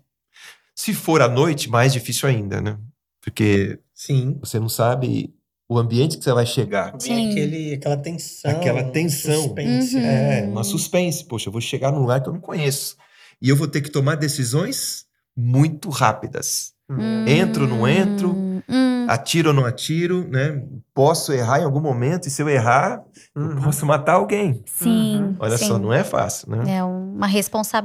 Se 0.74 0.92
for 0.92 1.22
à 1.22 1.28
noite, 1.28 1.70
mais 1.70 1.92
difícil 1.94 2.28
ainda, 2.28 2.60
né? 2.60 2.78
Porque 3.22 3.80
Sim. 3.94 4.38
você 4.40 4.60
não 4.60 4.68
sabe 4.68 5.34
o 5.68 5.78
ambiente 5.78 6.18
que 6.18 6.22
você 6.24 6.32
vai 6.32 6.44
chegar. 6.46 6.94
Sim. 7.00 7.30
aquele, 7.30 7.74
aquela 7.74 7.96
tensão. 7.96 8.50
Aquela 8.50 8.84
tensão. 8.90 9.42
Suspense. 9.44 9.96
Uhum. 9.96 10.02
É, 10.04 10.42
uma 10.42 10.62
suspense. 10.62 11.24
Poxa, 11.24 11.48
eu 11.48 11.52
vou 11.52 11.60
chegar 11.62 11.90
num 11.90 12.00
lugar 12.00 12.22
que 12.22 12.28
eu 12.28 12.32
não 12.34 12.40
conheço. 12.40 12.96
E 13.40 13.48
eu 13.48 13.56
vou 13.56 13.66
ter 13.66 13.80
que 13.80 13.90
tomar 13.90 14.16
decisões 14.16 15.06
muito 15.34 15.88
rápidas. 15.88 16.74
Hum. 16.88 17.24
Entro, 17.26 17.66
não 17.66 17.86
entro? 17.88 18.30
Hum. 18.68 19.06
Atiro 19.08 19.48
ou 19.50 19.54
não 19.54 19.64
atiro, 19.64 20.26
né? 20.28 20.62
Posso 20.94 21.32
errar 21.32 21.60
em 21.60 21.64
algum 21.64 21.80
momento, 21.80 22.26
e 22.26 22.30
se 22.30 22.42
eu 22.42 22.48
errar, 22.48 23.00
eu 23.34 23.42
Uhum. 23.42 23.62
posso 23.62 23.84
matar 23.86 24.14
alguém. 24.14 24.62
Sim. 24.66 25.16
Uhum. 25.22 25.36
Olha 25.38 25.58
sim. 25.58 25.66
só, 25.66 25.78
não 25.78 25.92
é 25.92 26.02
fácil, 26.02 26.50
né? 26.50 26.76
É 26.76 26.82
uma 26.84 27.26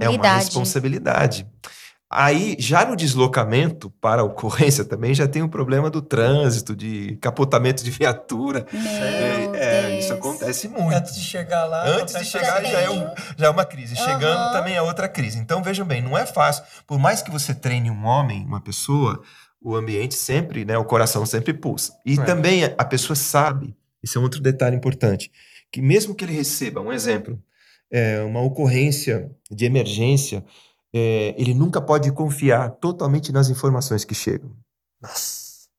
É 0.03 0.09
uma 0.09 0.37
responsabilidade. 0.37 1.47
Aí, 2.13 2.57
já 2.59 2.83
no 2.85 2.93
deslocamento 2.95 3.89
para 4.01 4.21
a 4.21 4.25
ocorrência 4.25 4.83
também, 4.83 5.13
já 5.13 5.27
tem 5.29 5.41
o 5.41 5.47
problema 5.47 5.89
do 5.89 6.01
trânsito, 6.01 6.75
de 6.75 7.15
capotamento 7.21 7.83
de 7.85 7.89
viatura. 7.89 8.65
Meu 8.73 8.81
É, 9.55 9.91
é, 9.93 9.99
isso 9.99 10.11
acontece 10.11 10.67
muito. 10.67 10.93
Antes 10.93 11.15
de 11.15 11.21
chegar 11.21 11.63
lá. 11.65 11.85
Antes 11.87 12.13
de 12.13 12.25
chegar 12.25 12.61
Já 12.63 12.79
é, 12.81 12.89
um- 12.89 13.09
já 13.37 13.45
é 13.45 13.49
uma 13.49 13.63
crise. 13.63 13.95
Chegando 13.95 14.39
Aham. 14.41 14.51
também 14.51 14.75
é 14.75 14.81
outra 14.81 15.07
crise. 15.07 15.39
Então 15.39 15.63
vejam 15.63 15.85
bem, 15.85 16.01
não 16.01 16.17
é 16.17 16.25
fácil. 16.25 16.63
Por 16.85 16.99
mais 16.99 17.21
que 17.21 17.31
você 17.31 17.53
treine 17.53 17.89
um 17.89 18.05
homem, 18.05 18.43
uma 18.45 18.59
pessoa, 18.59 19.21
o 19.61 19.73
ambiente 19.75 20.15
sempre, 20.15 20.65
né, 20.65 20.77
o 20.77 20.83
coração 20.83 21.25
sempre 21.25 21.53
pulsa. 21.53 21.93
E 22.05 22.19
É. 22.19 22.23
também 22.25 22.65
a 22.65 22.83
pessoa 22.83 23.15
sabe, 23.15 23.73
isso 24.03 24.17
é 24.17 24.21
outro 24.21 24.41
detalhe 24.41 24.75
importante, 24.75 25.31
que 25.71 25.81
mesmo 25.81 26.13
que 26.13 26.25
ele 26.25 26.33
receba, 26.33 26.81
um 26.81 26.91
exemplo, 26.91 27.41
é, 27.89 28.21
uma 28.21 28.41
ocorrência 28.41 29.31
de 29.49 29.63
emergência, 29.65 30.43
é, 30.93 31.33
ele 31.37 31.53
nunca 31.53 31.79
pode 31.81 32.11
confiar 32.11 32.69
totalmente 32.71 33.31
nas 33.31 33.49
informações 33.49 34.03
que 34.05 34.13
chegam. 34.15 34.51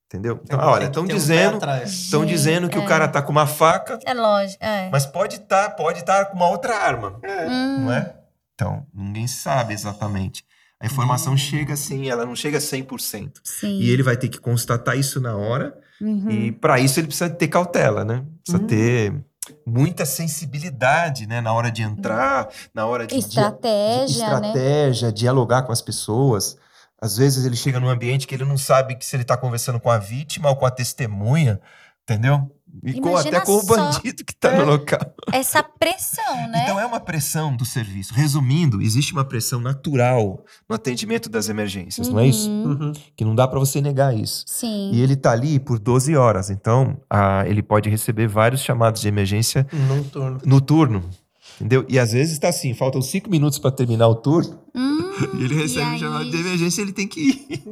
Entendeu? 0.07 0.41
Então, 0.45 0.59
Tem 0.59 0.69
olha, 0.69 0.85
estão 0.85 1.07
dizendo, 1.07 1.59
estão 1.85 2.27
dizendo 2.27 2.69
que 2.69 2.77
é. 2.77 2.81
o 2.81 2.85
cara 2.87 3.09
tá 3.09 3.23
com 3.23 3.33
uma 3.33 3.47
faca, 3.47 3.99
É 4.05 4.13
lógico. 4.13 4.63
É. 4.63 4.91
mas 4.91 5.07
pode 5.07 5.37
estar, 5.37 5.71
pode 5.71 6.01
estar 6.01 6.27
com 6.27 6.37
uma 6.37 6.49
outra 6.51 6.77
arma, 6.77 7.19
Hum. 7.25 7.85
não 7.85 7.93
é? 7.93 8.15
Então, 8.55 8.87
ninguém 8.93 9.27
sabe 9.27 9.73
exatamente. 9.73 10.45
A 10.79 10.85
informação 10.87 11.35
chega 11.37 11.73
assim, 11.75 12.11
ela 12.11 12.27
não 12.27 12.37
chega 12.37 12.59
100%. 12.61 13.41
Sim. 13.43 13.79
E 13.81 13.89
ele 13.89 14.03
vai 14.03 14.17
ter 14.17 14.29
que 14.29 14.39
constatar 14.39 14.99
isso 14.99 15.19
na 15.21 15.35
hora, 15.37 15.75
Uhum. 16.01 16.29
e 16.31 16.53
para 16.53 16.79
isso 16.79 17.01
ele 17.01 17.07
precisa 17.07 17.31
ter 17.31 17.49
cautela, 17.49 18.05
né? 18.05 18.23
Precisa 18.45 18.63
Uhum. 18.63 18.67
ter 18.69 19.25
muita 19.67 20.07
sensibilidade, 20.07 21.27
né, 21.27 21.41
na 21.41 21.53
hora 21.53 21.71
de 21.71 21.83
entrar, 21.83 22.49
na 22.73 22.87
hora 22.87 23.07
de 23.07 23.17
Estratégia, 23.17 24.07
de, 24.07 24.19
né? 24.19 24.27
estratégia, 24.27 25.13
dialogar 25.13 25.63
com 25.63 25.73
as 25.73 25.83
pessoas. 25.83 26.57
Às 27.01 27.17
vezes 27.17 27.45
ele 27.45 27.57
chega 27.57 27.81
num 27.81 27.89
ambiente 27.89 28.27
que 28.27 28.35
ele 28.35 28.45
não 28.45 28.57
sabe 28.57 28.95
que 28.95 29.05
se 29.05 29.17
ele 29.17 29.23
está 29.23 29.37
conversando 29.37 29.81
com 29.81 29.91
a 29.91 29.99
vítima 29.99 30.49
ou 30.49 30.57
com 30.57 30.65
a 30.65 30.71
testemunha, 30.71 31.61
entendeu? 32.05 32.49
E 32.83 33.01
com, 33.01 33.17
até 33.17 33.41
com 33.41 33.53
o 33.53 33.67
bandido 33.67 34.25
que 34.25 34.33
está 34.33 34.57
no 34.57 34.65
local. 34.65 35.01
Essa 35.33 35.63
pressão, 35.63 36.49
né? 36.49 36.63
Então 36.65 36.81
é 36.81 36.87
uma 36.87 37.01
pressão 37.01 37.55
do 37.55 37.65
serviço. 37.65 38.15
Resumindo, 38.15 38.81
existe 38.81 39.13
uma 39.13 39.25
pressão 39.25 39.61
natural 39.61 40.45
no 40.69 40.75
atendimento 40.75 41.29
das 41.29 41.49
emergências, 41.49 42.09
não 42.09 42.19
é 42.21 42.27
isso? 42.27 42.49
Uhum. 42.51 42.71
Uhum. 42.81 42.93
Que 43.17 43.25
não 43.25 43.35
dá 43.35 43.47
para 43.47 43.59
você 43.59 43.81
negar 43.81 44.17
isso. 44.17 44.45
Sim. 44.47 44.91
E 44.93 45.01
ele 45.03 45.17
tá 45.17 45.33
ali 45.33 45.61
por 45.61 45.79
12 45.79 46.17
horas, 46.17 46.51
então 46.51 47.01
ah, 47.11 47.45
ele 47.47 47.63
pode 47.63 47.91
receber 47.91 48.27
vários 48.27 48.63
chamados 48.63 49.01
de 49.01 49.09
emergência 49.09 49.67
Num 49.73 50.03
turno. 50.05 50.39
no 50.45 50.61
turno. 50.61 51.11
Entendeu? 51.57 51.85
E 51.89 51.99
às 51.99 52.13
vezes 52.13 52.33
está 52.33 52.49
assim, 52.49 52.73
faltam 52.75 53.03
cinco 53.03 53.31
minutos 53.31 53.59
para 53.59 53.71
terminar 53.71 54.09
o 54.09 54.15
turno, 54.15 54.59
Hum, 54.75 55.11
e 55.39 55.45
ele 55.45 55.55
recebe 55.55 55.85
um 55.87 55.91
aí? 55.91 55.99
chamado 55.99 56.31
de 56.31 56.37
emergência 56.37 56.81
ele 56.81 56.93
tem 56.93 57.07
que 57.07 57.21
ir. 57.21 57.63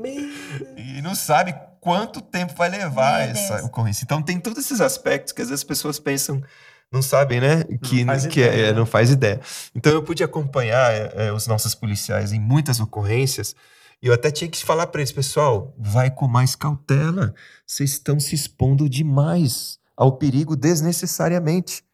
E 0.77 1.01
não 1.03 1.15
sabe 1.15 1.55
quanto 1.81 2.21
tempo 2.21 2.55
vai 2.55 2.69
levar 2.69 3.21
Meu 3.21 3.31
essa 3.31 3.55
Deus. 3.57 3.67
ocorrência. 3.67 4.05
Então 4.05 4.23
tem 4.23 4.39
todos 4.39 4.59
esses 4.59 4.81
aspectos 4.81 5.33
que 5.33 5.43
às 5.43 5.49
vezes 5.49 5.63
as 5.63 5.65
pessoas 5.65 5.99
pensam, 5.99 6.43
não 6.93 7.03
sabem, 7.03 7.41
né? 7.41 7.65
Que, 7.83 8.05
faz 8.05 8.27
que 8.27 8.41
ideia, 8.41 8.67
é, 8.67 8.67
né? 8.67 8.73
não 8.73 8.87
faz 8.87 9.11
ideia. 9.11 9.41
Então 9.75 9.93
eu 9.93 10.03
pude 10.03 10.23
acompanhar 10.23 10.93
é, 10.93 11.33
os 11.33 11.47
nossos 11.47 11.75
policiais 11.75 12.33
em 12.33 12.41
muitas 12.41 12.81
ocorrências. 12.81 13.55
E 14.03 14.07
eu 14.07 14.15
até 14.15 14.31
tinha 14.31 14.49
que 14.49 14.65
falar 14.65 14.87
para 14.87 15.01
eles, 15.01 15.13
pessoal, 15.13 15.75
vai 15.79 16.11
com 16.11 16.27
mais 16.27 16.57
cautela. 16.57 17.35
Vocês 17.67 17.93
estão 17.93 18.19
se 18.19 18.35
expondo 18.35 18.89
demais 18.89 19.79
ao 19.97 20.13
perigo 20.13 20.57
desnecessariamente. 20.57 21.85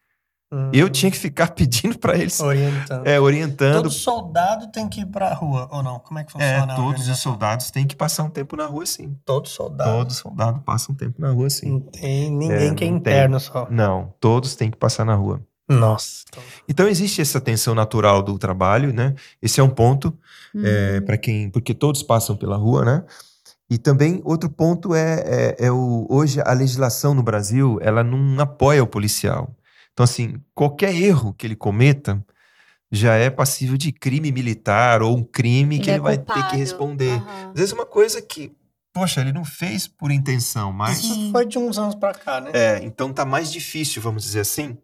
Uhum. 0.51 0.71
Eu 0.73 0.89
tinha 0.89 1.11
que 1.11 1.17
ficar 1.17 1.51
pedindo 1.55 1.97
para 1.99 2.17
eles, 2.17 2.39
Orientando. 2.39 3.05
é, 3.05 3.19
orientando. 3.19 3.75
Todo 3.75 3.89
soldado 3.91 4.71
tem 4.71 4.87
que 4.87 5.01
ir 5.01 5.05
pra 5.05 5.33
rua, 5.33 5.67
ou 5.71 5.83
não? 5.83 5.99
Como 5.99 6.17
é 6.19 6.23
que 6.23 6.31
funciona 6.31 6.53
É, 6.53 6.59
a 6.73 6.75
todos 6.75 7.07
os 7.09 7.19
soldados 7.19 7.69
têm 7.69 7.85
que 7.85 7.95
passar 7.95 8.23
um 8.23 8.29
tempo 8.29 8.55
na 8.55 8.65
rua, 8.65 8.85
sim. 8.85 9.17
Todo 9.25 9.47
soldado. 9.47 9.91
Todo 9.91 10.13
soldado 10.13 10.59
passa 10.61 10.91
um 10.91 10.95
tempo 10.95 11.19
na 11.21 11.31
rua, 11.31 11.49
sim. 11.49 11.69
Não 11.71 11.79
tem 11.81 12.31
ninguém 12.31 12.51
É, 12.51 12.59
que 12.59 12.63
é 12.65 12.69
não 12.69 12.75
tem. 12.75 13.13
interno 13.13 13.39
só. 13.39 13.67
Não, 13.69 14.13
todos 14.19 14.55
têm 14.55 14.71
que 14.71 14.77
passar 14.77 15.03
na 15.03 15.15
rua. 15.15 15.41
Nossa. 15.69 16.23
Então, 16.69 16.87
existe 16.87 17.21
essa 17.21 17.41
tensão 17.41 17.75
natural 17.75 18.23
do 18.23 18.39
trabalho, 18.39 18.93
né? 18.93 19.15
Esse 19.41 19.59
é 19.59 19.63
um 19.63 19.69
ponto 19.69 20.17
Uhum. 20.55 20.63
é, 20.65 21.01
para 21.01 21.17
quem, 21.17 21.49
porque 21.49 21.73
todos 21.73 22.01
passam 22.01 22.37
pela 22.37 22.55
rua, 22.55 22.85
né? 22.85 23.03
E 23.69 23.77
também 23.77 24.21
outro 24.23 24.49
ponto 24.49 24.95
é, 24.95 25.55
é, 25.59 25.65
é 25.65 25.71
o 25.71 26.07
hoje 26.09 26.39
a 26.39 26.53
legislação 26.53 27.13
no 27.13 27.21
Brasil 27.21 27.77
ela 27.81 28.01
não 28.01 28.39
apoia 28.41 28.81
o 28.81 28.87
policial. 28.87 29.49
Então 29.97 30.03
assim 30.03 30.39
qualquer 30.53 30.93
erro 30.93 31.33
que 31.33 31.47
ele 31.47 31.55
cometa 31.55 32.23
já 32.91 33.15
é 33.15 33.31
passível 33.31 33.75
de 33.75 33.91
crime 33.91 34.31
militar 34.31 35.01
ou 35.01 35.17
um 35.17 35.23
crime 35.23 35.77
Ele 35.77 35.83
que 35.83 35.89
é 35.89 35.93
ele 35.95 36.01
vai 36.03 36.17
culpado. 36.17 36.39
ter 36.39 36.51
que 36.51 36.55
responder. 36.55 37.13
Aham. 37.13 37.49
Às 37.51 37.59
vezes 37.59 37.73
uma 37.73 37.85
coisa 37.85 38.21
que, 38.21 38.55
poxa, 38.93 39.21
ele 39.21 39.33
não 39.33 39.43
fez 39.43 39.87
por 39.87 40.11
intenção, 40.11 40.71
mas 40.71 40.99
Isso 40.99 41.31
foi 41.31 41.47
de 41.47 41.57
uns 41.57 41.79
anos 41.79 41.95
pra 41.95 42.13
cá, 42.13 42.39
né? 42.39 42.51
é, 42.53 42.79
então 42.83 43.11
tá 43.11 43.25
mais 43.25 43.51
difícil, 43.51 43.99
vamos 43.99 44.21
dizer 44.23 44.41
assim. 44.41 44.77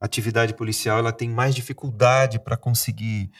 A 0.00 0.06
atividade 0.06 0.54
policial 0.54 0.96
ela 0.96 1.12
tem 1.12 1.28
mais 1.28 1.56
dificuldade 1.56 2.38
para 2.38 2.56
conseguir. 2.56 3.32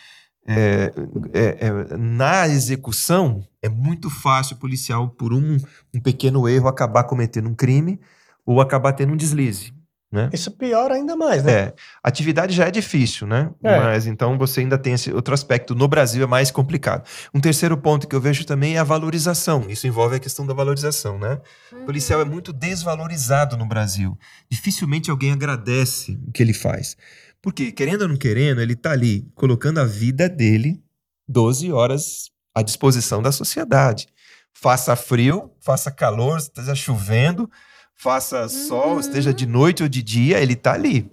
é, 0.44 0.92
é, 1.32 1.66
é, 1.68 1.96
na 1.96 2.48
execução, 2.48 3.46
é 3.62 3.68
muito 3.68 4.10
fácil 4.10 4.56
o 4.56 4.58
policial, 4.58 5.08
por 5.08 5.32
um, 5.32 5.56
um 5.94 6.00
pequeno 6.00 6.48
erro, 6.48 6.66
acabar 6.66 7.04
cometendo 7.04 7.48
um 7.48 7.54
crime 7.54 8.00
ou 8.44 8.60
acabar 8.60 8.92
tendo 8.92 9.12
um 9.12 9.16
deslize. 9.16 9.72
Né? 10.12 10.28
Isso 10.30 10.50
piora 10.50 10.94
ainda 10.94 11.16
mais, 11.16 11.42
né? 11.42 11.52
É, 11.52 11.74
atividade 12.04 12.54
já 12.54 12.66
é 12.66 12.70
difícil, 12.70 13.26
né? 13.26 13.50
É. 13.64 13.80
Mas 13.80 14.06
então 14.06 14.36
você 14.36 14.60
ainda 14.60 14.76
tem 14.76 14.92
esse 14.92 15.10
outro 15.10 15.32
aspecto. 15.32 15.74
No 15.74 15.88
Brasil 15.88 16.22
é 16.22 16.26
mais 16.26 16.50
complicado. 16.50 17.08
Um 17.32 17.40
terceiro 17.40 17.78
ponto 17.78 18.06
que 18.06 18.14
eu 18.14 18.20
vejo 18.20 18.44
também 18.44 18.76
é 18.76 18.78
a 18.78 18.84
valorização. 18.84 19.64
Isso 19.70 19.86
envolve 19.86 20.16
a 20.16 20.18
questão 20.18 20.46
da 20.46 20.52
valorização, 20.52 21.18
né? 21.18 21.40
O 21.72 21.86
policial 21.86 22.20
é 22.20 22.26
muito 22.26 22.52
desvalorizado 22.52 23.56
no 23.56 23.64
Brasil. 23.64 24.18
Dificilmente 24.50 25.10
alguém 25.10 25.32
agradece 25.32 26.20
o 26.28 26.30
que 26.30 26.42
ele 26.42 26.52
faz. 26.52 26.94
Porque, 27.40 27.72
querendo 27.72 28.02
ou 28.02 28.08
não 28.08 28.16
querendo, 28.16 28.60
ele 28.60 28.74
está 28.74 28.92
ali 28.92 29.26
colocando 29.34 29.78
a 29.78 29.84
vida 29.84 30.28
dele 30.28 30.78
12 31.26 31.72
horas 31.72 32.30
à 32.54 32.60
disposição 32.60 33.22
da 33.22 33.32
sociedade. 33.32 34.06
Faça 34.52 34.94
frio, 34.94 35.50
faça 35.58 35.90
calor, 35.90 36.36
esteja 36.36 36.74
chovendo, 36.74 37.50
faça 37.96 38.48
sol, 38.48 38.94
Uhum. 38.94 39.00
esteja 39.00 39.32
de 39.32 39.46
noite 39.46 39.82
ou 39.82 39.88
de 39.88 40.02
dia, 40.02 40.40
ele 40.40 40.54
está 40.54 40.72
ali. 40.72 41.10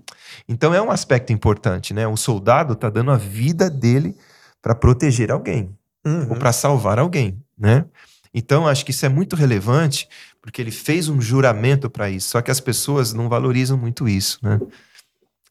Então 0.47 0.73
é 0.73 0.81
um 0.81 0.91
aspecto 0.91 1.31
importante, 1.33 1.93
né? 1.93 2.07
O 2.07 2.17
soldado 2.17 2.73
está 2.73 2.89
dando 2.89 3.11
a 3.11 3.17
vida 3.17 3.69
dele 3.69 4.15
para 4.61 4.73
proteger 4.75 5.31
alguém 5.31 5.69
Uhum. 6.05 6.31
ou 6.31 6.35
para 6.35 6.51
salvar 6.51 6.97
alguém, 6.99 7.37
né? 7.57 7.85
Então 8.33 8.67
acho 8.67 8.85
que 8.85 8.91
isso 8.91 9.05
é 9.05 9.09
muito 9.09 9.35
relevante 9.35 10.07
porque 10.41 10.61
ele 10.61 10.71
fez 10.71 11.09
um 11.09 11.19
juramento 11.19 11.89
para 11.89 12.09
isso. 12.09 12.29
Só 12.29 12.41
que 12.41 12.51
as 12.51 12.59
pessoas 12.59 13.11
não 13.13 13.27
valorizam 13.27 13.77
muito 13.77 14.07
isso, 14.07 14.39
né? 14.41 14.59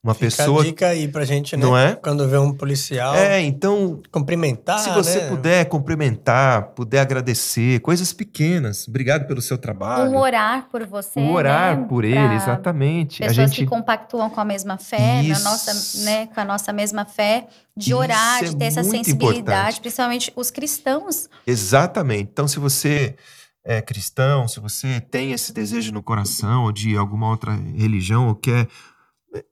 Uma 0.02 0.14
Fica 0.14 0.26
pessoa, 0.26 0.62
a 0.62 0.64
dica 0.64 0.86
aí 0.86 1.08
pra 1.08 1.24
gente, 1.24 1.56
né? 1.56 1.62
não 1.66 1.76
é? 1.76 1.96
Quando 1.96 2.26
vê 2.28 2.38
um 2.38 2.54
policial, 2.54 3.16
É, 3.16 3.40
então 3.40 4.00
cumprimentar, 4.12 4.78
se 4.78 4.90
você 4.90 5.22
né? 5.22 5.28
puder 5.28 5.64
cumprimentar, 5.64 6.68
puder 6.68 7.00
agradecer, 7.00 7.80
coisas 7.80 8.12
pequenas. 8.12 8.86
Obrigado 8.86 9.26
pelo 9.26 9.42
seu 9.42 9.58
trabalho. 9.58 10.08
Um 10.12 10.16
orar 10.16 10.68
por 10.70 10.86
você. 10.86 11.18
Um 11.18 11.32
orar 11.32 11.80
né? 11.80 11.86
por 11.88 12.04
ele, 12.04 12.14
Pra 12.14 12.34
exatamente. 12.36 13.24
A 13.24 13.26
Pessoas 13.26 13.50
gente 13.50 13.60
que 13.64 13.66
compactuam 13.66 14.30
com 14.30 14.40
a 14.40 14.44
mesma 14.44 14.78
fé, 14.78 15.16
na 15.16 15.22
Isso. 15.34 15.42
nossa, 15.44 16.04
né, 16.04 16.26
com 16.32 16.40
a 16.40 16.44
nossa 16.44 16.72
mesma 16.72 17.04
fé, 17.04 17.48
de 17.76 17.90
Isso 17.90 17.98
orar, 17.98 18.38
é 18.44 18.46
de 18.46 18.56
ter 18.56 18.64
essa 18.66 18.82
muito 18.84 19.04
sensibilidade, 19.04 19.40
importante. 19.40 19.80
principalmente 19.80 20.32
os 20.36 20.50
cristãos. 20.52 21.28
Exatamente. 21.44 22.28
Então, 22.32 22.46
se 22.46 22.60
você 22.60 23.16
é 23.64 23.82
cristão, 23.82 24.46
se 24.46 24.60
você 24.60 25.00
tem 25.00 25.32
esse 25.32 25.52
desejo 25.52 25.92
no 25.92 26.04
coração 26.04 26.64
ou 26.64 26.72
de 26.72 26.96
alguma 26.96 27.28
outra 27.28 27.52
religião 27.76 28.28
ou 28.28 28.36
quer 28.36 28.60
é, 28.60 28.66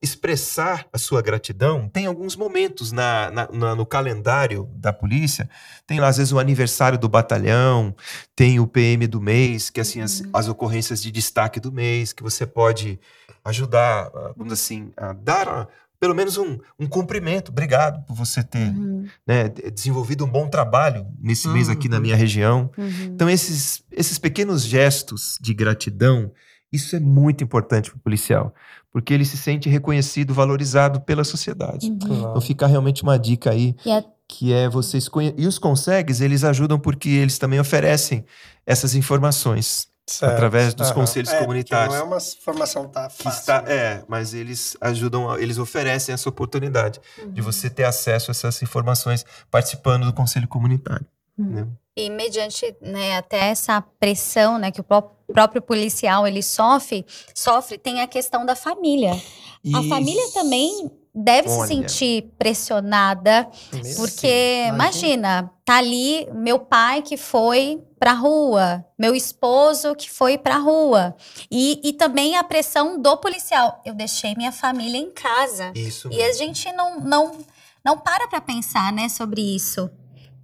expressar 0.01 0.87
a 0.93 0.99
sua 0.99 1.21
gratidão, 1.21 1.89
tem 1.89 2.07
alguns 2.07 2.35
momentos 2.37 2.93
na, 2.93 3.31
na- 3.31 3.49
na- 3.53 3.75
no 3.75 3.85
calendário 3.85 4.69
da 4.75 4.93
polícia. 4.93 5.49
Tem 5.87 6.01
lá, 6.01 6.09
às 6.09 6.17
vezes, 6.17 6.33
o 6.33 6.39
aniversário 6.39 6.99
do 6.99 7.09
batalhão, 7.09 7.95
tem 8.35 8.59
o 8.59 8.67
PM 8.67 9.07
do 9.07 9.21
mês, 9.21 9.69
que 9.71 9.81
assim, 9.81 10.01
as, 10.01 10.23
as 10.33 10.49
ocorrências 10.49 11.03
de 11.03 11.11
destaque 11.11 11.61
do 11.61 11.71
mês, 11.73 12.13
que 12.13 12.23
você 12.23 12.47
pode 12.47 12.99
ajudar, 13.45 14.07
ah, 14.15 14.33
vamos 14.37 14.53
dizer 14.53 14.55
assim, 14.55 14.93
a 14.97 15.13
dar 15.13 15.49
ah, 15.49 15.69
pelo 16.01 16.15
menos 16.15 16.37
um, 16.37 16.59
um 16.79 16.87
cumprimento. 16.87 17.51
Obrigado 17.51 18.05
por 18.07 18.15
você 18.15 18.43
ter 18.43 18.69
Uhum, 18.69 19.07
né, 19.27 19.49
de- 19.49 19.71
desenvolvido 19.71 20.25
um 20.25 20.29
bom 20.29 20.49
trabalho 20.49 21.07
nesse 21.21 21.49
mês 21.49 21.69
aqui 21.69 21.89
na 21.89 21.97
Uhum. 21.97 22.03
minha 22.03 22.17
região. 22.17 22.71
uhum. 22.77 23.13
Então, 23.15 23.29
esses, 23.31 23.83
esses 23.93 24.19
pequenos 24.19 24.65
gestos 24.65 25.39
de 25.41 25.55
gratidão, 25.55 26.33
isso 26.77 26.95
é 26.97 27.01
muito 27.01 27.43
importante 27.43 27.91
para 27.91 27.97
o 27.99 28.01
policial, 28.01 28.55
porque 28.93 29.13
ele 29.13 29.25
se 29.25 29.37
sente 29.37 29.69
reconhecido, 29.69 30.33
valorizado 30.33 31.01
pela 31.01 31.25
sociedade. 31.25 31.89
Uhum. 31.91 31.99
Então, 32.31 32.41
fica 32.41 32.67
realmente 32.67 33.03
uma 33.03 33.19
dica 33.19 33.51
aí, 33.51 33.75
E 33.85 33.91
a- 33.91 34.05
que 34.29 34.53
é 34.53 34.69
vocês 34.69 35.09
conhe... 35.09 35.35
E 35.37 35.47
os 35.47 35.59
consegues, 35.59 36.21
eles 36.21 36.45
ajudam 36.45 36.79
porque 36.79 37.09
eles 37.09 37.39
também 37.39 37.59
oferecem 37.61 38.25
essas 38.65 38.95
informações 38.95 39.89
Certo. 40.09 40.33
através 40.35 40.73
dos 40.73 40.87
Aham. 40.89 40.95
conselhos 40.95 41.33
É, 41.33 41.39
comunitários. 41.41 41.95
Não 41.95 42.01
é 42.03 42.05
uma 42.05 42.19
formação 42.21 42.89
tá 42.89 43.09
Que 43.09 43.25
fácil. 43.25 43.41
está, 43.41 43.63
né? 43.63 43.75
é, 43.75 44.05
mas 44.09 44.35
eles 44.35 44.77
ajudam, 44.81 45.37
eles 45.37 45.59
oferecem 45.59 46.13
essa 46.13 46.29
oportunidade 46.29 47.01
de 47.33 47.41
você 47.41 47.69
ter 47.69 47.83
acesso 47.85 48.31
a 48.31 48.33
essas 48.33 48.63
informações 48.63 49.25
participando 49.51 50.05
do 50.07 50.13
conselho 50.13 50.47
comunitário. 50.47 51.05
Uhum. 51.39 51.47
né? 51.51 51.69
E 51.99 52.11
mediante 52.11 52.77
né, 52.81 53.17
até 53.17 53.49
essa 53.49 53.81
pressão 53.99 54.59
né, 54.59 54.71
que 54.71 54.81
o 54.81 54.85
pró- 54.85 55.11
próprio 55.33 55.63
policial 55.63 56.27
ele 56.27 56.43
sofre, 56.43 57.07
sofre, 57.35 57.79
tem 57.79 58.01
a 58.03 58.07
questão 58.07 58.45
da 58.45 58.55
família. 58.55 59.13
A 59.13 59.81
Isso. 59.81 59.89
família 59.89 60.31
também 60.35 60.91
deve 61.15 61.49
Olha. 61.49 61.63
se 61.63 61.69
sentir 61.69 62.31
pressionada, 62.39 63.49
Mesmo 63.73 63.97
porque 63.97 64.27
assim, 64.67 64.75
imagina, 64.75 65.51
tá 65.65 65.79
ali 65.79 66.29
meu 66.35 66.59
pai 66.59 67.01
que 67.01 67.17
foi 67.17 67.83
pra 67.99 68.13
rua, 68.13 68.85
meu 68.99 69.15
esposo 69.15 69.95
que 69.95 70.11
foi 70.11 70.37
pra 70.37 70.59
rua. 70.59 71.17
E, 71.51 71.81
e 71.83 71.95
também 71.95 72.37
a 72.37 72.45
pressão 72.45 73.01
do 73.01 73.17
policial. 73.17 73.81
Eu 73.87 73.95
deixei 73.95 74.35
minha 74.37 74.53
família 74.53 74.99
em 74.99 75.11
casa. 75.11 75.73
Isso. 75.75 76.11
E 76.13 76.23
a 76.23 76.33
gente 76.35 76.71
não, 76.73 77.01
não, 77.01 77.39
não 77.83 77.97
para 77.99 78.29
pra 78.29 78.41
pensar, 78.43 78.93
né, 78.93 79.09
sobre 79.09 79.41
isso. 79.41 79.91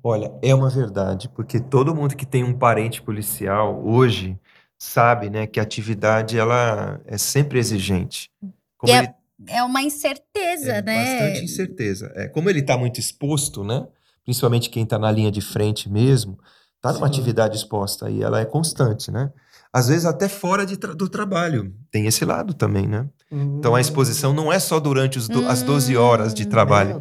Olha, 0.02 0.32
é 0.42 0.54
uma 0.54 0.68
verdade, 0.68 1.28
porque 1.28 1.60
todo 1.60 1.94
mundo 1.94 2.16
que 2.16 2.26
tem 2.26 2.42
um 2.42 2.58
parente 2.58 3.00
policial 3.00 3.82
hoje 3.86 4.38
sabe, 4.78 5.30
né, 5.30 5.46
que 5.46 5.60
a 5.60 5.62
atividade 5.62 6.36
ela 6.36 7.00
é 7.06 7.16
sempre 7.16 7.58
exigente. 7.58 8.30
Como 8.76 8.92
é 8.92 8.98
ele 8.98 9.08
É 9.46 9.62
uma 9.62 9.80
incerteza, 9.82 10.72
é 10.72 10.82
né? 10.82 11.04
bastante 11.04 11.44
incerteza. 11.44 12.12
É, 12.16 12.28
como 12.28 12.50
ele 12.50 12.60
está 12.60 12.76
muito 12.76 12.98
exposto, 12.98 13.62
né, 13.62 13.86
principalmente 14.24 14.70
quem 14.70 14.82
está 14.82 14.98
na 14.98 15.10
linha 15.10 15.30
de 15.30 15.40
frente 15.40 15.88
mesmo, 15.88 16.36
está 16.76 16.92
numa 16.92 17.06
Sim. 17.06 17.12
atividade 17.12 17.56
exposta 17.56 18.10
e 18.10 18.22
ela 18.22 18.40
é 18.40 18.44
constante, 18.44 19.10
né? 19.10 19.32
Às 19.72 19.88
vezes 19.88 20.04
até 20.04 20.28
fora 20.28 20.66
de 20.66 20.76
tra- 20.76 20.94
do 20.94 21.08
trabalho. 21.08 21.72
Tem 21.90 22.06
esse 22.06 22.24
lado 22.24 22.52
também, 22.52 22.86
né? 22.88 23.08
Então 23.32 23.74
a 23.74 23.80
exposição 23.80 24.32
não 24.34 24.52
é 24.52 24.58
só 24.58 24.78
durante 24.78 25.18
do- 25.28 25.48
as 25.48 25.62
12 25.62 25.96
horas 25.96 26.34
de 26.34 26.42
Hum, 26.42 26.48
trabalho. 26.50 27.00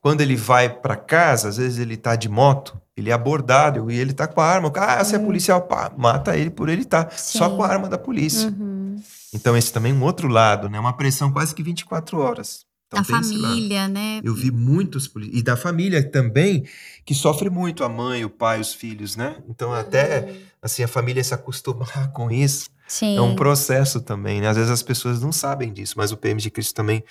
Quando 0.00 0.20
ele 0.20 0.36
vai 0.36 0.68
para 0.68 0.94
casa, 0.94 1.48
às 1.48 1.56
vezes 1.56 1.78
ele 1.78 1.96
tá 1.96 2.14
de 2.14 2.28
moto, 2.28 2.80
ele 2.96 3.10
é 3.10 3.12
abordado 3.12 3.90
e 3.90 3.98
ele 3.98 4.12
tá 4.12 4.26
com 4.28 4.40
a 4.40 4.44
arma. 4.46 4.70
Ah, 4.76 5.02
você 5.02 5.16
é 5.16 5.18
Hum. 5.18 5.24
policial, 5.26 5.62
pá, 5.62 5.90
mata 5.96 6.36
ele 6.36 6.50
por 6.50 6.68
ele 6.68 6.84
tá 6.84 7.08
só 7.10 7.48
Sim. 7.50 7.56
com 7.56 7.62
a 7.64 7.68
arma 7.68 7.88
da 7.88 7.98
polícia. 7.98 8.48
Uhum. 8.48 8.96
Então 9.34 9.56
esse 9.56 9.72
também 9.72 9.92
é 9.92 9.94
um 9.94 10.02
outro 10.02 10.28
lado, 10.28 10.68
né? 10.68 10.78
Uma 10.78 10.92
pressão 10.96 11.32
quase 11.32 11.54
que 11.54 11.62
24 11.62 12.18
horas. 12.20 12.64
Então, 12.92 13.02
Da 13.02 13.04
família, 13.22 13.88
né? 13.88 14.20
Eu 14.22 14.34
vi 14.34 14.50
muitos. 14.50 15.10
E 15.32 15.42
da 15.42 15.56
família 15.56 16.02
também, 16.02 16.64
que 17.04 17.14
sofre 17.14 17.48
muito, 17.48 17.82
a 17.84 17.88
mãe, 17.88 18.24
o 18.24 18.30
pai, 18.30 18.60
os 18.60 18.74
filhos, 18.74 19.16
né? 19.16 19.36
Então 19.48 19.72
até, 19.72 20.34
assim, 20.60 20.82
a 20.82 20.88
família 20.88 21.24
se 21.24 21.32
acostumar 21.34 22.10
com 22.12 22.30
isso 22.30 22.68
Sim. 22.86 23.16
é 23.16 23.20
um 23.22 23.34
processo 23.34 24.00
também, 24.00 24.40
né? 24.40 24.48
Às 24.48 24.56
vezes 24.56 24.70
as 24.70 24.82
pessoas 24.82 25.22
não 25.22 25.32
sabem 25.32 25.72
disso, 25.72 25.94
mas 25.96 26.12
o 26.12 26.16
PM 26.16 26.40
de 26.40 26.50
Cristo 26.50 26.74
também 26.74 27.02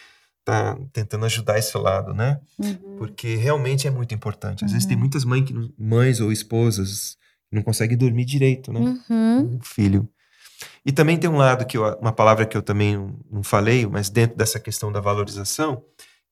tá 0.45 0.77
tentando 0.93 1.25
ajudar 1.25 1.57
esse 1.59 1.75
lado, 1.77 2.13
né? 2.13 2.39
Uhum. 2.59 2.95
Porque 2.97 3.35
realmente 3.35 3.87
é 3.87 3.91
muito 3.91 4.13
importante. 4.13 4.63
Às 4.65 4.71
vezes 4.71 4.85
Uhum. 4.85 4.89
tem 4.89 4.97
muitas 4.97 5.23
mães, 5.25 5.45
que 5.45 5.53
não- 5.53 5.69
mães 5.77 6.19
ou 6.19 6.31
esposas 6.31 7.17
que 7.49 7.55
não 7.55 7.61
conseguem 7.63 7.97
dormir 7.97 8.25
direito, 8.25 8.71
né? 8.71 8.79
Uhum. 9.09 9.57
O 9.57 9.59
filho. 9.63 10.07
E 10.85 10.91
também 10.91 11.17
tem 11.17 11.29
um 11.29 11.37
lado 11.37 11.65
que 11.65 11.77
eu, 11.77 11.85
uma 11.99 12.11
palavra 12.11 12.45
que 12.45 12.57
eu 12.57 12.61
também 12.61 12.97
não, 12.97 13.19
não 13.29 13.43
falei, 13.43 13.85
mas 13.85 14.09
dentro 14.09 14.35
dessa 14.35 14.59
questão 14.59 14.91
da 14.91 14.99
valorização, 14.99 15.83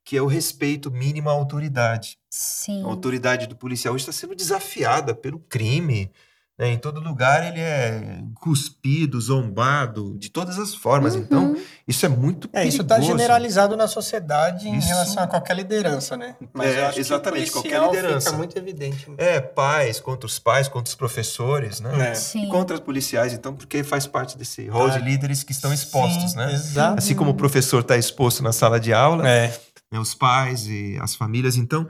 que 0.03 0.17
é 0.17 0.21
o 0.21 0.25
respeito 0.25 0.89
mínimo 0.89 1.29
à 1.29 1.33
autoridade. 1.33 2.17
Sim. 2.31 2.83
A 2.83 2.87
autoridade 2.87 3.45
do 3.45 3.55
policial 3.55 3.95
está 3.95 4.11
sendo 4.11 4.35
desafiada 4.35 5.13
pelo 5.13 5.39
crime. 5.39 6.11
Né? 6.59 6.67
Em 6.73 6.77
todo 6.77 6.99
lugar 6.99 7.47
ele 7.47 7.61
é 7.61 8.21
cuspido, 8.35 9.19
zombado, 9.19 10.17
de 10.19 10.29
todas 10.29 10.59
as 10.59 10.75
formas. 10.75 11.15
Então, 11.15 11.53
Uhum. 11.53 11.61
isso 11.87 12.05
é 12.05 12.09
muito 12.09 12.49
É, 12.51 12.65
isso 12.65 12.79
perigoso. 12.79 12.81
está 12.81 12.99
generalizado 12.99 13.77
na 13.77 13.87
sociedade 13.87 14.67
em 14.67 14.77
Isso- 14.77 14.87
relação 14.89 15.23
a 15.23 15.27
qualquer 15.27 15.55
liderança, 15.55 16.17
né? 16.17 16.35
É, 16.59 16.79
eu 16.81 16.87
acho 16.87 16.99
exatamente, 16.99 17.45
que 17.45 17.51
qualquer 17.51 17.81
liderança. 17.81 18.25
Fica 18.27 18.37
muito 18.37 18.57
evidente. 18.57 19.09
né? 19.09 19.15
É, 19.17 19.39
pais 19.39 19.99
contra 19.99 20.25
os 20.27 20.37
pais, 20.37 20.67
contra 20.67 20.89
os 20.89 20.95
professores, 20.95 21.79
né? 21.79 22.09
É. 22.11 22.13
Sim. 22.15 22.45
E 22.45 22.49
contra 22.49 22.75
os 22.75 22.81
policiais, 22.81 23.31
então, 23.33 23.53
porque 23.55 23.83
faz 23.83 24.05
parte 24.05 24.37
desse 24.37 24.67
rol 24.67 24.89
de 24.89 24.97
Ah, 24.97 24.99
líderes 24.99 25.43
que 25.43 25.51
estão 25.53 25.71
expostos, 25.73 26.31
Sim, 26.31 26.37
né? 26.37 26.53
Exato. 26.53 26.97
Assim 26.97 27.15
como 27.15 27.31
o 27.31 27.35
professor 27.35 27.79
está 27.81 27.95
exposto 27.97 28.43
na 28.43 28.51
sala 28.51 28.79
de 28.79 28.91
aula, 28.93 29.27
É. 29.27 29.47
né, 29.91 29.99
os 29.99 30.13
pais 30.13 30.67
e 30.67 30.97
as 31.01 31.15
famílias. 31.15 31.55
Então, 31.55 31.87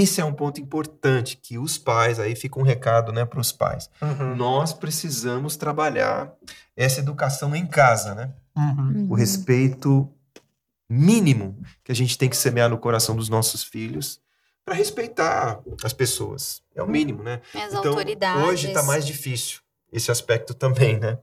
esse 0.00 0.20
é 0.20 0.24
um 0.24 0.32
ponto 0.32 0.60
importante 0.60 1.36
que 1.36 1.58
os 1.58 1.78
pais, 1.78 2.18
aí 2.18 2.34
fica 2.36 2.58
um 2.58 2.62
recado 2.62 3.12
né, 3.12 3.24
para 3.24 3.40
os 3.40 3.52
pais. 3.52 3.90
Uhum. 4.00 4.36
Nós 4.36 4.72
precisamos 4.72 5.56
trabalhar 5.56 6.32
essa 6.76 7.00
educação 7.00 7.54
em 7.54 7.66
casa, 7.66 8.14
né? 8.14 8.32
Uhum. 8.56 9.08
O 9.10 9.14
respeito 9.14 10.08
mínimo 10.88 11.58
que 11.82 11.90
a 11.90 11.94
gente 11.94 12.18
tem 12.18 12.28
que 12.28 12.36
semear 12.36 12.68
no 12.68 12.78
coração 12.78 13.16
dos 13.16 13.28
nossos 13.28 13.64
filhos 13.64 14.20
para 14.64 14.74
respeitar 14.74 15.60
as 15.82 15.92
pessoas. 15.92 16.62
É 16.74 16.82
o 16.82 16.86
mínimo, 16.86 17.22
né? 17.22 17.40
As 17.54 17.72
Então, 17.72 17.90
autoridades. 17.90 18.44
hoje 18.44 18.68
está 18.68 18.82
mais 18.82 19.06
difícil 19.06 19.60
esse 19.92 20.10
aspecto 20.10 20.54
também, 20.54 20.98
né? 20.98 21.18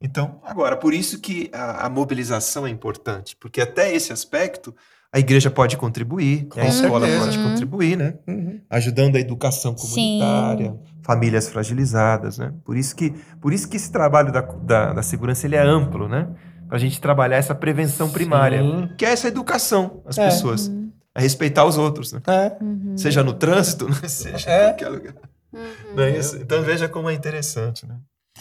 Então, 0.00 0.40
agora, 0.44 0.76
por 0.76 0.94
isso 0.94 1.20
que 1.20 1.50
a, 1.52 1.86
a 1.86 1.90
mobilização 1.90 2.66
é 2.66 2.70
importante, 2.70 3.36
porque 3.36 3.60
até 3.60 3.94
esse 3.94 4.12
aspecto 4.12 4.74
a 5.14 5.18
igreja 5.20 5.48
pode 5.48 5.76
contribuir, 5.76 6.46
Com 6.48 6.60
a 6.60 6.64
escola 6.66 7.06
certeza. 7.06 7.24
pode 7.26 7.38
contribuir, 7.38 7.96
né? 7.96 8.14
Uhum. 8.26 8.60
Ajudando 8.68 9.14
a 9.14 9.20
educação 9.20 9.76
Sim. 9.78 10.18
comunitária, 10.18 10.76
famílias 11.02 11.48
fragilizadas, 11.48 12.36
né? 12.38 12.52
Por 12.64 12.76
isso 12.76 12.96
que, 12.96 13.14
por 13.40 13.52
isso 13.52 13.68
que 13.68 13.76
esse 13.76 13.92
trabalho 13.92 14.32
da, 14.32 14.40
da, 14.40 14.92
da 14.92 15.02
segurança 15.04 15.46
ele 15.46 15.54
é 15.54 15.62
amplo, 15.62 16.08
né? 16.08 16.28
Para 16.66 16.76
a 16.76 16.80
gente 16.80 17.00
trabalhar 17.00 17.36
essa 17.36 17.54
prevenção 17.54 18.10
primária, 18.10 18.60
Sim. 18.60 18.88
que 18.98 19.04
é 19.06 19.10
essa 19.12 19.28
educação 19.28 20.02
às 20.04 20.18
É. 20.18 20.24
pessoas, 20.24 20.68
a 21.14 21.20
respeitar 21.20 21.64
os 21.64 21.78
outros, 21.78 22.12
né? 22.12 22.20
É. 22.26 22.56
Uhum. 22.60 22.96
Seja 22.98 23.22
no 23.22 23.34
trânsito, 23.34 23.86
né? 24.02 24.08
seja 24.08 24.50
É. 24.50 24.64
em 24.64 24.66
qualquer 24.70 24.88
lugar. 24.88 25.14
Uhum. 25.52 25.60
Não 25.94 26.02
é 26.02 26.18
isso? 26.18 26.36
Então 26.38 26.60
veja 26.62 26.88
como 26.88 27.08
é 27.08 27.14
interessante, 27.14 27.86
né? 27.86 27.94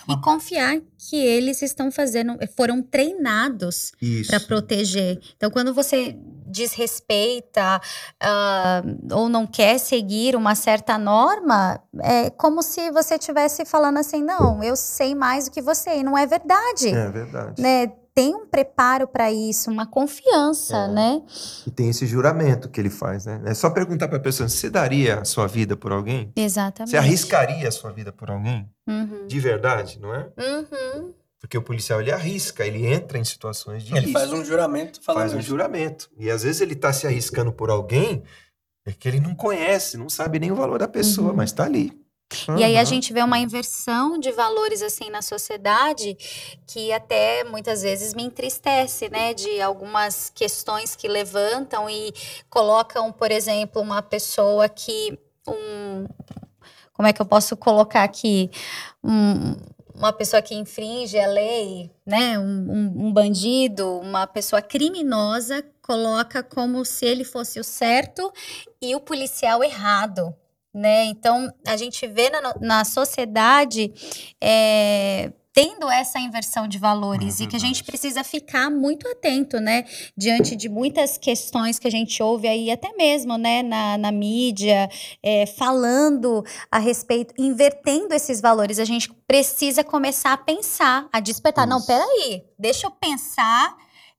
E 0.10 0.18
confiar 0.22 0.80
que 0.97 1.16
eles 1.16 1.62
estão 1.62 1.91
fazendo, 1.91 2.38
foram 2.56 2.82
treinados 2.82 3.93
para 4.28 4.39
proteger. 4.39 5.20
Então, 5.38 5.49
quando 5.49 5.74
você 5.74 6.16
desrespeita 6.45 7.82
ah, 8.20 8.84
ou 9.12 9.28
não 9.28 9.47
quer 9.47 9.80
seguir 9.80 10.36
uma 10.36 10.56
certa 10.56 10.97
norma, 10.97 11.82
é 11.99 12.30
como 12.30 12.62
se 12.62 12.91
você 12.91 13.16
estivesse 13.16 13.66
falando 13.66 13.97
assim: 13.97 14.24
não, 14.24 14.64
eu 14.64 14.76
sei 14.76 15.16
mais 15.16 15.45
do 15.45 15.51
que 15.51 15.62
você, 15.62 15.97
e 15.97 16.04
não 16.04 16.18
é 16.18 16.26
verdade. 16.26 16.89
É 16.89 17.10
verdade. 17.10 17.62
Né? 17.62 17.91
Tem 18.16 18.36
um 18.36 18.45
preparo 18.45 19.07
para 19.07 19.32
isso, 19.32 19.72
uma 19.72 19.88
confiança, 19.88 20.78
É. 20.78 20.88
né? 20.88 21.22
E 21.66 21.72
tem 21.72 21.89
esse 21.89 22.05
juramento 22.05 22.70
que 22.70 22.80
ele 22.80 22.89
faz, 22.91 23.26
né? 23.26 23.41
É 23.45 23.53
só 23.55 23.70
perguntar 23.72 24.07
para 24.07 24.18
a 24.18 24.22
pessoa: 24.22 24.47
você 24.47 24.70
daria 24.70 25.20
a 25.22 25.26
sua 25.26 25.47
vida 25.47 25.76
por 25.76 25.91
alguém? 25.91 26.32
Exatamente. 26.36 26.91
Você 26.91 26.97
arriscaria 26.97 27.68
a 27.68 27.72
sua 27.72 27.91
vida 27.91 28.11
por 28.11 28.30
alguém? 28.30 28.70
Uhum. 28.88 29.26
De 29.28 29.39
verdade, 29.39 29.99
não 29.99 30.14
é? 30.14 30.30
Uhum. 30.38 31.14
Porque 31.39 31.57
o 31.57 31.61
policial 31.61 31.99
ele 32.01 32.11
arrisca, 32.11 32.66
ele 32.66 32.86
entra 32.86 33.18
em 33.18 33.24
situações 33.24 33.84
de 33.84 33.91
Ele 33.93 34.05
risco, 34.05 34.20
faz 34.20 34.32
um 34.32 34.45
juramento 34.45 35.01
falando 35.01 35.22
faz 35.22 35.34
um 35.34 35.39
isso. 35.39 35.47
juramento. 35.49 36.09
E 36.18 36.30
às 36.30 36.43
vezes 36.43 36.61
ele 36.61 36.74
está 36.74 36.93
se 36.93 37.05
arriscando 37.07 37.51
por 37.51 37.70
alguém 37.70 38.24
é 38.86 38.91
que 38.91 39.07
ele 39.07 39.20
não 39.20 39.34
conhece, 39.34 39.97
não 39.97 40.09
sabe 40.09 40.39
nem 40.39 40.51
o 40.51 40.55
valor 40.55 40.78
da 40.78 40.88
pessoa, 40.88 41.30
Uhum. 41.32 41.36
mas 41.38 41.49
está 41.49 41.64
ali. 41.64 41.91
E 42.58 42.64
aí 42.64 42.78
a 42.78 42.84
gente 42.84 43.14
vê 43.14 43.22
uma 43.22 43.40
inversão 43.40 44.18
de 44.20 44.32
valores 44.32 44.82
assim 44.82 45.10
na 45.10 45.22
sociedade 45.22 46.16
que 46.68 46.92
até 46.92 47.44
muitas 47.44 47.82
vezes 47.82 48.14
me 48.14 48.24
entristece, 48.24 49.10
né? 49.10 49.34
De 49.34 49.62
algumas 49.62 50.30
questões 50.34 50.96
que 50.96 51.08
levantam 51.08 51.90
e 51.90 52.14
colocam, 52.50 53.12
por 53.12 53.32
exemplo, 53.32 53.82
uma 53.82 54.02
pessoa 54.02 54.68
que 54.70 55.18
um 55.48 56.08
como 56.94 57.08
é 57.08 57.14
que 57.14 57.22
eu 57.22 57.26
posso 57.26 57.58
colocar 57.58 58.04
aqui 58.04 58.52
um, 59.04 59.56
uma 59.96 60.14
pessoa 60.14 60.42
que 60.42 60.54
infringe 60.56 61.18
a 61.20 61.28
lei, 61.28 61.92
né? 62.06 62.38
Um, 62.38 62.44
um- 62.72 63.08
um 63.08 63.14
bandido, 63.14 64.00
uma 64.00 64.28
pessoa 64.28 64.62
criminosa 64.62 65.66
coloca 65.82 66.42
como 66.44 66.86
se 66.86 67.06
ele 67.06 67.24
fosse 67.24 67.60
o 67.60 67.64
certo 67.64 68.32
e 68.82 68.96
o 68.96 69.00
policial 69.02 69.64
errado 69.64 70.34
né? 70.74 71.05
Então 71.05 71.53
a 71.67 71.78
gente 71.78 72.05
vê 72.07 72.30
na, 72.30 72.55
na 72.59 72.86
sociedade 72.86 73.93
é, 74.41 75.32
tendo 75.53 75.88
essa 75.89 76.19
inversão 76.19 76.67
de 76.67 76.80
valores 76.80 77.39
É 77.39 77.43
e 77.43 77.47
que 77.47 77.55
a 77.55 77.59
gente 77.59 77.84
precisa 77.84 78.24
ficar 78.24 78.71
muito 78.71 79.07
atento, 79.07 79.59
né? 79.59 79.86
Diante 80.17 80.55
de 80.55 80.67
muitas 80.67 81.17
questões 81.17 81.78
que 81.78 81.88
a 81.88 81.91
gente 81.91 82.21
ouve 82.24 82.47
aí, 82.47 82.71
até 82.71 82.91
mesmo, 82.93 83.38
né? 83.38 83.61
Na, 83.61 83.97
na 83.97 84.11
mídia, 84.11 84.89
é, 85.21 85.45
falando 85.45 86.43
a 86.71 86.80
respeito, 86.80 87.34
invertendo 87.38 88.13
esses 88.15 88.41
valores. 88.41 88.80
A 88.80 88.86
gente 88.86 89.13
precisa 89.28 89.84
começar 89.84 90.34
a 90.34 90.38
pensar, 90.38 91.07
a 91.13 91.19
despertar. 91.19 91.67
Não, 91.67 91.78
Isso. 91.78 91.88
peraí, 91.88 92.43
deixa 92.57 92.88
eu 92.88 92.91
pensar. 92.91 93.76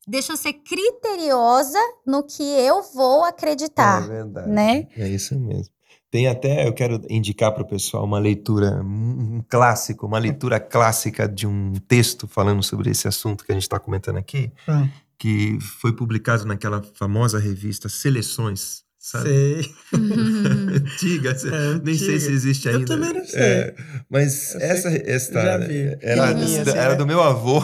Deixa 0.06 0.34
eu 0.34 0.36
ser 0.36 0.52
criteriosa 0.52 1.78
no 2.06 2.22
que 2.22 2.42
eu 2.42 2.82
vou 2.92 3.24
acreditar 3.24 4.04
É 4.04 4.06
verdade. 4.06 4.50
né? 4.50 4.86
É 4.98 5.08
isso 5.08 5.34
mesmo. 5.34 5.73
Tem 6.14 6.28
até, 6.28 6.64
eu 6.64 6.72
quero 6.72 7.00
indicar 7.10 7.50
para 7.50 7.64
o 7.64 7.66
pessoal 7.66 8.04
uma 8.04 8.20
leitura, 8.20 8.80
um 8.84 9.42
clássico, 9.48 10.06
uma 10.06 10.16
leitura 10.20 10.60
clássica 10.60 11.28
de 11.28 11.44
um 11.44 11.72
texto 11.88 12.28
falando 12.28 12.62
sobre 12.62 12.88
esse 12.88 13.08
assunto 13.08 13.44
que 13.44 13.50
a 13.50 13.54
gente 13.56 13.64
está 13.64 13.80
comentando 13.80 14.18
aqui, 14.18 14.52
Hum. 14.68 14.88
que 15.18 15.58
foi 15.60 15.92
publicado 15.92 16.44
naquela 16.44 16.80
famosa 16.94 17.40
revista 17.40 17.88
Seleções, 17.88 18.83
sabe? 19.04 19.28
Sei. 19.28 19.74
Antiga, 20.74 21.30
É 21.30 21.78
nem 21.84 21.94
sei 21.96 22.18
se 22.18 22.32
existe 22.32 22.68
Eu 22.68 22.74
ainda. 22.76 22.86
também 22.86 23.12
não 23.12 23.24
sei. 23.24 23.40
É, 23.40 23.74
mas 24.10 24.54
Eu 24.54 24.60
essa, 24.60 24.90
vi. 24.90 25.96
era, 26.00 26.24
assim, 26.30 26.70
era 26.70 26.90
né? 26.90 26.96
do 26.96 27.06
meu 27.06 27.22
avô, 27.22 27.62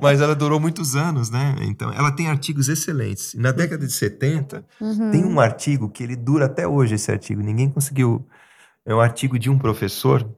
mas 0.00 0.20
ela 0.20 0.34
durou 0.34 0.60
muitos 0.60 0.94
anos, 0.94 1.30
né? 1.30 1.56
Então, 1.62 1.92
ela 1.92 2.10
tem 2.12 2.28
artigos 2.28 2.68
excelentes. 2.68 3.34
E 3.34 3.38
na 3.38 3.50
década 3.52 3.86
de 3.86 3.92
70, 3.92 4.64
Uhum. 4.80 5.10
tem 5.10 5.24
um 5.24 5.40
artigo 5.40 5.88
que 5.90 6.02
ele 6.02 6.14
dura 6.16 6.46
até 6.46 6.66
hoje, 6.66 6.94
esse 6.94 7.10
artigo. 7.10 7.42
Ninguém 7.42 7.68
conseguiu. 7.68 8.26
É 8.84 8.94
um 8.94 9.00
artigo 9.00 9.38
de 9.38 9.50
um 9.50 9.58
professor 9.58 10.28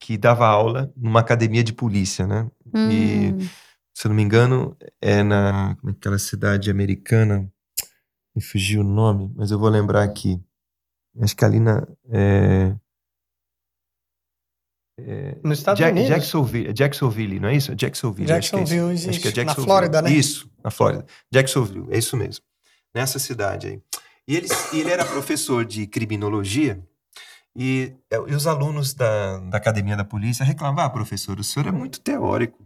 que 0.00 0.18
dava 0.18 0.46
aula 0.46 0.92
numa 0.96 1.20
academia 1.20 1.62
de 1.62 1.72
polícia, 1.72 2.26
né? 2.26 2.48
E, 2.74 3.32
Hum. 3.32 3.48
se 3.94 4.06
eu 4.06 4.08
não 4.10 4.16
me 4.16 4.22
engano, 4.22 4.76
é 5.00 5.22
na 5.22 5.76
naquela 5.82 6.18
cidade 6.18 6.70
americana. 6.70 7.48
Me 8.36 8.42
fugiu 8.42 8.82
o 8.82 8.84
nome, 8.84 9.32
mas 9.34 9.50
eu 9.50 9.58
vou 9.58 9.70
lembrar 9.70 10.02
aqui. 10.04 10.38
Acho 11.20 11.34
que 11.34 11.44
ali 11.44 11.58
na. 11.58 11.86
É, 12.10 12.76
é, 15.00 15.38
Nos 15.42 15.58
Estados 15.58 15.78
Jack- 15.78 15.92
Unidos. 15.92 16.08
Jacksonville, 16.10 16.72
Jacksonville, 16.72 17.40
não 17.40 17.48
é 17.48 17.56
isso? 17.56 17.74
Jacksonville. 17.74 18.30
acho 18.32 18.50
que 18.50 18.56
é 18.56 18.62
isso. 18.62 18.74
Jacksonville 18.74 19.10
Acho 19.10 19.20
que 19.20 19.28
é 19.28 19.30
Na 19.30 19.34
Jacksonville. 19.34 19.64
Flórida, 19.66 20.02
né? 20.02 20.10
Isso, 20.10 20.50
na 20.62 20.70
Flórida. 20.70 21.06
Jacksonville, 21.32 21.86
é 21.90 21.98
isso 21.98 22.16
mesmo. 22.16 22.44
Nessa 22.94 23.18
cidade 23.18 23.66
aí. 23.68 23.82
E 24.28 24.36
ele, 24.36 24.48
ele 24.72 24.90
era 24.90 25.04
professor 25.04 25.64
de 25.64 25.86
criminologia 25.86 26.82
e, 27.54 27.94
é, 28.10 28.16
e 28.16 28.34
os 28.34 28.46
alunos 28.46 28.92
da, 28.92 29.38
da 29.38 29.56
academia 29.56 29.96
da 29.96 30.04
polícia 30.04 30.44
reclamavam: 30.44 30.84
ah, 30.84 30.90
professor, 30.90 31.38
o 31.38 31.44
senhor 31.44 31.66
é 31.68 31.72
muito 31.72 32.00
teórico. 32.00 32.62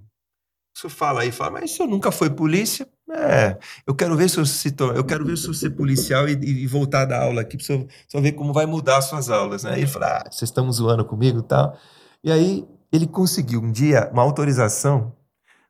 Senhor 0.80 0.90
fala 0.90 1.20
aí, 1.22 1.30
fala, 1.32 1.52
mas 1.52 1.70
senhor 1.72 1.88
nunca 1.88 2.10
foi 2.10 2.30
polícia? 2.30 2.86
É, 3.10 3.58
eu 3.86 3.94
quero 3.94 4.16
ver 4.16 4.30
se 4.30 4.38
eu, 4.38 4.46
se 4.46 4.70
tor- 4.70 4.96
eu 4.96 5.04
quero 5.04 5.24
ver 5.26 5.36
se 5.36 5.46
eu 5.48 5.52
ser 5.54 5.70
policial 5.70 6.28
e, 6.28 6.32
e 6.32 6.66
voltar 6.66 7.04
da 7.04 7.20
aula 7.22 7.40
aqui 7.40 7.56
para 7.56 7.66
senhor 7.66 8.22
ver 8.22 8.32
como 8.32 8.52
vai 8.52 8.66
mudar 8.66 8.98
as 8.98 9.06
suas 9.06 9.28
aulas, 9.28 9.64
né? 9.64 9.72
Aí 9.72 9.80
ele 9.80 9.86
falou, 9.86 10.08
ah, 10.08 10.24
vocês 10.30 10.48
estão 10.48 10.70
zoando 10.72 11.04
comigo 11.04 11.40
e 11.40 11.42
tal. 11.42 11.76
E 12.22 12.30
aí 12.30 12.64
ele 12.92 13.06
conseguiu 13.06 13.60
um 13.60 13.70
dia 13.72 14.08
uma 14.12 14.22
autorização 14.22 15.12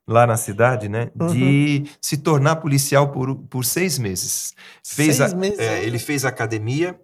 lá 0.07 0.25
na 0.27 0.37
cidade, 0.37 0.87
né, 0.89 1.09
de 1.33 1.83
se 2.01 2.17
tornar 2.17 2.57
policial 2.57 3.11
por, 3.11 3.35
por 3.35 3.65
seis 3.65 3.97
meses. 3.97 4.53
Fez 4.83 5.17
Seis 5.17 5.33
a- 5.33 5.35
meses 5.35 5.59
é, 5.59 5.83
ele 5.83 5.99
fez 5.99 6.25
academia, 6.25 6.99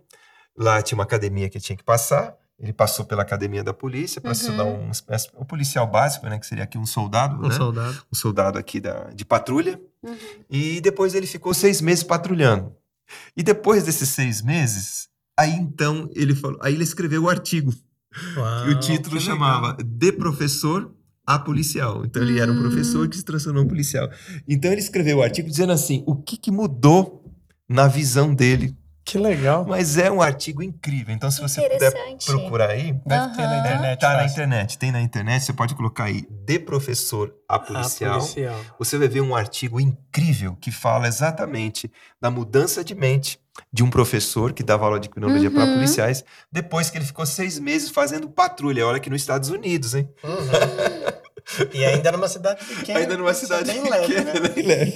lá 0.57 0.81
tinha 0.81 0.97
uma 0.97 1.03
academia 1.03 1.49
que 1.49 1.59
tinha 1.59 1.75
que 1.77 1.83
passar, 1.83 2.35
ele 2.59 2.73
passou 2.73 3.05
pela 3.05 3.21
academia 3.21 3.63
da 3.63 3.73
polícia 3.73 4.19
para 4.19 4.33
se 4.33 4.49
Uhum. 4.49 4.55
tornar 4.57 4.65
um, 4.65 4.89
espécie- 4.91 5.29
um 5.37 5.45
policial 5.45 5.85
básico, 5.85 6.25
né, 6.27 6.39
que 6.39 6.45
seria 6.47 6.63
aqui 6.63 6.77
um 6.77 6.85
soldado, 6.85 7.43
Um 7.45 7.49
né? 7.49 7.55
soldado. 7.55 7.97
um 8.11 8.15
soldado 8.15 8.57
aqui 8.57 8.79
da, 8.79 9.09
de 9.13 9.23
patrulha, 9.23 9.79
Uhum. 10.03 10.15
e 10.49 10.81
depois 10.81 11.13
ele 11.13 11.27
ficou 11.27 11.53
seis 11.53 11.81
meses 11.81 12.03
patrulhando. 12.03 12.73
E 13.35 13.43
depois 13.43 13.83
desses 13.83 14.09
seis 14.09 14.41
meses, 14.41 15.07
aí 15.37 15.51
então 15.53 16.09
ele 16.15 16.33
falou, 16.35 16.57
aí 16.61 16.73
ele 16.73 16.83
escreveu 16.83 17.23
o 17.23 17.29
artigo, 17.29 17.73
Uau, 18.35 18.67
e 18.69 18.73
o 18.73 18.79
título 18.79 19.17
que 19.17 19.21
chamava 19.23 19.67
legal. 19.77 19.83
De 19.85 20.11
Professor 20.11 20.91
a 21.25 21.37
Policial. 21.37 22.05
Então 22.05 22.21
ele 22.23 22.39
era 22.39 22.51
um 22.51 22.55
Hum. 22.55 22.61
professor 22.61 23.07
que 23.07 23.15
se 23.17 23.23
transformou 23.23 23.61
em 23.63 23.67
policial. 23.67 24.09
Então 24.47 24.71
ele 24.71 24.79
escreveu 24.81 25.17
o 25.17 25.21
artigo 25.21 25.49
dizendo 25.49 25.73
assim, 25.73 26.01
o 26.07 26.15
que, 26.15 26.37
que 26.37 26.49
mudou 26.49 27.23
na 27.69 27.85
visão 27.87 28.33
dele. 28.33 28.75
Que 29.07 29.17
legal. 29.17 29.65
Mas 29.65 29.97
é 29.97 30.11
um 30.11 30.21
artigo 30.21 30.61
incrível. 30.61 31.15
Então 31.15 31.31
se 31.31 31.39
você 31.41 31.61
puder 31.61 31.93
procurar 32.25 32.71
aí, 32.71 32.91
Deve 33.05 33.35
ter 33.35 33.41
na 33.41 33.59
internet. 33.59 33.99
tá 34.01 34.13
na 34.17 34.25
internet, 34.25 34.77
tem 34.77 34.91
na 34.91 34.99
internet, 35.01 35.43
você 35.45 35.53
pode 35.53 35.73
colocar 35.75 36.03
aí 36.03 36.27
De 36.43 36.59
Professor 36.59 37.33
a 37.47 37.57
Policial 37.57 38.19
policial. 38.19 38.59
você 38.77 38.97
vai 38.97 39.07
ver 39.07 39.21
um 39.21 39.33
artigo 39.33 39.79
incrível 39.79 40.57
que 40.59 40.71
fala 40.71 41.07
exatamente 41.07 41.89
da 42.21 42.29
mudança 42.29 42.83
de 42.83 42.93
mente 42.93 43.39
de 43.71 43.81
um 43.81 43.89
professor 43.89 44.51
que 44.51 44.61
dava 44.61 44.83
aula 44.85 44.99
de 44.99 45.07
criminologia 45.07 45.49
para 45.49 45.63
Uhum. 45.63 45.73
policiais, 45.75 46.23
depois 46.51 46.89
que 46.89 46.97
ele 46.97 47.05
ficou 47.05 47.25
seis 47.25 47.57
meses 47.57 47.89
fazendo 47.89 48.29
patrulha, 48.29 48.85
olha 48.85 48.97
aqui 48.97 49.09
nos 49.09 49.21
Estados 49.21 49.49
Unidos, 49.49 49.95
hein? 49.95 50.09
E 51.73 51.85
ainda 51.85 52.11
numa 52.11 52.27
cidade 52.27 52.63
pequena. 52.65 52.99
Ainda 52.99 53.15
numa 53.17 53.29
é 53.31 53.33
cidade 53.33 53.71
pequena, 53.71 53.89
leve, 53.95 54.21
né? 54.21 54.33
leve. 54.65 54.93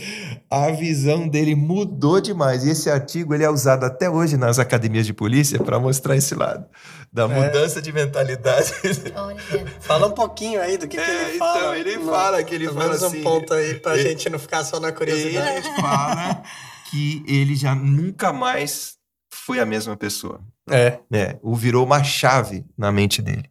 A 0.51 0.69
visão 0.71 1.29
dele 1.29 1.55
mudou 1.55 2.19
demais. 2.19 2.65
E 2.65 2.69
esse 2.71 2.89
artigo 2.89 3.33
ele 3.33 3.43
é 3.45 3.49
usado 3.49 3.85
até 3.85 4.09
hoje 4.09 4.35
nas 4.35 4.59
academias 4.59 5.05
de 5.05 5.13
polícia 5.13 5.57
para 5.63 5.79
mostrar 5.79 6.15
esse 6.17 6.35
lado 6.35 6.65
da 7.11 7.25
mudança 7.27 7.81
de 7.81 7.91
mentalidade. 7.93 8.73
Olha. 9.15 9.39
Fala 9.79 10.07
um 10.07 10.11
pouquinho 10.11 10.59
aí 10.61 10.77
do 10.77 10.87
que, 10.89 10.97
que 10.97 11.03
É, 11.03 11.23
ele 11.29 11.35
então, 11.35 11.47
fala. 11.53 11.77
ele 11.79 11.95
No- 11.97 12.11
fala 12.11 12.43
que 12.43 12.55
ele 12.55 12.67
fala 12.67 12.93
assim, 12.95 13.19
um 13.19 13.23
ponto 13.23 13.53
aí 13.53 13.75
pra 13.79 13.97
ele- 13.97 14.09
gente 14.09 14.29
não 14.29 14.37
ficar 14.37 14.65
só 14.65 14.77
na 14.79 14.91
curiosidade. 14.91 15.65
Ele 15.67 15.75
fala 15.81 16.43
que 16.89 17.23
ele 17.25 17.55
já 17.55 17.73
nunca 17.73 18.33
mais 18.33 18.97
foi 19.33 19.59
a 19.61 19.65
mesma 19.65 19.95
pessoa. 19.95 20.41
É. 20.69 20.99
É, 21.11 21.39
o 21.41 21.55
virou 21.55 21.85
uma 21.85 22.03
chave 22.03 22.65
na 22.77 22.91
mente 22.91 23.21
dele. 23.21 23.49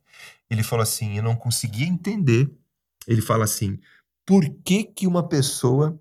Ele 0.51 0.62
falou 0.62 0.82
assim: 0.82 1.16
eu 1.16 1.22
não 1.22 1.34
conseguia 1.34 1.86
entender. 1.86 2.51
Ele 3.09 3.22
fala 3.22 3.44
assim: 3.44 3.78
por 4.26 4.44
que, 4.62 4.84
que 4.84 5.07
uma 5.07 5.26
pessoa 5.26 5.98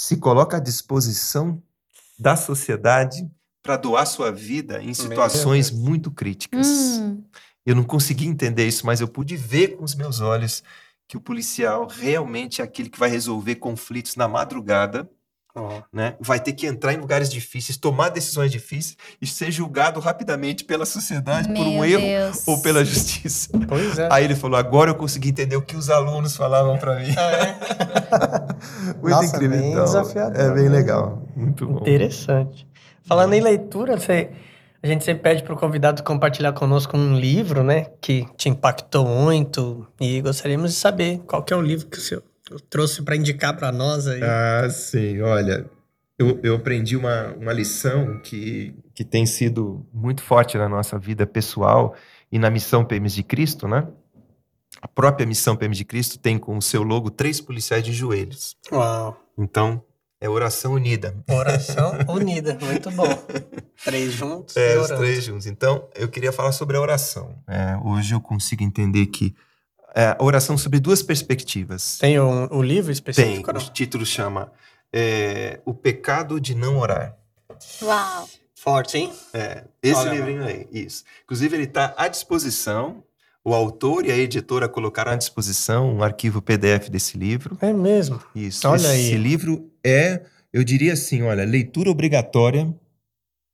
se 0.00 0.16
coloca 0.16 0.56
à 0.56 0.60
disposição 0.60 1.62
da 2.18 2.34
sociedade 2.34 3.30
para 3.62 3.76
doar 3.76 4.06
sua 4.06 4.32
vida 4.32 4.82
em 4.82 4.94
situações 4.94 5.70
muito 5.70 6.10
críticas? 6.10 6.66
Hum, 6.66 7.22
Eu 7.66 7.74
não 7.74 7.84
consegui 7.84 8.26
entender 8.26 8.66
isso, 8.66 8.86
mas 8.86 9.02
eu 9.02 9.06
pude 9.06 9.36
ver 9.36 9.76
com 9.76 9.84
os 9.84 9.94
meus 9.94 10.22
olhos 10.22 10.64
que 11.06 11.18
o 11.18 11.20
policial 11.20 11.86
realmente 11.86 12.62
é 12.62 12.64
aquele 12.64 12.88
que 12.88 12.98
vai 12.98 13.10
resolver 13.10 13.56
conflitos 13.56 14.16
na 14.16 14.26
madrugada 14.26 15.06
Né, 15.92 16.14
vai 16.20 16.38
ter 16.38 16.52
que 16.52 16.66
entrar 16.66 16.92
em 16.94 16.96
lugares 16.96 17.30
difíceis, 17.30 17.76
tomar 17.76 18.08
decisões 18.10 18.52
difíceis 18.52 18.96
e 19.20 19.26
ser 19.26 19.50
julgado 19.50 19.98
rapidamente 19.98 20.64
pela 20.64 20.86
sociedade 20.86 21.48
por 21.48 21.66
um 21.66 21.80
meu 21.80 21.84
erro 21.84 22.00
Deus. 22.30 22.46
ou 22.46 22.62
pela 22.62 22.84
justiça. 22.84 23.48
Pois 23.68 23.98
é. 23.98 24.08
Aí 24.12 24.24
ele 24.24 24.36
falou: 24.36 24.56
agora 24.58 24.90
eu 24.90 24.94
consegui 24.94 25.30
entender 25.30 25.56
o 25.56 25.62
que 25.62 25.76
os 25.76 25.90
alunos 25.90 26.36
falavam 26.36 26.78
para 26.78 27.00
mim. 27.00 27.12
Ah, 27.18 27.32
é? 27.32 28.94
Muito 29.00 29.08
Nossa, 29.10 29.36
incrível. 29.36 29.58
bem 29.58 29.72
então. 29.72 29.84
desafiador, 29.84 30.40
É 30.40 30.50
bem 30.54 30.64
né? 30.64 30.70
legal. 30.70 31.22
Muito 31.34 31.66
bom. 31.66 31.78
Interessante. 31.80 32.66
Falando 33.04 33.32
em 33.34 33.40
leitura, 33.40 33.98
você- 33.98 34.30
a 34.82 34.86
gente 34.86 35.04
sempre 35.04 35.22
pede 35.22 35.42
para 35.42 35.52
o 35.52 35.56
convidado 35.58 36.02
compartilhar 36.02 36.52
conosco 36.52 36.96
um 36.96 37.14
livro, 37.18 37.62
né, 37.62 37.86
que 38.00 38.24
te 38.36 38.48
impactou 38.48 39.04
muito 39.06 39.86
e 40.00 40.20
gostaríamos 40.22 40.70
de 40.72 40.76
saber 40.78 41.18
qual 41.26 41.42
que 41.42 41.52
é 41.52 41.56
o 41.56 41.60
livro 41.60 41.86
que 41.86 41.98
o 41.98 42.00
senhor 42.00 42.22
trouxe 42.58 43.02
para 43.02 43.16
indicar 43.16 43.56
para 43.56 43.70
nós 43.70 44.06
aí. 44.06 44.20
Ah, 44.22 44.68
sim. 44.70 45.20
Olha, 45.20 45.68
eu, 46.18 46.38
eu 46.42 46.56
aprendi 46.56 46.96
uma, 46.96 47.28
uma 47.34 47.52
lição 47.52 48.20
que, 48.20 48.74
que 48.94 49.04
tem 49.04 49.24
sido 49.24 49.86
muito 49.92 50.22
forte 50.22 50.58
na 50.58 50.68
nossa 50.68 50.98
vida 50.98 51.26
pessoal 51.26 51.94
e 52.30 52.38
na 52.38 52.50
missão 52.50 52.84
PMs 52.84 53.14
de 53.14 53.22
Cristo, 53.22 53.66
né? 53.66 53.88
A 54.82 54.88
própria 54.88 55.26
missão 55.26 55.56
PMs 55.56 55.78
de 55.78 55.84
Cristo 55.84 56.18
tem 56.18 56.38
com 56.38 56.56
o 56.56 56.62
seu 56.62 56.82
logo 56.82 57.10
três 57.10 57.40
policiais 57.40 57.82
de 57.82 57.92
joelhos. 57.92 58.56
Uau. 58.70 59.18
Então, 59.36 59.82
é 60.20 60.28
oração 60.28 60.74
unida. 60.74 61.16
Oração 61.28 61.92
unida, 62.08 62.58
muito 62.60 62.90
bom. 62.90 63.08
Três 63.82 64.12
juntos. 64.12 64.56
É, 64.56 64.74
e 64.74 64.78
os 64.78 64.88
três 64.88 65.24
juntos. 65.24 65.46
Então, 65.46 65.88
eu 65.94 66.08
queria 66.08 66.32
falar 66.32 66.52
sobre 66.52 66.76
a 66.76 66.80
oração. 66.80 67.34
É, 67.48 67.76
hoje 67.82 68.14
eu 68.14 68.20
consigo 68.20 68.62
entender 68.62 69.06
que 69.06 69.34
é, 69.94 70.16
a 70.18 70.24
oração 70.24 70.56
sobre 70.56 70.78
duas 70.80 71.02
perspectivas. 71.02 71.98
Tem 71.98 72.20
um, 72.20 72.46
o 72.52 72.62
livro 72.62 72.86
Tem, 72.86 72.92
específico? 72.92 73.50
o 73.50 73.54
não? 73.54 73.60
título 73.60 74.06
chama 74.06 74.52
é, 74.92 75.60
O 75.64 75.74
Pecado 75.74 76.40
de 76.40 76.54
Não 76.54 76.78
Orar. 76.78 77.16
Uau. 77.82 78.28
Forte, 78.54 78.98
hein? 78.98 79.12
É, 79.32 79.64
esse 79.82 79.98
Olha 80.00 80.10
lá. 80.10 80.14
livrinho 80.16 80.44
aí, 80.44 80.68
isso. 80.70 81.02
Inclusive, 81.24 81.56
ele 81.56 81.64
está 81.64 81.94
à 81.96 82.08
disposição. 82.08 83.02
O 83.42 83.54
autor 83.54 84.04
e 84.04 84.12
a 84.12 84.16
editora 84.18 84.68
colocaram 84.68 85.12
à 85.12 85.16
disposição 85.16 85.90
um 85.94 86.02
arquivo 86.02 86.42
PDF 86.42 86.90
desse 86.90 87.16
livro. 87.16 87.56
É 87.62 87.72
mesmo. 87.72 88.20
Isso. 88.34 88.68
Olha 88.68 88.76
Esse 88.94 89.14
aí. 89.14 89.16
livro 89.16 89.70
é, 89.82 90.22
eu 90.52 90.62
diria 90.62 90.92
assim, 90.92 91.22
olha, 91.22 91.42
leitura 91.44 91.90
obrigatória 91.90 92.70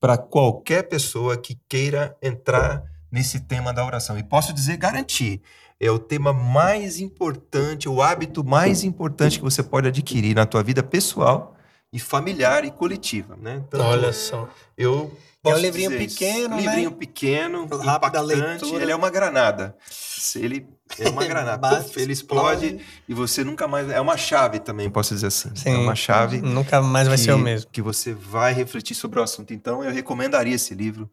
para 0.00 0.18
qualquer 0.18 0.82
pessoa 0.88 1.36
que 1.36 1.56
queira 1.68 2.16
entrar 2.20 2.82
nesse 3.12 3.38
tema 3.38 3.72
da 3.72 3.86
oração. 3.86 4.18
E 4.18 4.24
posso 4.24 4.52
dizer, 4.52 4.76
garantir, 4.76 5.40
é 5.80 5.90
o 5.90 5.98
tema 5.98 6.32
mais 6.32 7.00
importante, 7.00 7.88
o 7.88 8.00
hábito 8.00 8.42
mais 8.44 8.82
importante 8.82 9.38
que 9.38 9.44
você 9.44 9.62
pode 9.62 9.88
adquirir 9.88 10.34
na 10.34 10.46
tua 10.46 10.62
vida 10.62 10.82
pessoal 10.82 11.54
e 11.92 11.98
familiar 11.98 12.64
e 12.64 12.70
coletiva, 12.70 13.36
né? 13.36 13.62
Tanto 13.70 13.84
Olha 13.84 14.12
só. 14.12 14.48
eu 14.76 15.16
É 15.44 15.54
um 15.54 15.58
livrinho 15.58 15.90
dizer 15.90 16.04
isso. 16.04 16.18
pequeno, 16.18 16.56
né? 16.56 16.62
livrinho 16.62 16.92
pequeno, 16.92 17.64
impactante. 17.64 18.74
Ele 18.74 18.90
é 18.90 18.96
uma 18.96 19.10
granada. 19.10 19.76
Ele 20.34 20.66
é 20.98 21.08
uma 21.08 21.24
granada. 21.26 21.56
Bate, 21.56 22.00
ele 22.00 22.12
explode 22.12 22.80
e 23.08 23.14
você 23.14 23.44
nunca 23.44 23.68
mais. 23.68 23.88
É 23.90 24.00
uma 24.00 24.16
chave 24.16 24.58
também, 24.58 24.90
posso 24.90 25.14
dizer 25.14 25.28
assim. 25.28 25.54
Sim. 25.54 25.74
É 25.74 25.76
uma 25.78 25.94
chave. 25.94 26.40
Nunca 26.40 26.82
mais 26.82 27.06
vai 27.06 27.16
que, 27.16 27.22
ser 27.22 27.32
o 27.32 27.38
mesmo. 27.38 27.70
Que 27.70 27.82
você 27.82 28.12
vai 28.12 28.52
refletir 28.52 28.94
sobre 28.94 29.20
o 29.20 29.22
assunto. 29.22 29.54
Então, 29.54 29.84
eu 29.84 29.92
recomendaria 29.92 30.54
esse 30.54 30.74
livro, 30.74 31.08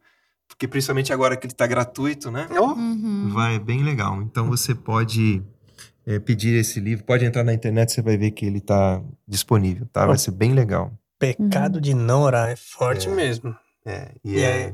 porque 0.53 0.67
principalmente 0.67 1.11
agora 1.11 1.35
que 1.35 1.45
ele 1.47 1.53
está 1.53 1.65
gratuito, 1.67 2.29
né? 2.31 2.47
Uhum. 2.51 3.29
Vai, 3.33 3.55
é 3.55 3.59
bem 3.59 3.83
legal. 3.83 4.21
Então, 4.21 4.47
você 4.47 4.75
pode 4.75 5.41
é, 6.05 6.19
pedir 6.19 6.53
esse 6.55 6.79
livro, 6.79 7.03
pode 7.03 7.25
entrar 7.25 7.43
na 7.43 7.53
internet, 7.53 7.91
você 7.91 8.01
vai 8.01 8.15
ver 8.17 8.31
que 8.31 8.45
ele 8.45 8.59
está 8.59 9.01
disponível, 9.27 9.87
tá? 9.91 10.05
Vai 10.05 10.17
ser 10.17 10.31
bem 10.31 10.53
legal. 10.53 10.93
Pecado 11.19 11.81
de 11.81 11.93
não 11.93 12.21
orar 12.21 12.49
é 12.49 12.55
forte 12.55 13.07
É. 13.07 13.11
mesmo. 13.15 13.55
É, 13.85 14.11
e 14.23 14.35
E 14.35 14.39
é, 14.41 14.73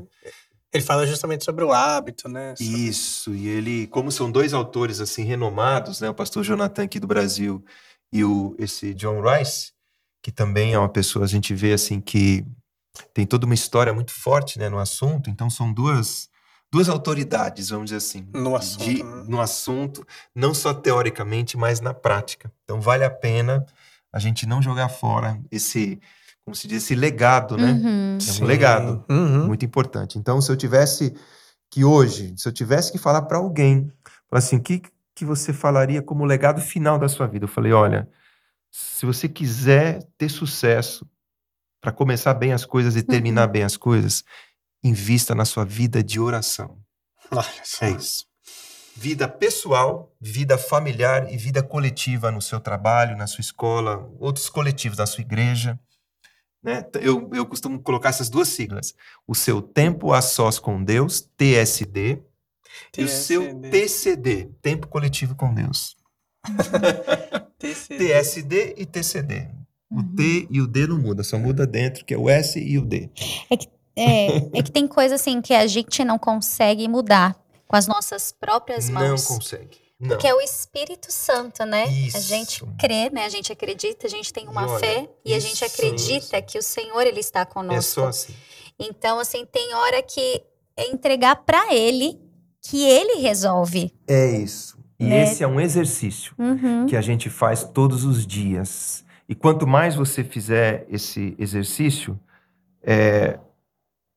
ele 0.73 0.83
fala 0.83 1.07
justamente 1.07 1.43
sobre 1.45 1.63
o 1.63 1.71
hábito, 1.71 2.27
né? 2.29 2.55
Sobre- 2.55 2.71
Isso, 2.87 3.33
e 3.33 3.47
ele, 3.47 3.87
como 3.87 4.11
são 4.11 4.29
dois 4.31 4.53
autores 4.53 4.99
assim 4.99 5.23
renomados, 5.23 6.01
né, 6.01 6.09
o 6.09 6.13
pastor 6.13 6.43
Jonathan 6.43 6.83
aqui 6.83 6.99
do 6.99 7.07
Brasil 7.07 7.63
e 8.11 8.23
o 8.23 8.55
esse 8.59 8.93
John 8.93 9.21
Rice, 9.21 9.71
que 10.21 10.31
também 10.31 10.73
é 10.73 10.79
uma 10.79 10.89
pessoa 10.89 11.25
a 11.25 11.27
gente 11.27 11.53
vê 11.55 11.73
assim 11.73 12.01
que 12.01 12.45
tem 13.13 13.25
toda 13.25 13.45
uma 13.45 13.53
história 13.55 13.93
muito 13.93 14.11
forte, 14.11 14.57
né, 14.59 14.69
no 14.69 14.79
assunto. 14.79 15.29
Então 15.29 15.49
são 15.49 15.71
duas 15.71 16.29
duas 16.71 16.87
autoridades, 16.87 17.69
vamos 17.69 17.85
dizer 17.85 17.97
assim, 17.97 18.27
No 18.31 18.55
assunto, 18.55 18.83
de- 18.83 19.01
né? 19.03 19.23
no 19.27 19.41
assunto, 19.41 20.05
não 20.35 20.53
só 20.53 20.71
teoricamente, 20.73 21.57
mas 21.57 21.79
na 21.81 21.93
prática. 21.95 22.51
Então 22.63 22.79
vale 22.79 23.03
a 23.03 23.09
pena 23.09 23.65
a 24.13 24.19
gente 24.19 24.45
não 24.45 24.61
jogar 24.61 24.87
fora 24.89 25.39
esse, 25.51 25.99
como 26.45 26.53
se 26.55 26.67
diz, 26.67 26.83
esse 26.83 26.93
legado, 26.95 27.57
né? 27.57 27.71
Uhum. 27.71 28.17
É 28.17 28.21
Sim. 28.21 28.43
um 28.43 28.45
legado 28.45 29.03
Uhum. 29.09 29.47
muito 29.47 29.65
importante. 29.65 30.17
Então, 30.19 30.39
se 30.41 30.51
eu 30.51 30.55
tivesse 30.55 31.15
que 31.71 31.83
hoje, 31.83 32.33
se 32.37 32.47
eu 32.47 32.51
tivesse 32.53 32.91
que 32.91 32.97
falar 32.99 33.23
para 33.23 33.37
alguém, 33.39 33.91
falar 34.29 34.39
assim, 34.39 34.57
o 34.57 34.61
que, 34.61 34.81
que 35.15 35.25
você 35.25 35.51
falaria 35.53 36.01
como 36.03 36.23
legado 36.25 36.61
final 36.61 36.97
da 36.99 37.07
sua 37.09 37.25
vida? 37.27 37.45
Eu 37.45 37.49
falei, 37.49 37.71
olha, 37.71 38.07
se 38.71 39.05
você 39.07 39.27
quiser 39.27 40.03
ter 40.17 40.29
sucesso, 40.29 41.07
para 41.81 41.91
começar 41.91 42.33
bem 42.33 42.53
as 42.53 42.65
coisas 42.65 42.95
e 42.95 43.03
terminar 43.03 43.47
bem 43.47 43.63
as 43.63 43.77
coisas, 43.77 44.23
invista 44.83 45.33
na 45.33 45.45
sua 45.45 45.65
vida 45.65 46.03
de 46.03 46.19
oração. 46.19 46.77
É 47.85 47.91
isso. 47.91 48.27
Vida 48.95 49.27
pessoal, 49.29 50.13
vida 50.19 50.57
familiar 50.57 51.31
e 51.31 51.37
vida 51.37 51.63
coletiva 51.63 52.31
no 52.31 52.41
seu 52.41 52.59
trabalho, 52.59 53.15
na 53.15 53.27
sua 53.27 53.41
escola, 53.41 54.09
outros 54.19 54.49
coletivos 54.49 54.97
na 54.97 55.05
sua 55.05 55.21
igreja. 55.21 55.79
Né? 56.61 56.85
Eu, 57.01 57.29
eu 57.33 57.45
costumo 57.45 57.81
colocar 57.81 58.09
essas 58.09 58.29
duas 58.29 58.49
siglas. 58.49 58.93
O 59.25 59.33
seu 59.33 59.61
tempo 59.61 60.11
a 60.11 60.21
sós 60.21 60.59
com 60.59 60.83
Deus, 60.83 61.21
TSD, 61.37 62.21
e 62.97 63.03
o 63.03 63.07
seu 63.07 63.59
TCD, 63.61 64.51
tempo 64.61 64.87
coletivo 64.87 65.35
com 65.35 65.53
Deus. 65.53 65.95
TCD. 67.57 68.07
TSD 68.07 68.75
e 68.77 68.85
TCD. 68.85 69.49
O 69.91 70.03
T 70.15 70.47
e 70.51 70.61
o 70.61 70.67
D 70.67 70.85
não 70.87 70.99
muda, 70.99 71.23
só 71.23 71.37
muda 71.37 71.65
dentro, 71.65 72.05
que 72.05 72.13
é 72.13 72.17
o 72.17 72.29
S 72.29 72.59
e 72.59 72.77
o 72.77 72.85
D. 72.85 73.09
É, 73.95 74.27
é 74.59 74.63
que 74.63 74.71
tem 74.71 74.87
coisa 74.87 75.15
assim 75.15 75.41
que 75.41 75.53
a 75.53 75.65
gente 75.67 76.03
não 76.03 76.17
consegue 76.19 76.87
mudar 76.87 77.35
com 77.67 77.75
as 77.75 77.87
nossas 77.87 78.31
próprias 78.31 78.87
Não 78.89 79.01
mãos. 79.01 79.25
consegue. 79.25 79.77
Não. 79.99 80.09
Porque 80.09 80.27
é 80.27 80.33
o 80.33 80.39
Espírito 80.39 81.11
Santo, 81.11 81.65
né? 81.65 81.83
A 81.83 81.87
Isso. 81.91 82.21
gente 82.21 82.63
crê, 82.79 83.09
né? 83.09 83.25
A 83.25 83.29
gente 83.29 83.51
acredita, 83.51 84.07
a 84.07 84.09
gente 84.09 84.31
tem 84.31 84.47
uma 84.47 84.61
E 84.61 84.65
olha, 84.65 84.79
fé 84.79 85.09
e 85.25 85.33
a 85.33 85.39
gente 85.39 85.65
acredita 85.65 86.37
isso. 86.37 86.45
que 86.47 86.57
o 86.57 86.63
Senhor 86.63 87.01
ele 87.05 87.19
está 87.19 87.41
É 87.41 87.45
conosco. 87.45 87.81
só 88.01 88.07
assim. 88.07 88.33
Então, 88.79 89.19
assim, 89.19 89.45
tem 89.51 89.73
hora 89.73 90.01
que 90.01 90.41
é 90.77 90.89
entregar 90.89 91.35
para 91.43 91.73
ele 91.75 92.17
que 92.61 92.81
ele 92.85 93.19
resolve. 93.21 93.93
É 94.07 94.37
isso. 94.37 94.77
E 94.97 95.03
Né? 95.05 95.23
esse 95.23 95.43
é 95.43 95.47
um 95.47 95.59
exercício. 95.59 96.33
Uhum. 96.39 96.85
que 96.85 96.95
a 96.95 97.01
gente 97.01 97.29
faz 97.29 97.63
todos 97.65 98.05
os 98.05 98.25
dias. 98.25 99.03
E 99.29 99.35
quanto 99.35 99.67
mais 99.67 99.93
você 99.95 100.23
fizer 100.23 100.85
esse 100.89 101.35
exercício, 101.37 102.19
é, 102.81 103.39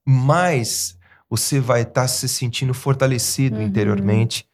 mais 0.06 0.98
você 1.28 1.60
vai 1.60 1.82
estar 1.82 2.08
se 2.08 2.28
sentindo 2.28 2.72
fortalecido 2.74 3.56
Uhum. 3.56 3.62
interiormente. 3.62 4.46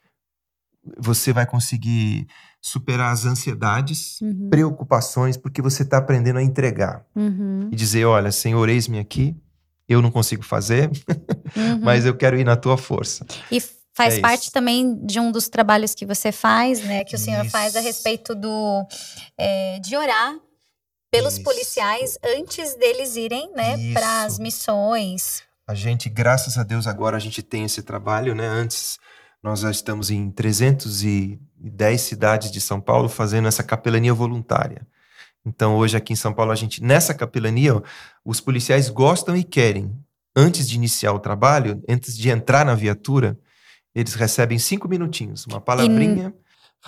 Você 0.99 1.33
vai 1.33 1.47
conseguir 1.47 2.27
superar 2.61 3.13
as 3.13 3.25
ansiedades, 3.25 4.21
Uhum. 4.21 4.49
preocupações, 4.51 5.37
porque 5.37 5.63
você 5.63 5.83
está 5.83 5.99
aprendendo 5.99 6.39
a 6.39 6.43
entregar 6.43 7.05
Uhum. 7.15 7.69
e 7.71 7.77
dizer: 7.77 8.05
Olha, 8.05 8.33
Senhor, 8.33 8.69
eis-me 8.69 8.99
aqui. 8.99 9.37
Eu 9.89 10.03
não 10.03 10.11
consigo 10.11 10.43
fazer, 10.43 10.91
Uhum. 11.57 11.81
mas 11.83 12.05
eu 12.05 12.15
quero 12.17 12.37
ir 12.39 12.45
na 12.45 12.57
tua 12.57 12.77
força. 12.77 13.25
E 13.51 13.61
Faz 13.95 14.15
É 14.15 14.21
parte 14.21 14.43
isso. 14.43 14.53
também 14.53 14.95
de 15.05 15.19
um 15.19 15.33
dos 15.33 15.49
trabalhos 15.49 15.93
que 15.93 16.07
você 16.07 16.31
faz, 16.31 16.81
né? 16.85 17.03
Que 17.05 17.17
o 17.17 17.19
senhor 17.19 17.45
faz 17.47 17.75
a 17.75 17.81
Isso. 17.81 17.89
respeito 17.89 18.33
do 18.33 18.87
é, 19.37 19.81
de 19.81 19.97
orar 19.97 20.37
pelos 21.11 21.35
Isso. 21.35 21.43
policiais 21.43 22.19
antes 22.37 22.75
deles 22.75 23.17
irem, 23.17 23.51
né, 23.55 23.93
para 23.93 24.25
as 24.25 24.39
missões. 24.39 25.43
A 25.67 25.75
gente, 25.75 26.09
graças 26.09 26.57
a 26.57 26.63
Deus, 26.63 26.87
agora 26.87 27.17
a 27.17 27.21
gente 27.21 27.43
tem 27.43 27.65
esse 27.65 27.83
trabalho, 27.83 28.35
né? 28.35 28.47
Antes 28.47 28.99
nós 29.43 29.61
já 29.61 29.71
estamos 29.71 30.11
em 30.11 30.31
310 30.31 32.01
cidades 32.01 32.51
de 32.51 32.61
São 32.61 32.81
Paulo 32.81 33.09
fazendo 33.09 33.49
essa 33.49 33.63
capelania 33.63 34.15
voluntária. 34.15 34.87
Então, 35.45 35.77
hoje 35.77 35.97
aqui 35.97 36.13
em 36.13 36.17
São 36.17 36.33
Paulo, 36.33 36.53
a 36.53 36.55
gente, 36.55 36.83
nessa 36.83 37.15
capelania, 37.15 37.83
os 38.25 38.41
policiais 38.41 38.89
gostam 38.89 39.37
e 39.37 39.45
querem, 39.45 39.95
antes 40.35 40.69
de 40.69 40.75
iniciar 40.75 41.13
o 41.13 41.21
trabalho, 41.21 41.83
antes 41.89 42.17
de 42.17 42.29
entrar 42.29 42.65
na 42.65 42.75
viatura, 42.75 43.39
eles 43.95 44.15
recebem 44.15 44.59
cinco 44.59 44.89
minutinhos, 44.89 45.47
uma 45.47 45.61
palavrinha 45.61 46.35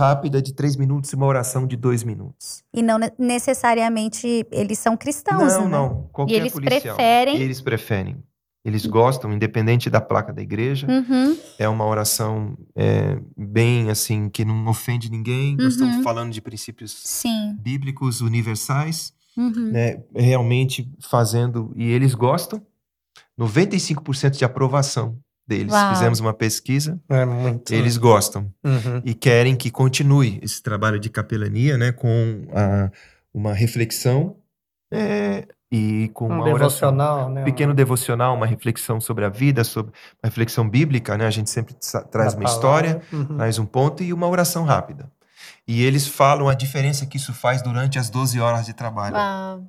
rápida 0.00 0.40
de 0.40 0.52
três 0.54 0.76
minutos 0.76 1.12
e 1.12 1.14
uma 1.16 1.26
oração 1.26 1.66
de 1.66 1.76
dois 1.76 2.02
minutos. 2.02 2.62
E 2.74 2.82
não 2.82 2.98
ne- 2.98 3.12
necessariamente 3.18 4.46
eles 4.50 4.78
são 4.78 4.96
cristãos, 4.96 5.52
não, 5.52 5.64
né? 5.64 5.68
não. 5.68 6.08
Qualquer 6.12 6.32
E 6.34 6.36
eles 6.36 6.52
policial. 6.52 6.96
preferem- 6.96 7.36
Eles 7.40 7.60
preferem. 7.60 8.16
Eles 8.64 8.84
gostam, 8.84 9.32
independente 9.32 9.88
da 9.88 10.00
placa 10.02 10.32
da 10.34 10.42
igreja. 10.42 10.86
Uhum, 10.86 11.36
É 11.58 11.66
uma 11.68 11.84
oração 11.86 12.56
é, 12.76 13.18
bem 13.36 13.88
assim, 13.90 14.28
que 14.28 14.44
não 14.44 14.66
ofende 14.68 15.10
ninguém. 15.10 15.56
Nós 15.56 15.76
Uhum. 15.76 15.86
estamos 15.86 16.04
falando 16.04 16.30
de 16.32 16.40
princípios 16.42 16.92
sim. 16.92 17.56
bíblicos 17.60 18.20
universais, 18.20 19.12
Uhum. 19.36 19.70
né? 19.72 20.02
Realmente 20.14 20.90
fazendo, 21.00 21.72
e 21.76 21.84
eles 21.90 22.14
gostam. 22.14 22.60
95% 23.38 24.36
de 24.36 24.44
aprovação 24.44 25.16
deles. 25.50 25.72
Uau. 25.72 25.90
Fizemos 25.94 26.20
uma 26.20 26.32
pesquisa, 26.32 26.98
É 27.08 27.24
muito. 27.24 27.74
eles 27.74 27.96
gostam 27.96 28.50
Uhum. 28.64 29.02
e 29.04 29.12
querem 29.14 29.56
que 29.56 29.70
continue 29.70 30.38
esse 30.42 30.62
trabalho 30.62 30.98
de 31.00 31.10
capelania, 31.10 31.76
né? 31.76 31.90
Com 31.92 32.46
a- 32.54 32.90
uma 33.34 33.52
reflexão 33.52 34.36
é, 34.92 35.46
e 35.70 36.08
com 36.14 36.24
Um 36.26 36.34
uma 36.34 36.42
oração 36.44 36.90
devocional, 36.90 37.30
né? 37.30 37.42
um 37.42 37.44
pequeno 37.44 37.72
devocional, 37.74 38.34
uma 38.34 38.46
reflexão 38.46 39.00
sobre 39.00 39.24
a 39.24 39.28
vida, 39.28 39.62
sobre 39.64 39.92
uma 40.22 40.28
reflexão 40.30 40.68
bíblica, 40.68 41.16
né? 41.16 41.26
A 41.26 41.30
gente 41.30 41.50
sempre 41.50 41.74
traz 42.10 42.32
Da 42.34 42.40
uma 42.40 42.48
história, 42.48 43.02
palavra. 43.10 43.30
Uhum. 43.32 43.36
traz 43.36 43.58
um 43.58 43.66
ponto 43.66 44.02
e 44.02 44.12
uma 44.12 44.26
oração 44.28 44.64
rápida. 44.64 45.10
E 45.66 45.84
eles 45.84 46.06
falam 46.08 46.48
a 46.48 46.54
diferença 46.54 47.06
que 47.06 47.16
isso 47.16 47.32
faz 47.32 47.62
durante 47.62 47.98
as 47.98 48.10
12 48.10 48.40
horas 48.40 48.66
de 48.66 48.72
trabalho. 48.74 49.14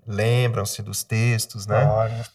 Lembram-se 0.08 0.82
dos 0.82 1.04
textos, 1.04 1.68
né? 1.68 1.86
Olha. 1.86 2.26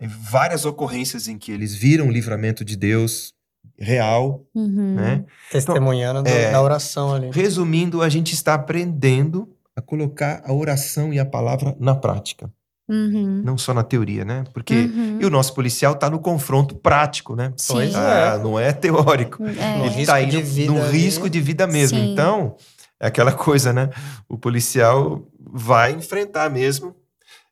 Várias 0.00 0.64
ocorrências 0.64 1.26
em 1.28 1.38
que 1.38 1.50
eles 1.50 1.74
viram 1.74 2.08
o 2.08 2.10
livramento 2.12 2.64
de 2.64 2.76
Deus 2.76 3.32
real, 3.78 4.44
Uhum. 4.54 4.94
né? 4.94 5.24
Testemunhando 5.50 6.22
do- 6.22 6.28
é, 6.28 6.50
da 6.50 6.62
oração 6.62 7.14
ali. 7.14 7.30
Resumindo, 7.32 8.02
a 8.02 8.08
gente 8.08 8.32
está 8.34 8.54
aprendendo 8.54 9.48
a 9.74 9.80
colocar 9.82 10.42
a 10.44 10.52
oração 10.52 11.12
e 11.12 11.18
a 11.18 11.24
palavra 11.26 11.74
na 11.78 11.94
prática, 11.94 12.50
Uhum. 12.88 13.42
não 13.44 13.58
só 13.58 13.74
na 13.74 13.82
teoria, 13.82 14.24
né? 14.24 14.44
Porque 14.54 14.74
Uhum. 14.74 15.18
e 15.20 15.24
o 15.26 15.30
nosso 15.30 15.52
policial 15.54 15.92
está 15.94 16.08
no 16.08 16.18
confronto 16.18 16.74
prático, 16.76 17.34
né? 17.34 17.52
Sim. 17.56 17.72
Pois 17.74 17.94
Ah, 17.94 18.36
é. 18.38 18.42
não 18.42 18.58
é 18.58 18.72
teórico. 18.72 19.44
É. 19.44 19.76
No 19.78 19.84
Ele 19.86 19.94
risco 19.94 20.12
tá 20.12 20.20
indo 20.22 20.30
de 20.30 20.42
vida 20.42 20.72
no 20.72 20.88
risco 20.88 21.28
de 21.30 21.40
vida 21.40 21.66
mesmo. 21.66 21.98
Sim. 21.98 22.12
Então, 22.12 22.56
é 23.00 23.06
aquela 23.08 23.32
coisa, 23.32 23.72
né? 23.72 23.90
O 24.28 24.38
policial 24.38 25.26
vai 25.38 25.92
enfrentar 25.92 26.48
mesmo 26.50 26.94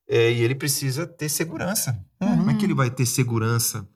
é, 0.09 0.31
e 0.31 0.43
ele 0.43 0.55
precisa 0.55 1.07
ter 1.07 1.29
segurança. 1.31 1.99
Uhum. 2.25 2.37
Como 2.39 2.51
é 2.51 2.55
que 2.55 2.65
ele 2.65 2.75
vai 2.75 2.91
ter 2.91 3.07
segurança? 3.07 3.87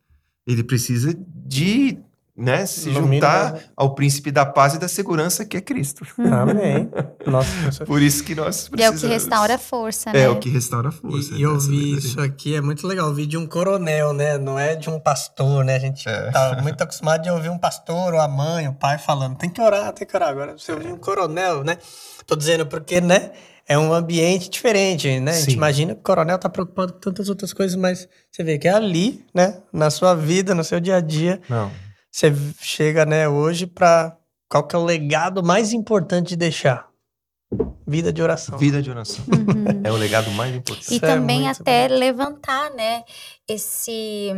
Ele 0.47 0.63
precisa 0.65 1.15
de 1.47 1.99
né, 2.41 2.65
se 2.67 2.89
No 2.91 3.01
juntar 3.01 3.53
mínimo, 3.55 3.71
ao 3.77 3.97
príncipe 3.97 4.31
da 4.31 4.47
paz 4.47 4.75
e 4.75 4.79
da 4.79 4.87
segurança 4.87 5.45
que 5.45 5.57
é 5.57 5.61
Cristo. 5.61 6.07
Amém. 6.19 6.89
Nossa, 7.27 7.83
é 7.83 7.85
Por 7.85 8.01
isso 8.01 8.23
que 8.23 8.33
nós 8.33 8.71
E 8.77 8.81
é 8.81 8.89
o 8.89 8.93
que 8.93 9.01
precisamos. 9.01 9.13
restaura 9.25 9.55
a 9.57 9.59
força, 9.59 10.13
né? 10.13 10.21
É 10.21 10.29
o 10.29 10.39
que 10.39 10.49
restaura 10.49 10.89
a 10.91 10.93
força. 10.93 11.35
E, 11.35 11.39
e 11.39 11.43
eu 11.43 11.57
essa 11.57 11.67
vi 11.69 11.77
verdadeira. 11.77 11.99
isso 12.07 12.21
aqui, 12.21 12.55
é 12.55 12.61
muito 12.61 12.87
legal. 12.87 13.09
Eu 13.09 13.15
vi 13.15 13.27
de 13.27 13.37
um 13.37 13.45
coronel, 13.45 14.13
né? 14.13 14.39
Não 14.39 14.57
é 14.57 14.77
de 14.77 14.89
um 14.89 15.01
pastor, 15.01 15.65
né? 15.65 15.75
A 15.75 15.79
gente 15.81 16.09
É. 16.09 16.31
tá 16.31 16.61
muito 16.63 16.81
acostumado 16.81 17.23
de 17.25 17.29
ouvir 17.31 17.49
um 17.51 17.59
pastor, 17.59 18.15
ou 18.15 18.21
a 18.21 18.29
mãe, 18.29 18.69
o 18.69 18.73
pai 18.75 18.99
falando, 18.99 19.37
tem 19.37 19.51
que 19.51 19.61
orar, 19.61 19.93
tem 19.93 20.07
que 20.07 20.17
orar. 20.17 20.29
Agora, 20.29 20.53
você 20.57 20.71
ouvir 20.73 20.93
um 20.93 20.97
coronel, 20.97 21.65
né? 21.65 21.77
Tô 22.25 22.37
dizendo 22.37 22.65
porque, 22.67 23.01
né? 23.01 23.33
É 23.69 23.79
um 23.79 23.93
ambiente 23.93 24.49
diferente, 24.49 25.21
né? 25.21 25.33
A 25.33 25.35
gente 25.35 25.51
Sim. 25.51 25.57
imagina 25.57 25.95
que 25.95 26.01
o 26.01 26.03
coronel 26.03 26.39
tá 26.39 26.49
preocupado 26.49 26.95
com 26.95 27.01
tantas 27.01 27.29
outras 27.29 27.53
coisas, 27.53 27.77
mas 27.77 28.09
você 28.33 28.43
vê 28.43 28.59
que 28.59 28.67
é 28.67 28.73
ali, 28.73 29.23
né? 29.35 29.61
Na 29.71 29.91
sua 29.91 30.15
vida, 30.15 30.55
no 30.55 30.65
seu 30.65 30.81
dia 30.81 30.97
a 30.97 31.01
dia, 31.01 31.39
Não. 31.51 31.71
você 32.11 32.33
chega, 32.61 33.05
né, 33.05 33.29
hoje 33.29 33.67
pra 33.67 34.17
qual 34.49 34.67
que 34.67 34.75
é 34.75 34.79
o 34.79 34.85
legado 34.85 35.43
mais 35.43 35.75
importante 35.75 36.31
de 36.31 36.37
deixar? 36.37 36.89
Vida 37.87 38.11
de 38.11 38.23
oração. 38.23 38.57
Vida 38.59 38.81
de 38.83 38.91
oração. 38.91 39.25
Uhum. 39.29 39.83
É 39.85 39.93
o 39.93 39.97
legado 39.97 40.31
mais 40.31 40.55
importante. 40.55 40.91
E 40.91 40.97
Isso 40.97 41.05
é 41.05 41.09
também 41.09 41.43
muito 41.43 41.61
até 41.61 41.89
levantar, 41.89 42.71
né, 42.71 43.05
esse 43.47 44.33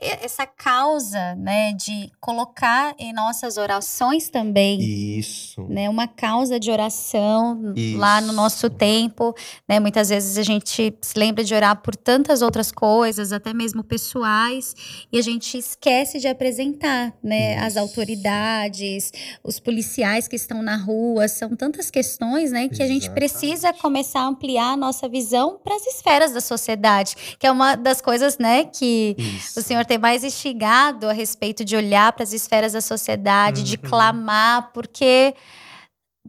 essa 0.00 0.46
causa, 0.46 1.34
né, 1.34 1.72
de 1.72 2.08
colocar 2.20 2.94
em 2.98 3.12
nossas 3.12 3.56
orações 3.56 4.28
também, 4.28 4.78
Isso. 5.18 5.66
né, 5.68 5.90
uma 5.90 6.06
causa 6.06 6.58
de 6.60 6.70
oração 6.70 7.74
lá 7.96 8.20
no 8.20 8.28
Isso. 8.28 8.36
nosso 8.36 8.70
tempo, 8.70 9.34
né, 9.68 9.80
muitas 9.80 10.08
vezes 10.08 10.38
a 10.38 10.44
gente 10.44 10.96
se 11.00 11.18
lembra 11.18 11.42
de 11.42 11.52
orar 11.52 11.82
por 11.82 11.96
tantas 11.96 12.42
outras 12.42 12.70
coisas, 12.70 13.32
até 13.32 13.52
mesmo 13.52 13.82
pessoais, 13.82 14.72
e 15.12 15.18
a 15.18 15.22
gente 15.22 15.58
esquece 15.58 16.20
de 16.20 16.28
apresentar, 16.28 17.12
né, 17.20 17.58
as 17.58 17.72
Isso. 17.72 17.80
autoridades, 17.80 19.10
os 19.42 19.58
policiais 19.58 20.28
que 20.28 20.36
estão 20.36 20.62
na 20.62 20.76
rua, 20.76 21.26
são 21.26 21.56
tantas 21.56 21.90
questões, 21.90 22.52
né, 22.52 22.68
que 22.68 22.82
a 22.82 22.86
gente 22.86 23.06
Exatamente. 23.06 23.30
precisa 23.30 23.72
começar 23.72 24.20
a 24.20 24.26
ampliar 24.28 24.74
a 24.74 24.76
nossa 24.76 25.08
visão 25.08 25.58
para 25.62 25.74
as 25.74 25.84
esferas 25.88 26.32
da 26.32 26.40
sociedade, 26.40 27.16
que 27.36 27.46
é 27.46 27.50
uma 27.50 27.74
das 27.74 28.00
coisas, 28.00 28.38
né, 28.38 28.64
que 28.64 29.16
Isso. 29.18 29.58
o 29.58 29.62
senhor 29.62 29.87
tem 29.88 29.98
mais 29.98 30.22
instigado 30.22 31.08
a 31.08 31.12
respeito 31.12 31.64
de 31.64 31.74
olhar 31.74 32.12
para 32.12 32.22
as 32.22 32.32
esferas 32.32 32.72
da 32.74 32.80
sociedade, 32.80 33.64
de 33.64 33.76
Uhum. 33.76 33.88
clamar, 33.90 34.70
porque 34.72 35.34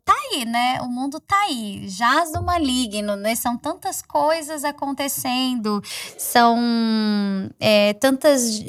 tá 0.03 0.13
aí, 0.31 0.45
né? 0.45 0.79
O 0.81 0.87
mundo 0.87 1.19
tá 1.19 1.35
aí, 1.47 1.87
jaz 1.87 2.31
do 2.31 2.41
maligno, 2.41 3.15
né? 3.15 3.35
São 3.35 3.57
tantas 3.57 4.01
coisas 4.01 4.63
acontecendo, 4.63 5.81
são 6.17 6.57
é, 7.59 7.93
tantas, 7.93 8.61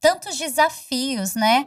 tantos 0.00 0.36
desafios, 0.36 1.34
né? 1.34 1.66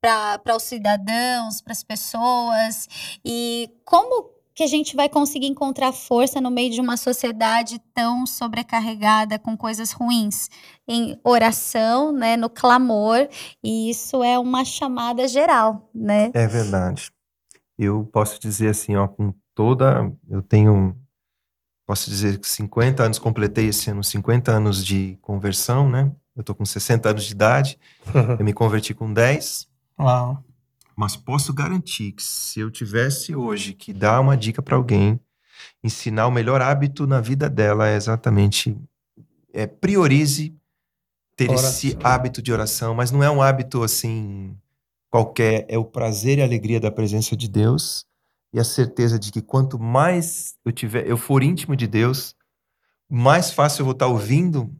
Para 0.00 0.56
os 0.56 0.62
cidadãos, 0.64 1.60
para 1.60 1.72
as 1.72 1.82
pessoas. 1.82 2.88
E 3.24 3.70
como 3.84 4.35
que 4.56 4.62
a 4.62 4.66
gente 4.66 4.96
vai 4.96 5.06
conseguir 5.06 5.48
encontrar 5.48 5.92
força 5.92 6.40
no 6.40 6.50
meio 6.50 6.70
de 6.70 6.80
uma 6.80 6.96
sociedade 6.96 7.78
tão 7.92 8.26
sobrecarregada 8.26 9.38
com 9.38 9.54
coisas 9.54 9.92
ruins? 9.92 10.48
Em 10.88 11.20
oração, 11.22 12.10
né? 12.10 12.38
No 12.38 12.48
clamor. 12.48 13.28
E 13.62 13.90
isso 13.90 14.24
é 14.24 14.38
uma 14.38 14.64
chamada 14.64 15.28
geral, 15.28 15.90
né? 15.94 16.30
É 16.32 16.46
verdade. 16.46 17.12
Eu 17.78 18.08
posso 18.10 18.40
dizer 18.40 18.68
assim, 18.70 18.96
ó, 18.96 19.06
com 19.06 19.34
toda. 19.54 20.10
Eu 20.26 20.40
tenho. 20.40 20.96
Posso 21.86 22.08
dizer 22.08 22.38
que 22.38 22.48
50 22.48 23.02
anos, 23.02 23.18
completei 23.18 23.68
esse 23.68 23.90
ano 23.90 24.02
50 24.02 24.50
anos 24.50 24.82
de 24.82 25.18
conversão, 25.20 25.88
né? 25.88 26.10
Eu 26.34 26.42
tô 26.42 26.54
com 26.54 26.64
60 26.64 27.10
anos 27.10 27.24
de 27.24 27.32
idade, 27.32 27.78
eu 28.38 28.44
me 28.44 28.52
converti 28.52 28.92
com 28.92 29.12
10, 29.12 29.68
Uau. 29.98 30.42
Mas 30.96 31.14
posso 31.14 31.52
garantir 31.52 32.12
que 32.12 32.22
se 32.22 32.58
eu 32.58 32.70
tivesse 32.70 33.36
hoje 33.36 33.74
que 33.74 33.92
dar 33.92 34.20
uma 34.20 34.36
dica 34.36 34.62
para 34.62 34.76
alguém, 34.76 35.20
ensinar 35.84 36.26
o 36.26 36.30
melhor 36.30 36.62
hábito 36.62 37.06
na 37.06 37.20
vida 37.20 37.48
dela 37.50 37.88
é 37.88 37.96
exatamente 37.96 38.76
é, 39.52 39.66
priorize 39.66 40.56
ter 41.36 41.50
esse 41.50 41.88
Oração. 41.88 42.00
hábito 42.10 42.42
de 42.42 42.52
oração, 42.52 42.94
mas 42.94 43.10
não 43.10 43.22
é 43.22 43.30
um 43.30 43.42
hábito 43.42 43.82
assim 43.82 44.56
qualquer, 45.10 45.66
é 45.68 45.76
o 45.76 45.84
prazer 45.84 46.38
e 46.38 46.42
a 46.42 46.44
alegria 46.44 46.80
da 46.80 46.90
presença 46.90 47.36
de 47.36 47.46
Deus 47.46 48.06
e 48.52 48.58
a 48.58 48.64
certeza 48.64 49.18
de 49.18 49.30
que 49.30 49.42
quanto 49.42 49.78
mais 49.78 50.56
eu 50.64 50.72
tiver, 50.72 51.06
eu 51.06 51.18
for 51.18 51.42
íntimo 51.42 51.76
de 51.76 51.86
Deus, 51.86 52.34
mais 53.08 53.50
fácil 53.50 53.82
eu 53.82 53.84
vou 53.84 53.92
estar 53.92 54.06
ouvindo 54.06 54.74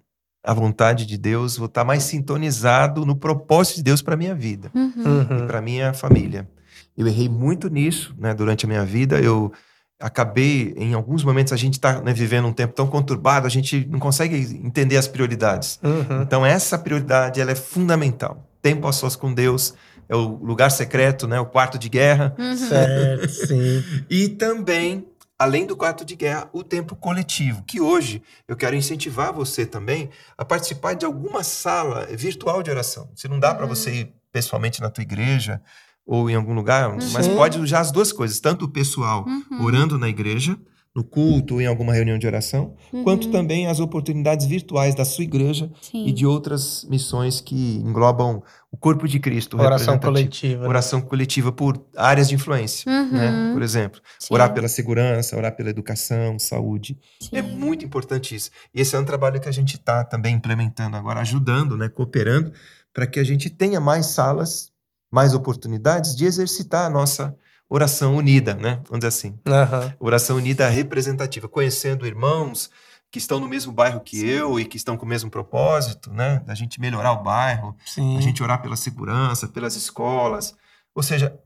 a 0.47 0.55
vontade 0.55 1.05
de 1.05 1.19
Deus, 1.19 1.57
vou 1.57 1.67
estar 1.67 1.85
mais 1.85 2.05
sintonizado 2.05 3.05
no 3.05 3.17
propósito 3.17 3.77
de 3.77 3.83
Deus 3.83 4.01
para 4.01 4.17
minha 4.17 4.35
vida 4.35 4.71
Uhum. 4.75 4.93
Uhum. 4.97 5.47
para 5.47 5.61
minha 5.61 5.93
família. 5.93 6.49
Eu 6.97 7.07
errei 7.07 7.29
muito 7.29 7.69
nisso, 7.69 8.15
né, 8.19 8.33
durante 8.33 8.65
a 8.65 8.69
minha 8.69 8.85
vida. 8.85 9.21
Eu 9.21 9.53
acabei, 10.01 10.75
em 10.77 10.95
alguns 10.95 11.25
momentos, 11.25 11.53
a 11.53 11.57
gente 11.57 11.75
está 11.75 12.01
vivendo 12.01 12.47
um 12.47 12.53
tempo 12.53 12.75
tão 12.75 12.87
conturbado, 12.87 13.47
a 13.47 13.51
gente 13.51 13.87
não 13.91 13.99
consegue 13.99 14.37
entender 14.65 14.97
as 14.97 15.09
prioridades. 15.09 15.79
Uhum. 15.83 16.23
Então, 16.23 16.45
essa 16.47 16.79
prioridade 16.79 17.41
ela 17.41 17.51
é 17.51 17.55
fundamental. 17.55 18.49
Tempo 18.63 18.87
a 18.87 18.93
sós 18.93 19.17
com 19.17 19.33
Deus 19.35 19.75
é 20.09 20.15
o 20.15 20.21
lugar 20.43 20.71
secreto, 20.71 21.27
né, 21.27 21.41
o 21.41 21.47
quarto 21.47 21.79
de 21.79 21.89
guerra. 21.89 22.35
Uhum. 22.39 22.57
Certo, 22.57 23.29
sim. 23.29 23.83
E 24.09 24.29
também, 24.29 25.07
além 25.39 25.67
do 25.67 25.77
quarto 25.77 26.05
de 26.05 26.17
guerra, 26.17 26.49
o 26.53 26.63
tempo 26.65 26.97
coletivo, 26.97 27.63
que 27.67 27.81
hoje 27.81 28.23
eu 28.49 28.57
quero 28.57 28.75
incentivar 28.77 29.33
você 29.33 29.67
também 29.67 30.09
a 30.37 30.45
participar 30.45 30.95
de 30.95 31.05
alguma 31.05 31.43
sala 31.43 32.07
virtual 32.07 32.63
de 32.63 32.71
oração. 32.71 33.09
Se 33.15 33.29
não 33.29 33.39
dá 33.39 33.55
para 33.55 33.65
Uhum. 33.65 33.75
você 33.75 33.91
ir 33.95 34.13
pessoalmente 34.33 34.81
na 34.81 34.91
tua 34.91 35.03
igreja 35.03 35.61
ou 36.07 36.31
em 36.31 36.35
algum 36.35 36.55
lugar, 36.55 36.91
Uhum. 36.91 36.99
mas 37.13 37.27
pode 37.29 37.59
usar 37.59 37.81
as 37.81 37.91
duas 37.91 38.13
coisas, 38.13 38.41
tanto 38.41 38.65
o 38.65 38.69
pessoal 38.69 39.27
Uhum. 39.27 39.65
orando 39.65 39.99
na 39.99 40.09
igreja, 40.09 40.57
no 40.95 41.05
culto 41.05 41.55
ou 41.55 41.61
em 41.61 41.67
alguma 41.67 41.93
reunião 41.93 42.17
de 42.19 42.27
oração, 42.27 42.75
quanto 43.05 43.27
Uhum. 43.27 43.33
também 43.33 43.67
as 43.67 43.81
oportunidades 43.81 44.47
virtuais 44.47 44.95
da 44.95 45.05
sua 45.05 45.25
igreja 45.25 45.71
Sim. 45.83 46.07
e 46.07 46.13
de 46.13 46.25
outras 46.25 46.87
missões 46.89 47.39
que 47.43 47.77
englobam 47.77 48.43
o 48.77 48.79
corpo 48.79 49.09
de 49.09 49.19
Cristo. 49.19 49.59
Oração 49.59 49.99
coletiva. 49.99 50.63
né? 50.63 50.69
Oração 50.69 51.01
coletiva 51.01 51.51
por 51.51 51.83
áreas 51.97 52.29
de 52.29 52.35
influência, 52.35 52.91
né? 53.11 53.31
Uhum. 53.31 53.53
Por 53.55 53.63
exemplo, 53.63 54.01
Sim. 54.19 54.35
orar 54.35 54.53
pela 54.53 54.69
segurança, 54.69 55.35
orar 55.37 55.57
pela 55.57 55.71
educação, 55.71 56.39
saúde. 56.39 56.99
É 57.33 57.43
Sim. 57.43 57.57
muito 57.57 57.85
importante 57.85 58.35
isso. 58.35 58.51
E 58.75 58.81
esse 58.81 58.95
é 58.95 58.99
um 58.99 59.05
trabalho 59.05 59.41
que 59.41 59.49
a 59.49 59.53
gente 59.53 59.77
está 59.77 60.05
também 60.05 60.35
implementando 60.35 60.97
agora, 60.97 61.21
ajudando, 61.21 61.77
né, 61.77 61.89
cooperando, 61.89 62.53
para 62.93 63.07
que 63.07 63.19
a 63.19 63.25
gente 63.25 63.49
tenha 63.49 63.81
mais 63.81 64.07
salas, 64.07 64.71
mais 65.11 65.33
oportunidades 65.33 66.15
de 66.15 66.27
exercitar 66.27 66.85
a 66.87 66.91
nossa 66.91 67.35
oração 67.69 68.15
unida, 68.15 68.55
né? 68.55 68.81
Vamos 68.85 68.99
dizer 69.01 69.09
assim. 69.09 69.39
Aham. 69.47 69.95
Oração 69.99 70.37
unida 70.37 70.69
representativa, 70.69 71.49
conhecendo 71.49 72.07
irmãos 72.07 72.71
que 73.11 73.19
estão 73.19 73.41
no 73.41 73.49
mesmo 73.49 73.73
bairro 73.73 74.01
que 74.01 74.29
eu 74.29 74.59
e 74.61 74.65
que 74.65 74.77
estão 74.77 74.97
com 74.97 75.07
o 75.07 75.09
mesmo 75.09 75.31
propósito, 75.31 76.13
né? 76.13 76.41
Da 76.47 76.55
gente 76.55 76.81
melhorar 76.81 77.13
o 77.13 77.23
bairro, 77.23 77.77
Sim. 77.85 78.17
a 78.17 78.21
gente 78.21 78.43
orar 78.43 78.61
pela 78.61 78.77
segurança, 78.77 79.49
pelas 79.49 79.75
escolas. 79.77 80.55
Ou 80.95 81.03
seja, 81.03 81.39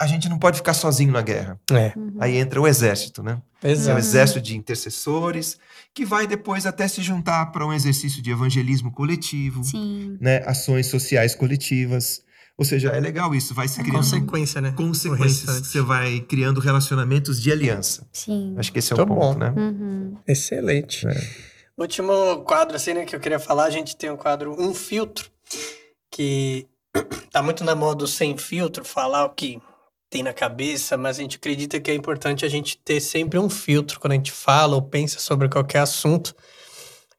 a 0.00 0.06
gente 0.06 0.28
não 0.28 0.38
pode 0.38 0.56
ficar 0.56 0.72
sozinho 0.74 1.12
na 1.12 1.20
guerra. 1.20 1.60
É, 1.70 1.92
Uhum. 1.96 2.16
Aí 2.18 2.36
entra 2.38 2.60
o 2.60 2.66
exército, 2.66 3.22
né? 3.22 3.40
É 3.62 3.68
um 3.68 3.70
exato. 3.70 3.98
exército 3.98 4.40
de 4.40 4.56
intercessores 4.56 5.58
que 5.92 6.06
vai 6.06 6.26
depois 6.26 6.64
até 6.64 6.88
se 6.88 7.02
juntar 7.02 7.46
para 7.52 7.66
um 7.66 7.72
exercício 7.72 8.22
de 8.22 8.30
evangelismo 8.30 8.90
coletivo, 8.90 9.62
Sim. 9.62 10.16
né? 10.20 10.38
Ações 10.46 10.86
sociais 10.86 11.34
coletivas. 11.34 12.22
Ou 12.60 12.64
seja, 12.66 12.90
é 12.90 13.00
legal 13.00 13.34
isso, 13.34 13.54
vai 13.54 13.66
se 13.66 13.80
É 13.80 13.82
criando 13.82 13.96
consequência, 13.96 14.60
né? 14.60 14.72
Consequências. 14.76 15.46
restante. 15.46 15.66
Você 15.66 15.80
vai 15.80 16.20
criando 16.20 16.60
relacionamentos 16.60 17.40
de 17.40 17.50
aliança. 17.50 18.06
Sim. 18.12 18.54
Acho 18.58 18.70
que 18.70 18.80
esse 18.80 18.92
é 18.92 18.96
o 18.96 18.98
ponto, 18.98 19.14
bom. 19.14 19.34
né? 19.34 19.54
Uhum. 19.56 20.18
Excelente. 20.28 21.08
É. 21.08 21.28
Último 21.78 22.42
quadro, 22.44 22.76
assim, 22.76 22.92
né, 22.92 23.06
que 23.06 23.16
eu 23.16 23.20
queria 23.20 23.38
falar, 23.38 23.64
a 23.64 23.70
gente 23.70 23.96
tem 23.96 24.10
um 24.10 24.16
quadro 24.16 24.54
Um 24.60 24.74
Filtro, 24.74 25.30
que 26.10 26.66
tá 27.32 27.42
muito 27.42 27.64
na 27.64 27.74
moda 27.74 28.00
do 28.00 28.06
sem 28.06 28.36
filtro, 28.36 28.84
falar 28.84 29.24
o 29.24 29.30
que 29.30 29.58
tem 30.10 30.22
na 30.22 30.34
cabeça, 30.34 30.98
mas 30.98 31.18
a 31.18 31.22
gente 31.22 31.38
acredita 31.38 31.80
que 31.80 31.90
é 31.90 31.94
importante 31.94 32.44
a 32.44 32.48
gente 32.50 32.76
ter 32.76 33.00
sempre 33.00 33.38
um 33.38 33.48
filtro 33.48 33.98
quando 33.98 34.12
a 34.12 34.16
gente 34.16 34.32
fala 34.32 34.74
ou 34.74 34.82
pensa 34.82 35.18
sobre 35.18 35.48
qualquer 35.48 35.78
assunto. 35.78 36.36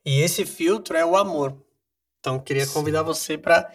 E 0.06 0.20
esse 0.22 0.46
filtro 0.46 0.96
é 0.96 1.04
o 1.04 1.16
amor. 1.18 1.58
Então, 2.20 2.36
eu 2.36 2.42
queria 2.42 2.68
convidar 2.68 3.02
você 3.02 3.40
para 3.40 3.68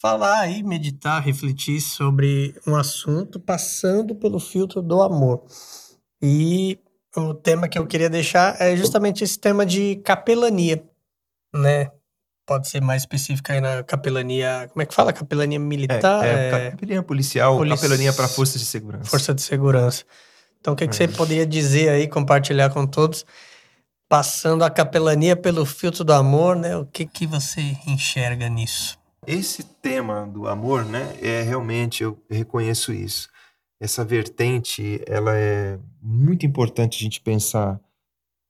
falar 0.00 0.40
aí, 0.40 0.62
meditar, 0.62 1.22
refletir 1.22 1.80
sobre 1.80 2.54
um 2.66 2.76
assunto 2.76 3.40
passando 3.40 4.14
pelo 4.14 4.38
filtro 4.38 4.82
do 4.82 5.00
amor. 5.02 5.44
E 6.22 6.78
o 7.16 7.34
tema 7.34 7.68
que 7.68 7.78
eu 7.78 7.86
queria 7.86 8.10
deixar 8.10 8.60
é 8.60 8.76
justamente 8.76 9.24
esse 9.24 9.38
tema 9.38 9.64
de 9.64 9.96
capelania, 9.96 10.84
né? 11.54 11.90
Pode 12.46 12.68
ser 12.68 12.80
mais 12.80 13.02
específico 13.02 13.50
aí 13.50 13.60
na 13.60 13.82
capelania, 13.82 14.68
como 14.72 14.80
é 14.80 14.86
que 14.86 14.94
fala? 14.94 15.12
Capelania 15.12 15.58
militar? 15.58 16.24
é, 16.24 16.66
é, 16.66 16.70
capelania 16.70 17.02
policial, 17.02 17.56
polici- 17.56 17.82
capelania 17.82 18.12
para 18.12 18.28
forças 18.28 18.60
de 18.60 18.66
segurança. 18.66 19.10
Força 19.10 19.34
de 19.34 19.42
Segurança. 19.42 20.04
Então, 20.60 20.74
o 20.74 20.76
que, 20.76 20.86
que 20.86 20.94
É. 20.94 20.96
você 20.96 21.08
poderia 21.08 21.46
dizer 21.46 21.88
aí, 21.88 22.06
compartilhar 22.08 22.70
com 22.70 22.86
todos, 22.86 23.24
passando 24.08 24.62
a 24.64 24.70
capelania 24.70 25.34
pelo 25.36 25.64
filtro 25.66 26.04
do 26.04 26.12
amor, 26.12 26.54
né? 26.54 26.76
O 26.76 26.86
que, 26.86 27.04
que 27.06 27.26
você 27.26 27.60
enxerga 27.86 28.48
nisso? 28.48 28.96
Esse 29.26 29.64
tema 29.64 30.24
do 30.24 30.46
amor, 30.46 30.84
né, 30.84 31.18
é 31.20 31.42
realmente, 31.42 32.04
eu 32.04 32.24
reconheço 32.30 32.92
isso. 32.92 33.28
Essa 33.80 34.04
vertente, 34.04 35.02
ela 35.04 35.36
é 35.36 35.80
muito 36.00 36.46
importante 36.46 36.96
a 36.96 37.02
gente 37.02 37.20
pensar 37.20 37.80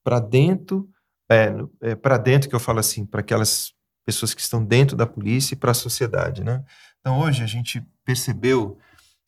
para 0.05 0.21
dentro, 0.21 0.87
é, 1.33 1.55
é 1.81 1.95
para 1.95 2.19
dentro 2.19 2.51
que 2.51 2.55
eu 2.55 2.61
falo 2.61 2.79
assim, 2.79 3.07
para 3.07 3.21
aquelas 3.21 3.73
pessoas 4.05 4.35
que 4.35 4.41
estão 4.43 4.63
dentro 4.63 4.95
da 4.95 5.07
polícia 5.07 5.55
e 5.55 5.57
para 5.57 5.71
a 5.71 5.75
sociedade, 5.75 6.45
né? 6.45 6.63
Então 7.01 7.21
hoje 7.21 7.43
a 7.43 7.47
gente 7.47 7.83
percebeu 8.05 8.79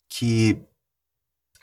que 0.06 0.60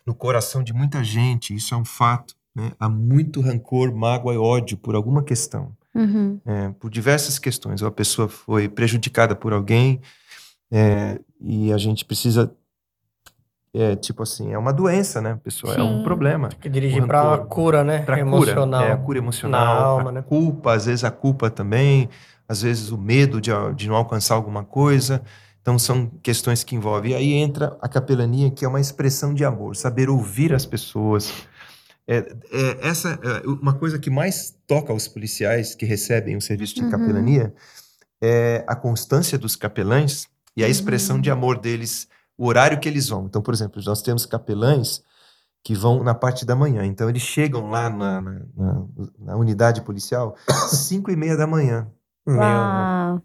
no 0.06 0.16
coração 0.16 0.64
de 0.64 0.74
muita 0.74 1.04
gente, 1.04 1.56
isso 1.56 1.76
é 1.76 1.78
um 1.78 1.86
fato, 1.86 2.36
né? 2.56 2.72
Há 2.80 2.90
muito 2.90 3.40
rancor, 3.40 3.96
mágoa 3.96 4.34
e 4.34 4.38
ódio 4.38 4.78
por 4.78 4.96
alguma 4.96 5.24
questão 5.24 5.78
Uhum. 5.96 6.39
é, 6.46 6.70
por 6.80 6.89
diversas 6.89 7.39
questões. 7.39 7.82
Ou 7.82 7.88
a 7.88 7.91
pessoa 7.91 8.28
foi 8.28 8.68
prejudicada 8.68 9.36
por 9.36 9.54
alguém 9.54 10.02
é, 10.72 11.20
e 11.39 11.72
a 11.72 11.78
gente 11.78 12.04
precisa, 12.04 12.54
é, 13.74 13.96
tipo 13.96 14.24
assim, 14.24 14.52
é 14.52 14.58
uma 14.58 14.74
doença, 14.74 15.22
né? 15.22 15.32
A 15.32 15.38
pessoa 15.38 15.74
é 15.74 15.82
um 15.82 16.04
problema. 16.04 16.50
Que 16.50 16.68
dirigir 16.70 17.06
para 17.06 17.36
a 17.36 17.38
cura, 17.38 17.84
né? 17.84 18.00
Para 18.00 18.20
Emocional. 18.20 18.82
cura, 18.82 18.91
é 18.91 18.93
a 18.93 18.98
cura 18.98 19.18
emocional, 19.20 19.66
Na 19.66 19.82
alma, 19.82 20.10
a 20.10 20.14
né? 20.14 20.22
culpa, 20.22 20.74
às 20.74 20.86
vezes 20.86 21.04
a 21.04 21.12
culpa 21.12 21.50
também, 21.50 22.10
às 22.48 22.62
vezes 22.62 22.91
o 22.91 22.98
medo 22.98 23.39
de, 23.39 23.52
de 23.76 23.88
não 23.88 23.96
alcançar 23.96 24.36
alguma 24.36 24.64
coisa. 24.64 25.22
Então 25.62 25.80
são 25.80 26.12
questões 26.22 26.64
que 26.64 26.76
envolvem. 26.76 27.14
E 27.14 27.16
aí 27.16 27.34
entra 27.34 27.76
a 27.82 27.88
capelania, 27.88 28.52
que 28.52 28.64
é 28.64 28.68
uma 28.68 28.80
expressão 28.80 29.34
de 29.34 29.43
amor, 29.43 29.76
saber 29.76 30.10
ouvir 30.10 30.54
as 30.54 30.66
pessoas. 30.66 31.34
É, 32.08 32.18
é, 32.51 32.88
essa 32.88 33.20
é 33.24 33.47
uma 33.47 33.74
coisa 33.74 33.97
que 33.97 34.10
mais 34.10 34.56
toca 34.68 34.93
os 34.93 35.08
policiais 35.08 35.74
que 35.74 35.86
recebem 35.86 36.36
o 36.38 36.41
serviço 36.41 36.76
de 36.76 36.84
Uhum. 36.84 36.91
capelania 36.91 37.53
é 38.22 38.64
a 38.68 38.76
constância 38.76 39.38
dos 39.38 39.56
capelães 39.56 40.28
e 40.56 40.64
a 40.64 40.70
expressão 40.70 41.16
Uhum. 41.18 41.22
de 41.22 41.32
amor 41.32 41.58
deles, 41.60 42.08
o 42.38 42.45
horário 42.47 42.80
que 42.80 42.88
eles 42.88 43.10
vão. 43.10 43.26
Então, 43.26 43.41
por 43.41 43.53
exemplo, 43.53 43.82
nós 43.86 44.01
temos 44.01 44.26
capelães 44.26 45.01
que 45.64 45.74
vão 45.74 46.03
na 46.03 46.14
parte 46.14 46.45
da 46.45 46.56
manhã. 46.56 46.86
Então, 46.86 47.10
eles 47.10 47.24
chegam 47.24 47.70
lá 47.72 47.89
na, 47.89 48.22
na, 48.22 48.32
na- 48.56 48.86
na 49.20 49.36
unidade 49.36 49.82
policial 49.82 50.36
às 50.47 50.72
5 50.88 51.10
e 51.12 51.16
meia 51.16 51.36
da 51.36 51.47
manhã. 51.47 51.88
Uau. 52.28 53.22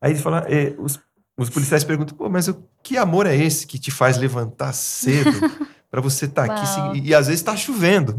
Aí 0.00 0.12
eles 0.12 0.22
falam, 0.22 0.40
eh, 0.46 0.74
os, 0.78 1.00
os 1.38 1.48
policiais 1.50 1.84
perguntam, 1.84 2.16
pô, 2.16 2.28
mas 2.28 2.48
o, 2.48 2.62
que 2.82 2.96
amor 2.96 3.26
é 3.26 3.34
esse 3.36 3.66
que 3.66 3.78
te 3.78 3.90
faz 3.90 4.16
levantar 4.18 4.72
cedo 4.74 5.30
para 5.90 6.00
você 6.00 6.26
estar 6.26 6.44
aqui? 6.44 6.64
Uau. 6.64 6.94
se- 6.94 7.00
E, 7.02 7.14
às 7.14 7.26
vezes 7.28 7.40
está 7.40 7.56
chovendo, 7.56 8.12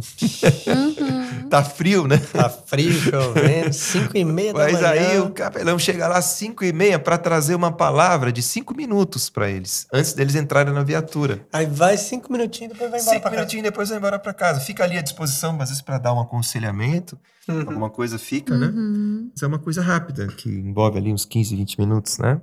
Uhum. 0.67 1.47
tá 1.49 1.63
frio, 1.63 2.07
né? 2.07 2.17
Tá 2.17 2.49
frio, 2.49 2.91
chovendo, 2.93 3.74
5 3.74 4.17
e 4.17 4.24
meia 4.26 4.53
da 4.53 4.59
Mas 4.59 4.74
manhã. 4.74 4.88
aí 4.89 5.20
o 5.20 5.30
capelão 5.30 5.78
chega 5.78 6.07
lá 6.07 6.17
às 6.17 6.26
5 6.26 6.63
e 6.63 6.74
meia 6.74 6.97
para 6.99 7.17
trazer 7.17 7.55
uma 7.55 7.72
palavra 7.72 8.32
de 8.32 8.41
5 8.41 8.76
minutos 8.76 9.30
para 9.30 9.49
eles, 9.49 9.88
antes 9.93 10.13
deles 10.13 10.36
entrarem 10.36 10.74
na 10.74 10.84
viatura. 10.84 11.45
Aí 11.53 11.65
vai 11.65 11.97
cinco 11.97 12.32
minutinhos, 12.32 12.74
depois 12.74 12.89
vai 12.91 12.99
embora 12.99 13.13
Cinco 13.13 13.22
pra 13.22 13.30
casa. 13.30 13.36
minutinhos 13.41 13.63
depois 13.63 13.89
vai 13.89 13.97
embora 13.97 14.20
para 14.20 14.34
casa. 14.34 14.59
Fica 14.59 14.84
ali 14.84 14.97
à 14.97 15.01
disposição, 15.01 15.51
às 15.61 15.70
vezes, 15.70 15.82
para 15.82 15.97
dar 15.97 16.13
um 16.13 16.20
aconselhamento, 16.20 17.17
Uhum. 17.47 17.61
alguma 17.61 17.89
coisa 17.89 18.20
fica, 18.20 18.55
né? 18.57 18.67
Uhum. 18.67 19.30
Mas 19.34 19.41
é 19.41 19.47
uma 19.47 19.57
coisa 19.59 19.82
rápida, 19.82 20.28
que 20.28 20.49
envolve 20.49 20.97
ali 20.99 21.11
uns 21.11 21.26
15, 21.26 21.55
20 21.55 21.80
minutos, 21.80 22.17
né? 22.20 22.39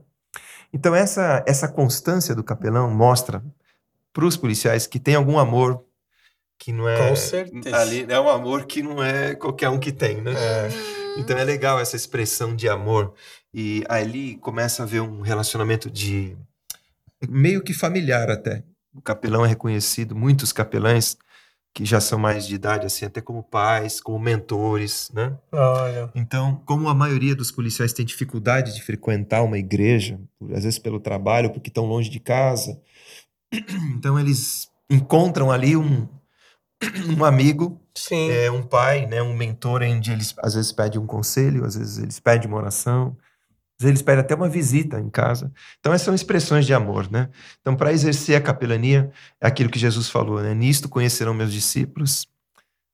Então, 0.72 0.94
essa, 0.94 1.44
essa 1.46 1.68
constância 1.68 2.34
do 2.34 2.42
capelão 2.42 2.90
mostra 2.90 3.42
para 4.16 4.24
os 4.24 4.34
policiais 4.34 4.86
que 4.86 4.98
tem 4.98 5.14
algum 5.14 5.38
amor 5.38 5.84
que 6.58 6.72
não 6.72 6.88
é. 6.88 7.10
Com 7.10 7.14
certeza. 7.14 7.76
Ali 7.76 8.06
é 8.08 8.18
um 8.18 8.30
amor 8.30 8.64
que 8.64 8.82
não 8.82 9.04
é 9.04 9.34
qualquer 9.34 9.68
um 9.68 9.78
que 9.78 9.92
tem, 9.92 10.22
né? 10.22 10.32
Então 11.18 11.36
é 11.36 11.44
legal 11.44 11.78
essa 11.78 11.96
expressão 11.96 12.56
de 12.56 12.66
amor. 12.66 13.12
E 13.52 13.84
ali 13.90 14.36
começa 14.36 14.82
a 14.82 14.86
haver 14.86 15.02
um 15.02 15.20
relacionamento 15.20 15.90
de. 15.90 16.34
meio 17.28 17.62
que 17.62 17.74
familiar 17.74 18.30
até. 18.30 18.62
O 18.94 19.02
capelão 19.02 19.44
é 19.44 19.48
reconhecido, 19.48 20.16
muitos 20.16 20.50
capelães 20.50 21.18
que 21.74 21.84
já 21.84 22.00
são 22.00 22.18
mais 22.18 22.46
de 22.46 22.54
idade, 22.54 22.86
assim, 22.86 23.04
até 23.04 23.20
como 23.20 23.42
pais, 23.42 24.00
como 24.00 24.18
mentores, 24.18 25.10
né? 25.12 25.36
Olha. 25.52 26.10
Então, 26.14 26.62
como 26.64 26.88
a 26.88 26.94
maioria 26.94 27.36
dos 27.36 27.50
policiais 27.50 27.92
tem 27.92 28.06
dificuldade 28.06 28.74
de 28.74 28.82
frequentar 28.82 29.42
uma 29.42 29.58
igreja, 29.58 30.18
às 30.54 30.64
vezes 30.64 30.78
pelo 30.78 30.98
trabalho, 30.98 31.50
porque 31.50 31.68
estão 31.68 31.84
longe 31.84 32.08
de 32.08 32.18
casa, 32.18 32.80
então 33.96 34.18
eles 34.18 34.68
encontram 34.90 35.50
ali 35.50 35.76
um, 35.76 36.08
um 37.18 37.24
amigo, 37.24 37.80
Sim. 37.94 38.30
é, 38.30 38.50
um 38.50 38.62
pai, 38.62 39.06
né, 39.06 39.22
um 39.22 39.36
mentor, 39.36 39.82
onde 39.82 40.12
eles 40.12 40.34
às 40.38 40.54
vezes 40.54 40.72
pedem 40.72 41.00
um 41.00 41.06
conselho, 41.06 41.64
às 41.64 41.76
vezes 41.76 41.98
eles 41.98 42.20
pedem 42.20 42.48
uma 42.48 42.58
oração, 42.58 43.16
às 43.78 43.84
vezes 43.84 43.96
eles 43.96 44.02
pedem 44.02 44.20
até 44.20 44.34
uma 44.34 44.48
visita 44.48 44.98
em 44.98 45.10
casa. 45.10 45.52
Então, 45.78 45.92
essas 45.92 46.06
são 46.06 46.14
expressões 46.14 46.64
de 46.64 46.72
amor, 46.72 47.10
né? 47.10 47.28
Então, 47.60 47.76
para 47.76 47.92
exercer 47.92 48.36
a 48.36 48.40
capelania, 48.40 49.10
é 49.40 49.46
aquilo 49.46 49.70
que 49.70 49.78
Jesus 49.78 50.08
falou, 50.08 50.40
né? 50.40 50.54
Nisto 50.54 50.88
conhecerão 50.88 51.34
meus 51.34 51.52
discípulos, 51.52 52.26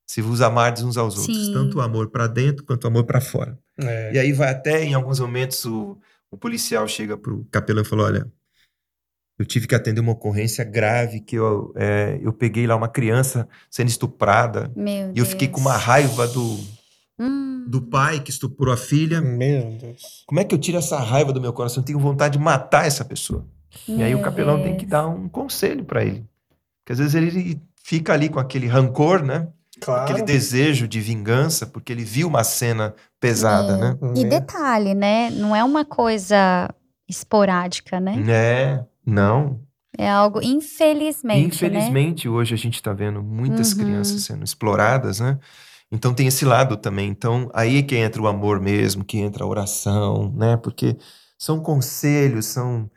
se 0.05 0.21
vos 0.21 0.41
amardes 0.41 0.83
uns 0.83 0.97
aos 0.97 1.17
outros, 1.17 1.47
Sim. 1.47 1.53
tanto 1.53 1.77
o 1.77 1.81
amor 1.81 2.09
para 2.09 2.27
dentro 2.27 2.65
quanto 2.65 2.83
o 2.83 2.87
amor 2.87 3.05
para 3.05 3.21
fora. 3.21 3.57
É. 3.77 4.13
E 4.13 4.19
aí 4.19 4.33
vai 4.33 4.49
até, 4.49 4.83
em 4.83 4.93
alguns 4.93 5.19
momentos, 5.19 5.63
o, 5.65 5.97
o 6.29 6.37
policial 6.37 6.87
chega 6.87 7.17
pro 7.17 7.45
capelão 7.49 7.81
e 7.81 7.85
fala, 7.85 8.03
olha, 8.03 8.31
eu 9.43 9.47
tive 9.47 9.67
que 9.67 9.75
atender 9.75 9.99
uma 10.01 10.13
ocorrência 10.13 10.63
grave, 10.63 11.19
que 11.19 11.35
eu, 11.35 11.73
é, 11.75 12.17
eu 12.21 12.31
peguei 12.33 12.65
lá 12.65 12.75
uma 12.75 12.87
criança 12.87 13.47
sendo 13.69 13.89
estuprada, 13.89 14.71
Meu 14.75 15.11
e 15.13 15.19
eu 15.19 15.25
fiquei 15.25 15.47
com 15.47 15.59
uma 15.59 15.71
Deus. 15.73 15.83
raiva 15.83 16.27
do, 16.27 16.59
Hum. 17.19 17.65
do 17.67 17.81
pai 17.81 18.19
que 18.21 18.31
estuprou 18.31 18.73
a 18.73 18.77
filha. 18.77 19.21
Meu 19.21 19.71
Deus. 19.79 20.23
Como 20.25 20.39
é 20.39 20.43
que 20.43 20.55
eu 20.55 20.59
tiro 20.59 20.77
essa 20.77 20.97
raiva 20.99 21.31
do 21.31 21.39
meu 21.41 21.53
coração? 21.53 21.81
Eu 21.81 21.85
tenho 21.85 21.99
vontade 21.99 22.37
de 22.37 22.43
matar 22.43 22.87
essa 22.87 23.05
pessoa. 23.05 23.45
E 23.87 24.01
aí 24.01 24.13
o 24.15 24.17
Meu 24.17 24.25
capelão 24.25 24.61
tem 24.61 24.73
que 24.77 24.85
Deus. 24.85 24.89
dar 24.91 25.07
um 25.07 25.27
conselho 25.29 25.83
para 25.83 26.03
ele. 26.03 26.25
Porque 26.83 26.93
às 26.93 26.99
vezes 26.99 27.13
ele 27.15 27.61
fica 27.83 28.13
ali 28.13 28.29
com 28.29 28.39
aquele 28.39 28.67
rancor, 28.67 29.21
né? 29.23 29.47
Claro. 29.81 30.03
Aquele 30.03 30.21
desejo 30.21 30.87
de 30.87 31.01
vingança, 31.01 31.65
porque 31.65 31.91
ele 31.91 32.03
viu 32.03 32.27
uma 32.27 32.43
cena 32.43 32.93
pesada, 33.19 33.73
É. 33.73 33.77
né? 33.77 33.97
E 34.15 34.25
detalhe, 34.25 34.93
né? 34.93 35.29
Não 35.31 35.55
é 35.55 35.63
uma 35.63 35.83
coisa 35.83 36.69
esporádica, 37.09 37.99
né? 37.99 38.15
É, 38.29 38.83
não. 39.05 39.59
É 39.97 40.09
algo, 40.09 40.41
infelizmente, 40.41 41.25
né? 41.63 41.69
Infelizmente, 41.69 42.27
hoje 42.27 42.53
a 42.53 42.57
gente 42.57 42.75
está 42.75 42.91
vendo 42.93 43.21
muitas 43.21 43.71
Uhum. 43.73 43.77
crianças 43.79 44.23
sendo 44.23 44.43
exploradas, 44.43 45.19
né? 45.19 45.37
Então 45.91 46.13
tem 46.13 46.25
esse 46.25 46.43
lado 46.45 46.75
também. 46.77 47.09
Então 47.09 47.49
aí 47.53 47.77
é 47.77 47.81
que 47.83 47.95
entra 47.95 48.19
o 48.21 48.27
amor 48.27 48.59
mesmo, 48.59 49.03
que 49.05 49.19
entra 49.19 49.43
a 49.43 49.47
oração, 49.47 50.33
né? 50.35 50.57
Porque 50.57 50.97
são 51.37 51.59
conselhos, 51.59 52.47
são 52.47 52.89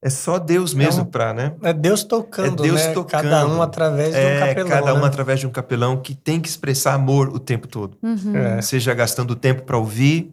é 0.00 0.08
só 0.10 0.38
Deus 0.38 0.72
mesmo 0.72 1.02
um- 1.02 1.06
para, 1.06 1.32
né? 1.34 1.56
É 1.62 1.72
Deus 1.72 2.04
tocando, 2.04 2.62
É 2.62 2.68
Deus 2.68 2.80
né? 2.86 2.92
tocando. 2.92 3.22
Cada 3.22 3.46
um 3.48 3.60
através 3.60 4.14
de 4.14 4.20
um 4.20 4.24
É, 4.24 4.38
capelão, 4.38 4.68
cada 4.70 4.94
um 4.94 5.00
né? 5.00 5.06
através 5.06 5.40
de 5.40 5.46
um 5.48 5.50
capelão 5.50 5.96
que 6.00 6.14
tem 6.14 6.40
que 6.40 6.48
expressar 6.48 6.94
amor 6.94 7.28
o 7.30 7.40
tempo 7.40 7.66
todo. 7.66 7.98
Uhum. 8.00 8.36
É. 8.36 8.62
Seja 8.62 8.94
gastando 8.94 9.34
tempo 9.34 9.62
para 9.62 9.76
ouvir, 9.76 10.30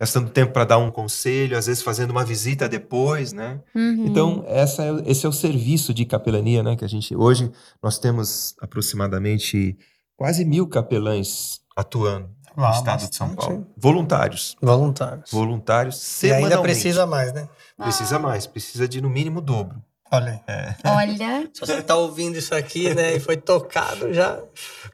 gastando 0.00 0.30
tempo 0.30 0.52
para 0.54 0.64
dar 0.64 0.78
um 0.78 0.90
conselho, 0.90 1.58
às 1.58 1.66
vezes 1.66 1.82
fazendo 1.82 2.10
uma 2.10 2.24
visita 2.24 2.66
depois, 2.66 3.34
né? 3.34 3.60
Uhum. 3.74 4.06
Então, 4.06 4.42
essa 4.46 4.82
é, 4.82 4.90
esse 5.04 5.26
é 5.26 5.28
o 5.28 5.32
serviço 5.32 5.92
de 5.92 6.06
capelania, 6.06 6.62
né? 6.62 6.74
Que 6.74 6.86
a 6.86 6.88
gente 6.88 7.14
hoje 7.14 7.52
nós 7.82 7.98
temos 7.98 8.54
aproximadamente 8.62 9.76
quase 10.16 10.42
mil 10.44 10.66
capelães 10.66 11.60
atuando 11.76 12.30
no 12.56 12.62
Uau, 12.62 12.72
estado 12.72 13.06
de 13.08 13.14
São 13.14 13.28
bastante, 13.28 13.46
Paulo. 13.46 13.66
Voluntários, 13.76 14.56
Voluntários. 14.60 15.30
voluntários 15.30 15.96
E 15.96 16.00
semanalmente. 16.00 16.52
ainda 16.54 16.62
precisa 16.62 17.06
mais, 17.06 17.32
né? 17.34 17.46
Precisa 17.76 18.18
mais, 18.18 18.46
precisa 18.46 18.88
de 18.88 19.00
no 19.02 19.10
mínimo 19.10 19.38
o 19.38 19.42
dobro. 19.42 19.82
Olha. 20.12 20.40
É. 20.46 20.74
Olha, 20.84 21.48
Se 21.54 21.60
você 21.60 21.82
tá 21.82 21.94
ouvindo 21.96 22.36
isso 22.36 22.54
aqui, 22.54 22.92
né, 22.94 23.14
e 23.16 23.20
foi 23.20 23.36
tocado, 23.36 24.12
já 24.12 24.38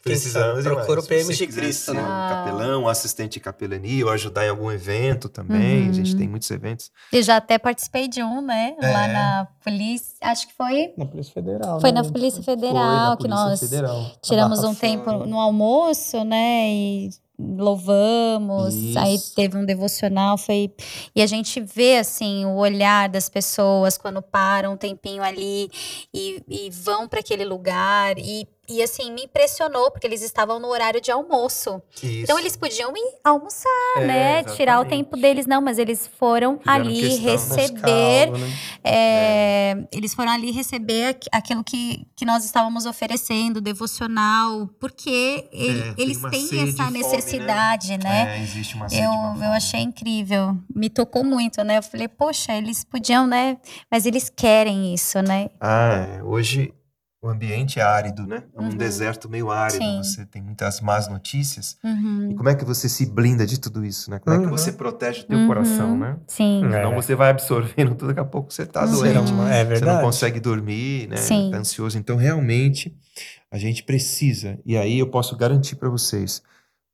Precisamos 0.02 0.62
sabe, 0.62 0.68
de 0.68 0.74
procura 0.74 1.00
o 1.00 1.02
PM 1.02 1.34
de 1.34 1.46
Cristo, 1.48 1.92
né? 1.92 2.00
um 2.00 2.04
capelão, 2.06 2.82
um 2.84 2.88
assistente 2.88 3.32
de 3.34 3.40
capelania, 3.40 4.04
ou 4.06 4.12
ajudar 4.12 4.46
em 4.46 4.50
algum 4.50 4.70
evento 4.70 5.28
também. 5.28 5.84
Uhum. 5.84 5.90
A 5.90 5.92
gente 5.92 6.14
tem 6.16 6.28
muitos 6.28 6.48
eventos. 6.50 6.92
eu 7.12 7.22
já 7.22 7.36
até 7.38 7.58
participei 7.58 8.06
de 8.06 8.22
um, 8.22 8.40
né? 8.40 8.76
Lá 8.80 9.08
É. 9.08 9.12
na 9.12 9.48
polícia, 9.64 10.14
acho 10.22 10.46
que 10.46 10.54
foi, 10.54 10.92
Na 10.96 11.06
Polícia 11.06 11.32
Federal, 11.32 11.80
foi 11.80 11.90
né? 11.90 12.02
na 12.02 12.08
Polícia 12.08 12.42
Foi 12.42 12.54
Federal 12.54 13.10
na 13.10 13.16
que 13.16 13.22
Polícia 13.24 13.44
nós 13.44 13.60
Federal. 13.60 14.12
tiramos 14.22 14.62
um 14.62 14.74
tempo 14.74 15.10
no 15.26 15.40
almoço, 15.40 16.22
né? 16.24 16.68
E 16.68 17.10
louvamos, 17.39 18.97
aí 18.97 19.16
Isso. 19.16 19.34
teve 19.34 19.57
um 19.57 19.64
devocional, 19.64 20.39
foi 20.39 20.72
e 21.14 21.20
a 21.20 21.26
gente 21.26 21.61
vê 21.61 21.99
assim 21.99 22.45
o 22.45 22.57
olhar 22.57 23.09
das 23.09 23.28
pessoas 23.28 23.99
quando 23.99 24.22
param 24.22 24.72
um 24.72 24.76
tempinho 24.76 25.22
ali 25.22 25.70
e, 26.14 26.43
e 26.49 26.70
vão 26.70 27.07
para 27.07 27.20
aquele 27.20 27.45
lugar 27.45 28.18
e, 28.18 28.49
e 28.68 28.82
assim 28.82 29.12
me 29.12 29.24
impressionou 29.24 29.90
porque 29.90 30.06
eles 30.06 30.22
estavam 30.22 30.58
no 30.60 30.68
horário 30.68 31.00
de 31.00 31.10
almoço, 31.10 31.80
Isso. 32.02 32.06
então 32.22 32.38
eles 32.38 32.56
podiam 32.56 32.92
ir 32.96 33.14
almoçar, 33.24 33.68
É, 33.96 34.06
né? 34.06 34.44
Tirar 34.44 34.78
o 34.78 34.82
exatamente. 34.82 34.88
tempo 35.04 35.16
deles 35.16 35.46
não, 35.46 35.60
mas 35.60 35.78
eles 35.78 36.06
foram 36.18 36.58
Fizeram 36.58 36.74
ali 36.84 37.00
questão. 37.00 37.24
receber 37.56 38.30
né? 38.32 38.52
é, 38.84 39.76
Eles 39.92 40.14
foram 40.14 40.32
ali 40.32 40.50
receber 40.50 41.06
aqu- 41.08 41.28
aquilo 41.32 41.62
que, 41.64 42.06
que 42.16 42.24
nós 42.24 42.44
estávamos 42.44 42.86
oferecendo, 42.86 43.60
devocional, 43.60 44.68
porque 44.80 45.48
ele- 45.52 45.80
É, 45.80 45.92
tem 45.94 46.04
eles 46.04 46.20
têm 46.22 46.44
essa 46.68 46.84
fome, 46.84 46.90
né? 46.90 46.98
necessidade, 46.98 47.98
né? 47.98 48.36
É, 48.38 48.42
existe 48.42 48.74
uma 48.74 48.88
sede, 48.88 49.02
Eu, 49.02 49.10
uma 49.10 49.44
eu 49.46 49.52
achei 49.52 49.80
incrível, 49.80 50.56
me 50.74 50.88
tocou 50.90 51.24
muito, 51.24 51.62
né? 51.64 51.78
Eu 51.78 51.82
falei, 51.82 52.08
poxa, 52.08 52.52
eles 52.54 52.84
podiam, 52.84 53.26
né? 53.26 53.56
Mas 53.90 54.06
eles 54.06 54.30
querem 54.34 54.94
isso, 54.94 55.20
né? 55.22 55.48
Ah, 55.60 56.06
é. 56.18 56.22
hoje 56.22 56.72
o 57.26 57.30
ambiente 57.30 57.78
é 57.80 57.82
árido, 57.82 58.26
né? 58.26 58.42
É 58.54 58.60
um 58.60 58.64
Uhum. 58.64 58.76
deserto 58.76 59.28
meio 59.28 59.50
árido. 59.50 59.78
Sim. 59.82 59.98
Você 60.02 60.24
tem 60.26 60.40
muitas 60.42 60.80
más 60.80 61.08
notícias. 61.08 61.76
E 61.82 61.86
Uhum. 61.88 62.34
como 62.36 62.48
é 62.48 62.54
que 62.54 62.64
você 62.64 62.88
se 62.88 63.06
blinda 63.06 63.44
de 63.46 63.58
tudo 63.58 63.84
isso, 63.84 64.10
né? 64.10 64.18
Como 64.18 64.34
é 64.34 64.38
que 64.38 64.44
Uhum. 64.46 64.50
você 64.50 64.72
protege 64.72 65.22
o 65.22 65.24
teu 65.24 65.38
Uhum. 65.38 65.46
coração, 65.46 65.98
né? 65.98 66.16
Sim. 66.28 66.64
É. 66.66 66.70
Senão 66.72 66.94
você 66.94 67.14
vai 67.14 67.30
absorvendo 67.30 67.94
tudo, 67.94 68.08
daqui 68.08 68.20
a 68.20 68.24
pouco 68.24 68.52
você 68.52 68.64
tá 68.64 68.84
Uhum. 68.84 68.92
doente. 68.92 69.18
É 69.18 69.22
Você 69.22 69.64
verdade. 69.64 69.84
não 69.84 70.00
consegue 70.02 70.40
dormir, 70.40 71.08
né? 71.08 71.16
Sim. 71.16 71.50
Tá 71.50 71.58
ansioso. 71.58 71.98
Então, 71.98 72.16
realmente, 72.16 72.96
a 73.50 73.58
gente 73.58 73.82
precisa. 73.82 74.58
E 74.64 74.76
aí 74.76 74.98
eu 74.98 75.08
posso 75.08 75.36
garantir 75.36 75.76
para 75.76 75.88
vocês, 75.88 76.42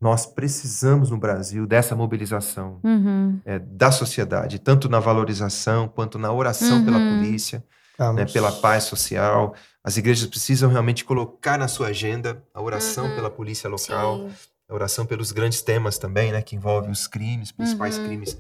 nós 0.01 0.27
precisamos 0.27 1.11
no 1.11 1.19
Brasil 1.19 1.67
dessa 1.67 1.95
mobilização 1.95 2.81
Uhum. 2.83 3.39
é, 3.45 3.59
da 3.59 3.91
sociedade, 3.93 4.59
tanto 4.59 4.89
na 4.89 4.99
valorização 4.99 5.87
quanto 5.89 6.19
na 6.19 6.33
oração 6.33 6.85
pela 6.85 6.99
Uhum. 6.99 7.19
polícia. 7.19 7.63
Né, 7.99 8.25
pela 8.27 8.51
paz 8.53 8.85
social. 8.85 9.55
As 9.85 9.97
igrejas 9.97 10.27
precisam 10.27 10.71
realmente 10.71 11.05
colocar 11.05 11.59
na 11.59 11.69
sua 11.69 11.89
agenda 11.89 12.43
a 12.55 12.61
oração 12.63 13.07
Uhum. 13.09 13.15
pela 13.15 13.31
polícia 13.31 13.69
local, 13.69 14.19
Sim, 14.29 14.35
a 14.69 14.75
oração 14.75 15.05
pelos 15.05 15.33
grandes 15.33 15.61
temas 15.61 15.99
também, 15.99 16.33
né, 16.33 16.41
que 16.41 16.57
envolvem 16.57 16.91
os 16.91 17.07
crimes, 17.07 17.53
principais 17.53 17.99
Uhum. 17.99 18.05
crimes 18.05 18.39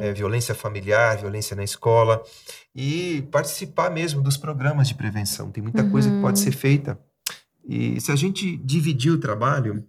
é, 0.00 0.12
violência 0.12 0.54
familiar, 0.54 1.18
violência 1.18 1.54
na 1.56 1.64
escola 1.64 2.22
e 2.74 3.22
participar 3.30 3.90
mesmo 3.90 4.22
dos 4.22 4.36
programas 4.36 4.88
de 4.88 4.94
prevenção. 4.94 5.50
Tem 5.50 5.62
muita 5.62 5.84
coisa 5.84 6.10
que 6.10 6.20
pode 6.20 6.38
Uhum. 6.38 6.44
ser 6.44 6.52
feita. 6.52 6.98
E 7.66 8.00
se 8.00 8.12
a 8.12 8.16
gente 8.16 8.56
dividir 8.58 9.10
o 9.12 9.18
trabalho, 9.18 9.84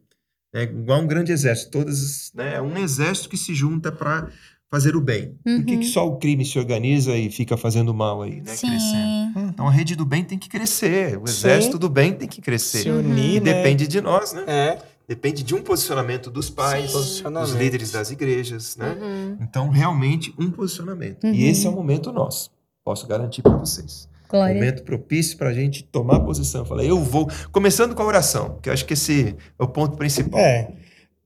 é 0.53 0.63
igual 0.63 1.01
um 1.01 1.07
grande 1.07 1.31
exército, 1.31 1.71
todas, 1.71 2.31
né, 2.33 2.55
é 2.55 2.61
um 2.61 2.77
exército 2.77 3.27
que 3.29 3.37
se 3.37 3.53
junta 3.53 3.91
para 3.91 4.29
fazer 4.75 4.95
o 4.95 4.99
bem. 5.01 5.35
Por 5.43 5.63
que, 5.65 5.73
Uhum. 5.75 5.79
que 5.79 5.85
só 5.85 6.05
o 6.05 6.17
crime 6.17 6.43
se 6.43 6.59
organiza 6.59 7.15
e 7.17 7.29
fica 7.31 7.55
fazendo 7.55 7.93
mal 7.93 8.21
aí, 8.21 8.35
né, 8.41 8.43
crescendo? 8.57 8.79
Sim. 8.79 9.31
Então 9.49 9.67
a 9.67 9.71
rede 9.71 9.95
do 9.95 10.05
bem 10.05 10.23
tem 10.23 10.37
que 10.37 10.49
crescer, 10.49 11.17
o 11.17 11.25
Sim. 11.25 11.33
exército 11.33 11.79
do 11.79 11.87
bem 11.89 12.13
tem 12.13 12.27
que 12.27 12.41
crescer. 12.41 12.79
Se 12.83 12.89
Uhum. 12.89 12.99
unir, 12.99 13.35
E 13.37 13.39
né? 13.39 13.53
depende 13.53 13.87
de 13.87 14.01
nós, 14.01 14.33
né? 14.33 14.43
É, 14.47 14.77
Depende 15.07 15.43
de 15.43 15.53
um 15.53 15.61
posicionamento 15.61 16.31
dos 16.31 16.49
pais, 16.49 16.89
Sim. 16.91 17.31
dos 17.31 17.51
líderes 17.51 17.91
das 17.91 18.09
igrejas, 18.09 18.75
né? 18.75 18.97
Uhum. 18.99 19.37
Então, 19.39 19.69
realmente, 19.69 20.33
um 20.39 20.49
posicionamento. 20.49 21.25
Uhum. 21.25 21.31
E 21.31 21.45
esse 21.45 21.67
é 21.67 21.69
o 21.69 21.73
momento 21.73 22.11
nosso. 22.11 22.49
Posso 22.83 23.05
garantir 23.05 23.43
para 23.43 23.55
vocês. 23.55 24.09
Glória. 24.27 24.55
Momento 24.55 24.81
propício 24.81 25.37
para 25.37 25.49
a 25.49 25.53
gente 25.53 25.83
tomar 25.83 26.21
posição. 26.21 26.65
Falei, 26.65 26.89
eu 26.89 26.97
vou. 27.03 27.29
Começando 27.51 27.93
com 27.93 28.01
a 28.01 28.05
oração, 28.07 28.57
que 28.63 28.67
eu 28.67 28.73
acho 28.73 28.83
que 28.83 28.93
esse 28.93 29.35
é 29.59 29.63
o 29.63 29.67
ponto 29.67 29.95
principal. 29.95 30.39
é. 30.39 30.71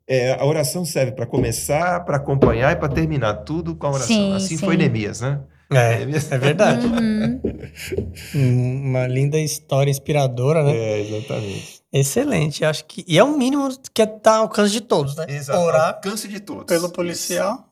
É, 0.10 0.34
a 0.34 0.43
oração 0.43 0.84
serve 0.84 1.12
para 1.12 1.28
começar, 1.28 2.03
para 2.03 2.18
acompanhar 2.18 2.72
e 2.72 2.76
para 2.76 2.89
terminar 2.89 3.34
tudo 3.43 3.76
com 3.76 3.86
a 3.86 3.91
oração. 3.91 4.07
Sim, 4.07 4.34
assim 4.36 4.57
sim. 4.57 4.66
foi 4.66 4.76
Neemias, 4.76 5.22
né? 5.22 5.39
É, 5.72 5.97
Neemias- 5.99 6.32
é 6.32 6.38
verdade. 6.39 6.88
Uhum. 6.88 7.39
Hum, 8.36 8.82
Uma 8.89 9.05
linda 9.07 9.39
história 9.39 9.91
inspiradora, 9.91 10.64
né? 10.64 10.76
É, 10.76 11.01
exatamente. 11.01 11.80
Excelente. 11.93 12.66
Acho 12.66 12.86
que. 12.86 13.05
E 13.07 13.18
é 13.20 13.24
o 13.24 13.38
mínimo 13.38 13.70
que 13.93 14.05
tá 14.05 14.38
ao 14.38 14.43
alcance 14.43 14.72
de 14.72 14.82
todos, 14.82 15.16
né? 15.16 15.26
Exato. 15.30 15.60
Orar 15.60 15.93
Alcance 15.95 16.28
de 16.28 16.39
todos. 16.39 16.66
pelo 16.66 16.89
policial. 16.89 17.66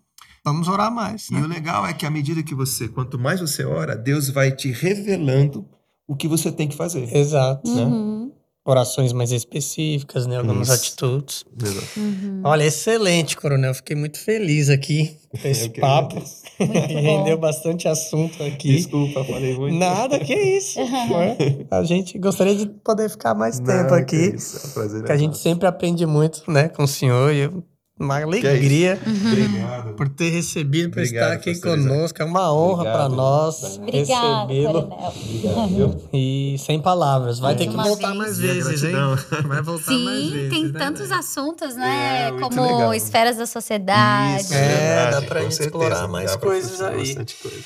Vamos 0.45 0.67
orar 0.67 0.91
mais. 0.93 1.29
E 1.29 1.33
Né? 1.33 1.41
o 1.41 1.47
legal 1.47 1.85
é 1.87 1.93
que 1.93 2.05
à 2.05 2.09
medida 2.09 2.41
que 2.43 2.55
você, 2.55 2.87
quanto 2.87 3.19
mais 3.19 3.41
você 3.41 3.65
ora, 3.65 3.95
Deus 3.97 4.29
vai 4.29 4.51
te 4.51 4.71
revelando 4.71 5.67
o 6.07 6.15
que 6.15 6.27
você 6.27 6.51
tem 6.51 6.67
que 6.67 6.75
fazer. 6.75 7.13
Exato. 7.15 7.69
né? 7.73 7.83
Uhum. 7.83 8.31
Orações 8.69 9.13
mais 9.13 9.31
específicas, 9.31 10.27
né? 10.27 10.35
Algumas 10.37 10.67
Isso. 10.67 10.77
atitudes. 10.77 11.45
Exato. 11.63 11.87
Uhum. 11.99 12.41
Olha, 12.43 12.65
excelente, 12.65 13.37
Coronel. 13.37 13.73
Fiquei 13.73 13.95
muito 13.95 14.19
feliz 14.19 14.69
aqui 14.69 15.15
com 15.41 15.47
esse 15.47 15.69
que 15.71 15.79
papo. 15.79 16.21
Rendeu 16.59 17.37
bastante 17.37 17.87
assunto 17.87 18.43
aqui. 18.43 18.75
Desculpa, 18.75 19.23
falei 19.23 19.55
muito. 19.55 19.77
Nada, 19.77 20.19
que 20.19 20.33
isso. 20.35 20.79
A 21.71 21.83
gente 21.85 22.17
gostaria 22.19 22.55
de 22.55 22.67
poder 22.67 23.09
ficar 23.09 23.33
mais 23.33 23.57
Não, 23.59 23.67
tempo 23.67 23.87
que 24.05 24.15
aqui. 24.15 24.35
isso, 24.35 24.57
é 24.57 24.67
um 24.69 24.71
prazer 24.73 25.03
Que 25.03 25.11
a 25.13 25.15
é 25.15 25.17
gente 25.17 25.37
sempre 25.37 25.65
aprende 25.65 26.05
muito, 26.05 26.43
né, 26.51 26.67
com 26.67 26.83
o 26.83 26.87
senhor. 26.87 27.31
E 27.33 27.39
eu- 27.39 27.63
uma 27.99 28.21
alegria 28.21 28.99
Obrigado. 29.05 29.93
por 29.95 30.07
ter 30.09 30.29
recebido, 30.29 30.91
por 30.91 30.99
Obrigado, 30.99 31.33
estar 31.33 31.49
aqui 31.49 31.59
conosco. 31.59 32.21
É 32.21 32.25
uma 32.25 32.53
honra 32.53 32.83
para 32.83 33.09
nós 33.09 33.79
recebê-lo. 33.91 34.83
Coronel. 34.83 35.13
Obrigado, 35.17 35.67
viu? 35.75 36.03
E 36.13 36.55
sem 36.59 36.79
palavras. 36.79 37.39
Vai 37.39 37.55
Mais 37.55 37.65
ter 37.65 37.71
que 37.71 37.75
voltar 37.75 38.07
vez. 38.09 38.17
mais 38.17 38.37
vezes, 38.37 38.83
hein? 38.83 38.95
Vai 39.47 39.61
voltar 39.61 39.91
mais 39.91 40.19
Sim, 40.19 40.31
vezes. 40.31 40.49
tem 40.53 40.65
né? 40.65 40.79
tantos 40.79 41.11
assuntos, 41.11 41.75
né? 41.75 42.27
É, 42.27 42.31
Como 42.39 42.61
legal. 42.61 42.93
esferas 42.93 43.37
da 43.37 43.45
sociedade. 43.45 44.43
Isso, 44.43 44.53
É, 44.53 44.67
verdade, 44.67 45.11
dá 45.11 45.21
pra 45.27 45.35
com 45.39 45.43
gente 45.43 45.55
certeza, 45.55 45.83
explorar 45.85 46.07
mais 46.07 46.31
dá 46.31 46.37
coisas 46.37 46.71
explorar 46.73 46.93
aí. 46.93 46.99
bastante 46.99 47.35
coisa. 47.35 47.57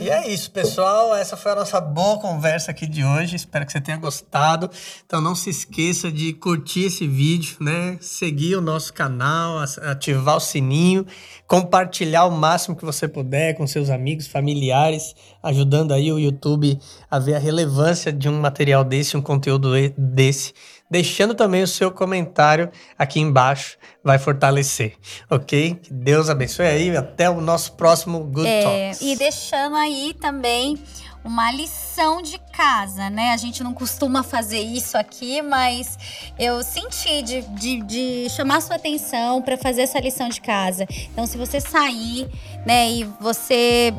E 0.00 0.10
é 0.10 0.28
isso, 0.30 0.50
pessoal. 0.50 1.14
Essa 1.14 1.36
foi 1.36 1.52
a 1.52 1.56
nossa 1.56 1.80
boa 1.80 2.18
conversa 2.18 2.70
aqui 2.70 2.86
de 2.86 3.04
hoje. 3.04 3.36
Espero 3.36 3.66
que 3.66 3.72
você 3.72 3.80
tenha 3.80 3.96
gostado. 3.96 4.70
Então 5.06 5.20
não 5.20 5.34
se 5.34 5.50
esqueça 5.50 6.10
de 6.10 6.32
curtir 6.32 6.84
esse 6.86 7.06
vídeo, 7.06 7.56
né? 7.60 7.96
Seguir 8.00 8.56
o 8.56 8.60
nosso 8.60 8.92
canal, 8.92 9.58
ativar 9.78 10.36
o 10.36 10.40
sininho, 10.40 11.06
compartilhar 11.46 12.24
o 12.26 12.30
máximo 12.30 12.76
que 12.76 12.84
você 12.84 13.06
puder 13.06 13.54
com 13.54 13.66
seus 13.66 13.90
amigos, 13.90 14.26
familiares, 14.26 15.14
ajudando 15.42 15.92
aí 15.92 16.10
o 16.12 16.18
YouTube 16.18 16.78
a 17.10 17.18
ver 17.18 17.34
a 17.34 17.38
relevância 17.38 18.12
de 18.12 18.28
um 18.28 18.40
material 18.40 18.84
desse, 18.84 19.16
um 19.16 19.22
conteúdo 19.22 19.70
desse 19.96 20.52
deixando 20.92 21.34
também 21.34 21.62
o 21.62 21.66
seu 21.66 21.90
comentário 21.90 22.70
aqui 22.98 23.18
embaixo, 23.18 23.78
vai 24.04 24.18
fortalecer, 24.18 24.92
ok? 25.30 25.76
Que 25.76 25.90
Deus 25.90 26.28
abençoe 26.28 26.66
aí, 26.66 26.94
até 26.94 27.30
o 27.30 27.40
nosso 27.40 27.72
próximo 27.72 28.20
Good 28.20 28.46
É, 28.46 28.62
Talks. 28.62 29.00
e 29.00 29.16
deixando 29.16 29.74
aí 29.74 30.14
também 30.20 30.76
uma 31.24 31.50
lição 31.50 31.91
de 32.22 32.38
casa, 32.52 33.10
né? 33.10 33.32
A 33.32 33.36
gente 33.36 33.62
não 33.62 33.74
costuma 33.74 34.22
fazer 34.22 34.60
isso 34.60 34.96
aqui, 34.96 35.42
mas 35.42 35.98
eu 36.38 36.62
senti 36.62 37.20
de, 37.22 37.42
de, 37.42 37.82
de 37.82 38.30
chamar 38.30 38.62
sua 38.62 38.76
atenção 38.76 39.42
para 39.42 39.58
fazer 39.58 39.82
essa 39.82 40.00
lição 40.00 40.28
de 40.28 40.40
casa. 40.40 40.86
Então, 41.12 41.26
se 41.26 41.36
você 41.36 41.60
sair, 41.60 42.28
né, 42.64 42.90
e 42.90 43.04
você 43.20 43.92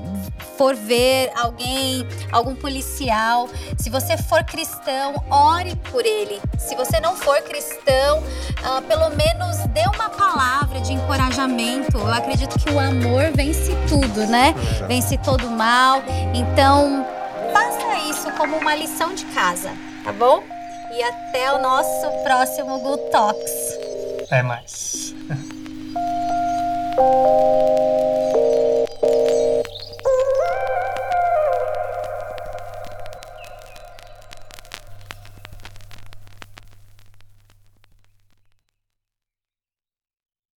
for 0.58 0.76
ver 0.76 1.32
alguém, 1.36 2.06
algum 2.32 2.56
policial, 2.56 3.48
se 3.78 3.90
você 3.92 4.18
for 4.18 4.44
cristão, 4.44 5.24
ore 5.30 5.76
por 5.92 6.04
ele. 6.04 6.42
Se 6.58 6.76
você 6.76 7.00
não 7.00 7.16
for 7.16 7.42
cristão, 7.44 8.24
ah, 8.64 8.82
pelo 8.82 9.10
menos 9.12 9.58
dê 9.68 9.84
uma 9.94 10.10
palavra 10.10 10.82
de 10.82 10.94
encorajamento. 10.94 11.98
Eu 11.98 12.12
acredito 12.12 12.58
que 12.58 12.72
o 12.72 12.80
amor 12.80 13.32
vence 13.36 13.72
tudo, 13.88 14.26
né? 14.26 14.56
Vence 14.88 15.16
todo 15.20 15.50
mal. 15.50 16.02
Então, 16.34 17.06
faça 17.54 18.10
isso 18.10 18.30
como 18.32 18.58
uma 18.58 18.76
lição 18.76 19.14
de 19.14 19.24
casa, 19.28 19.72
tá 20.04 20.12
bom? 20.12 20.44
E 20.92 21.02
até 21.04 21.54
o 21.54 21.60
nosso 21.60 22.12
próximo 22.24 22.80
Good. 22.80 23.04
Até 24.26 24.44
mais. 24.44 25.16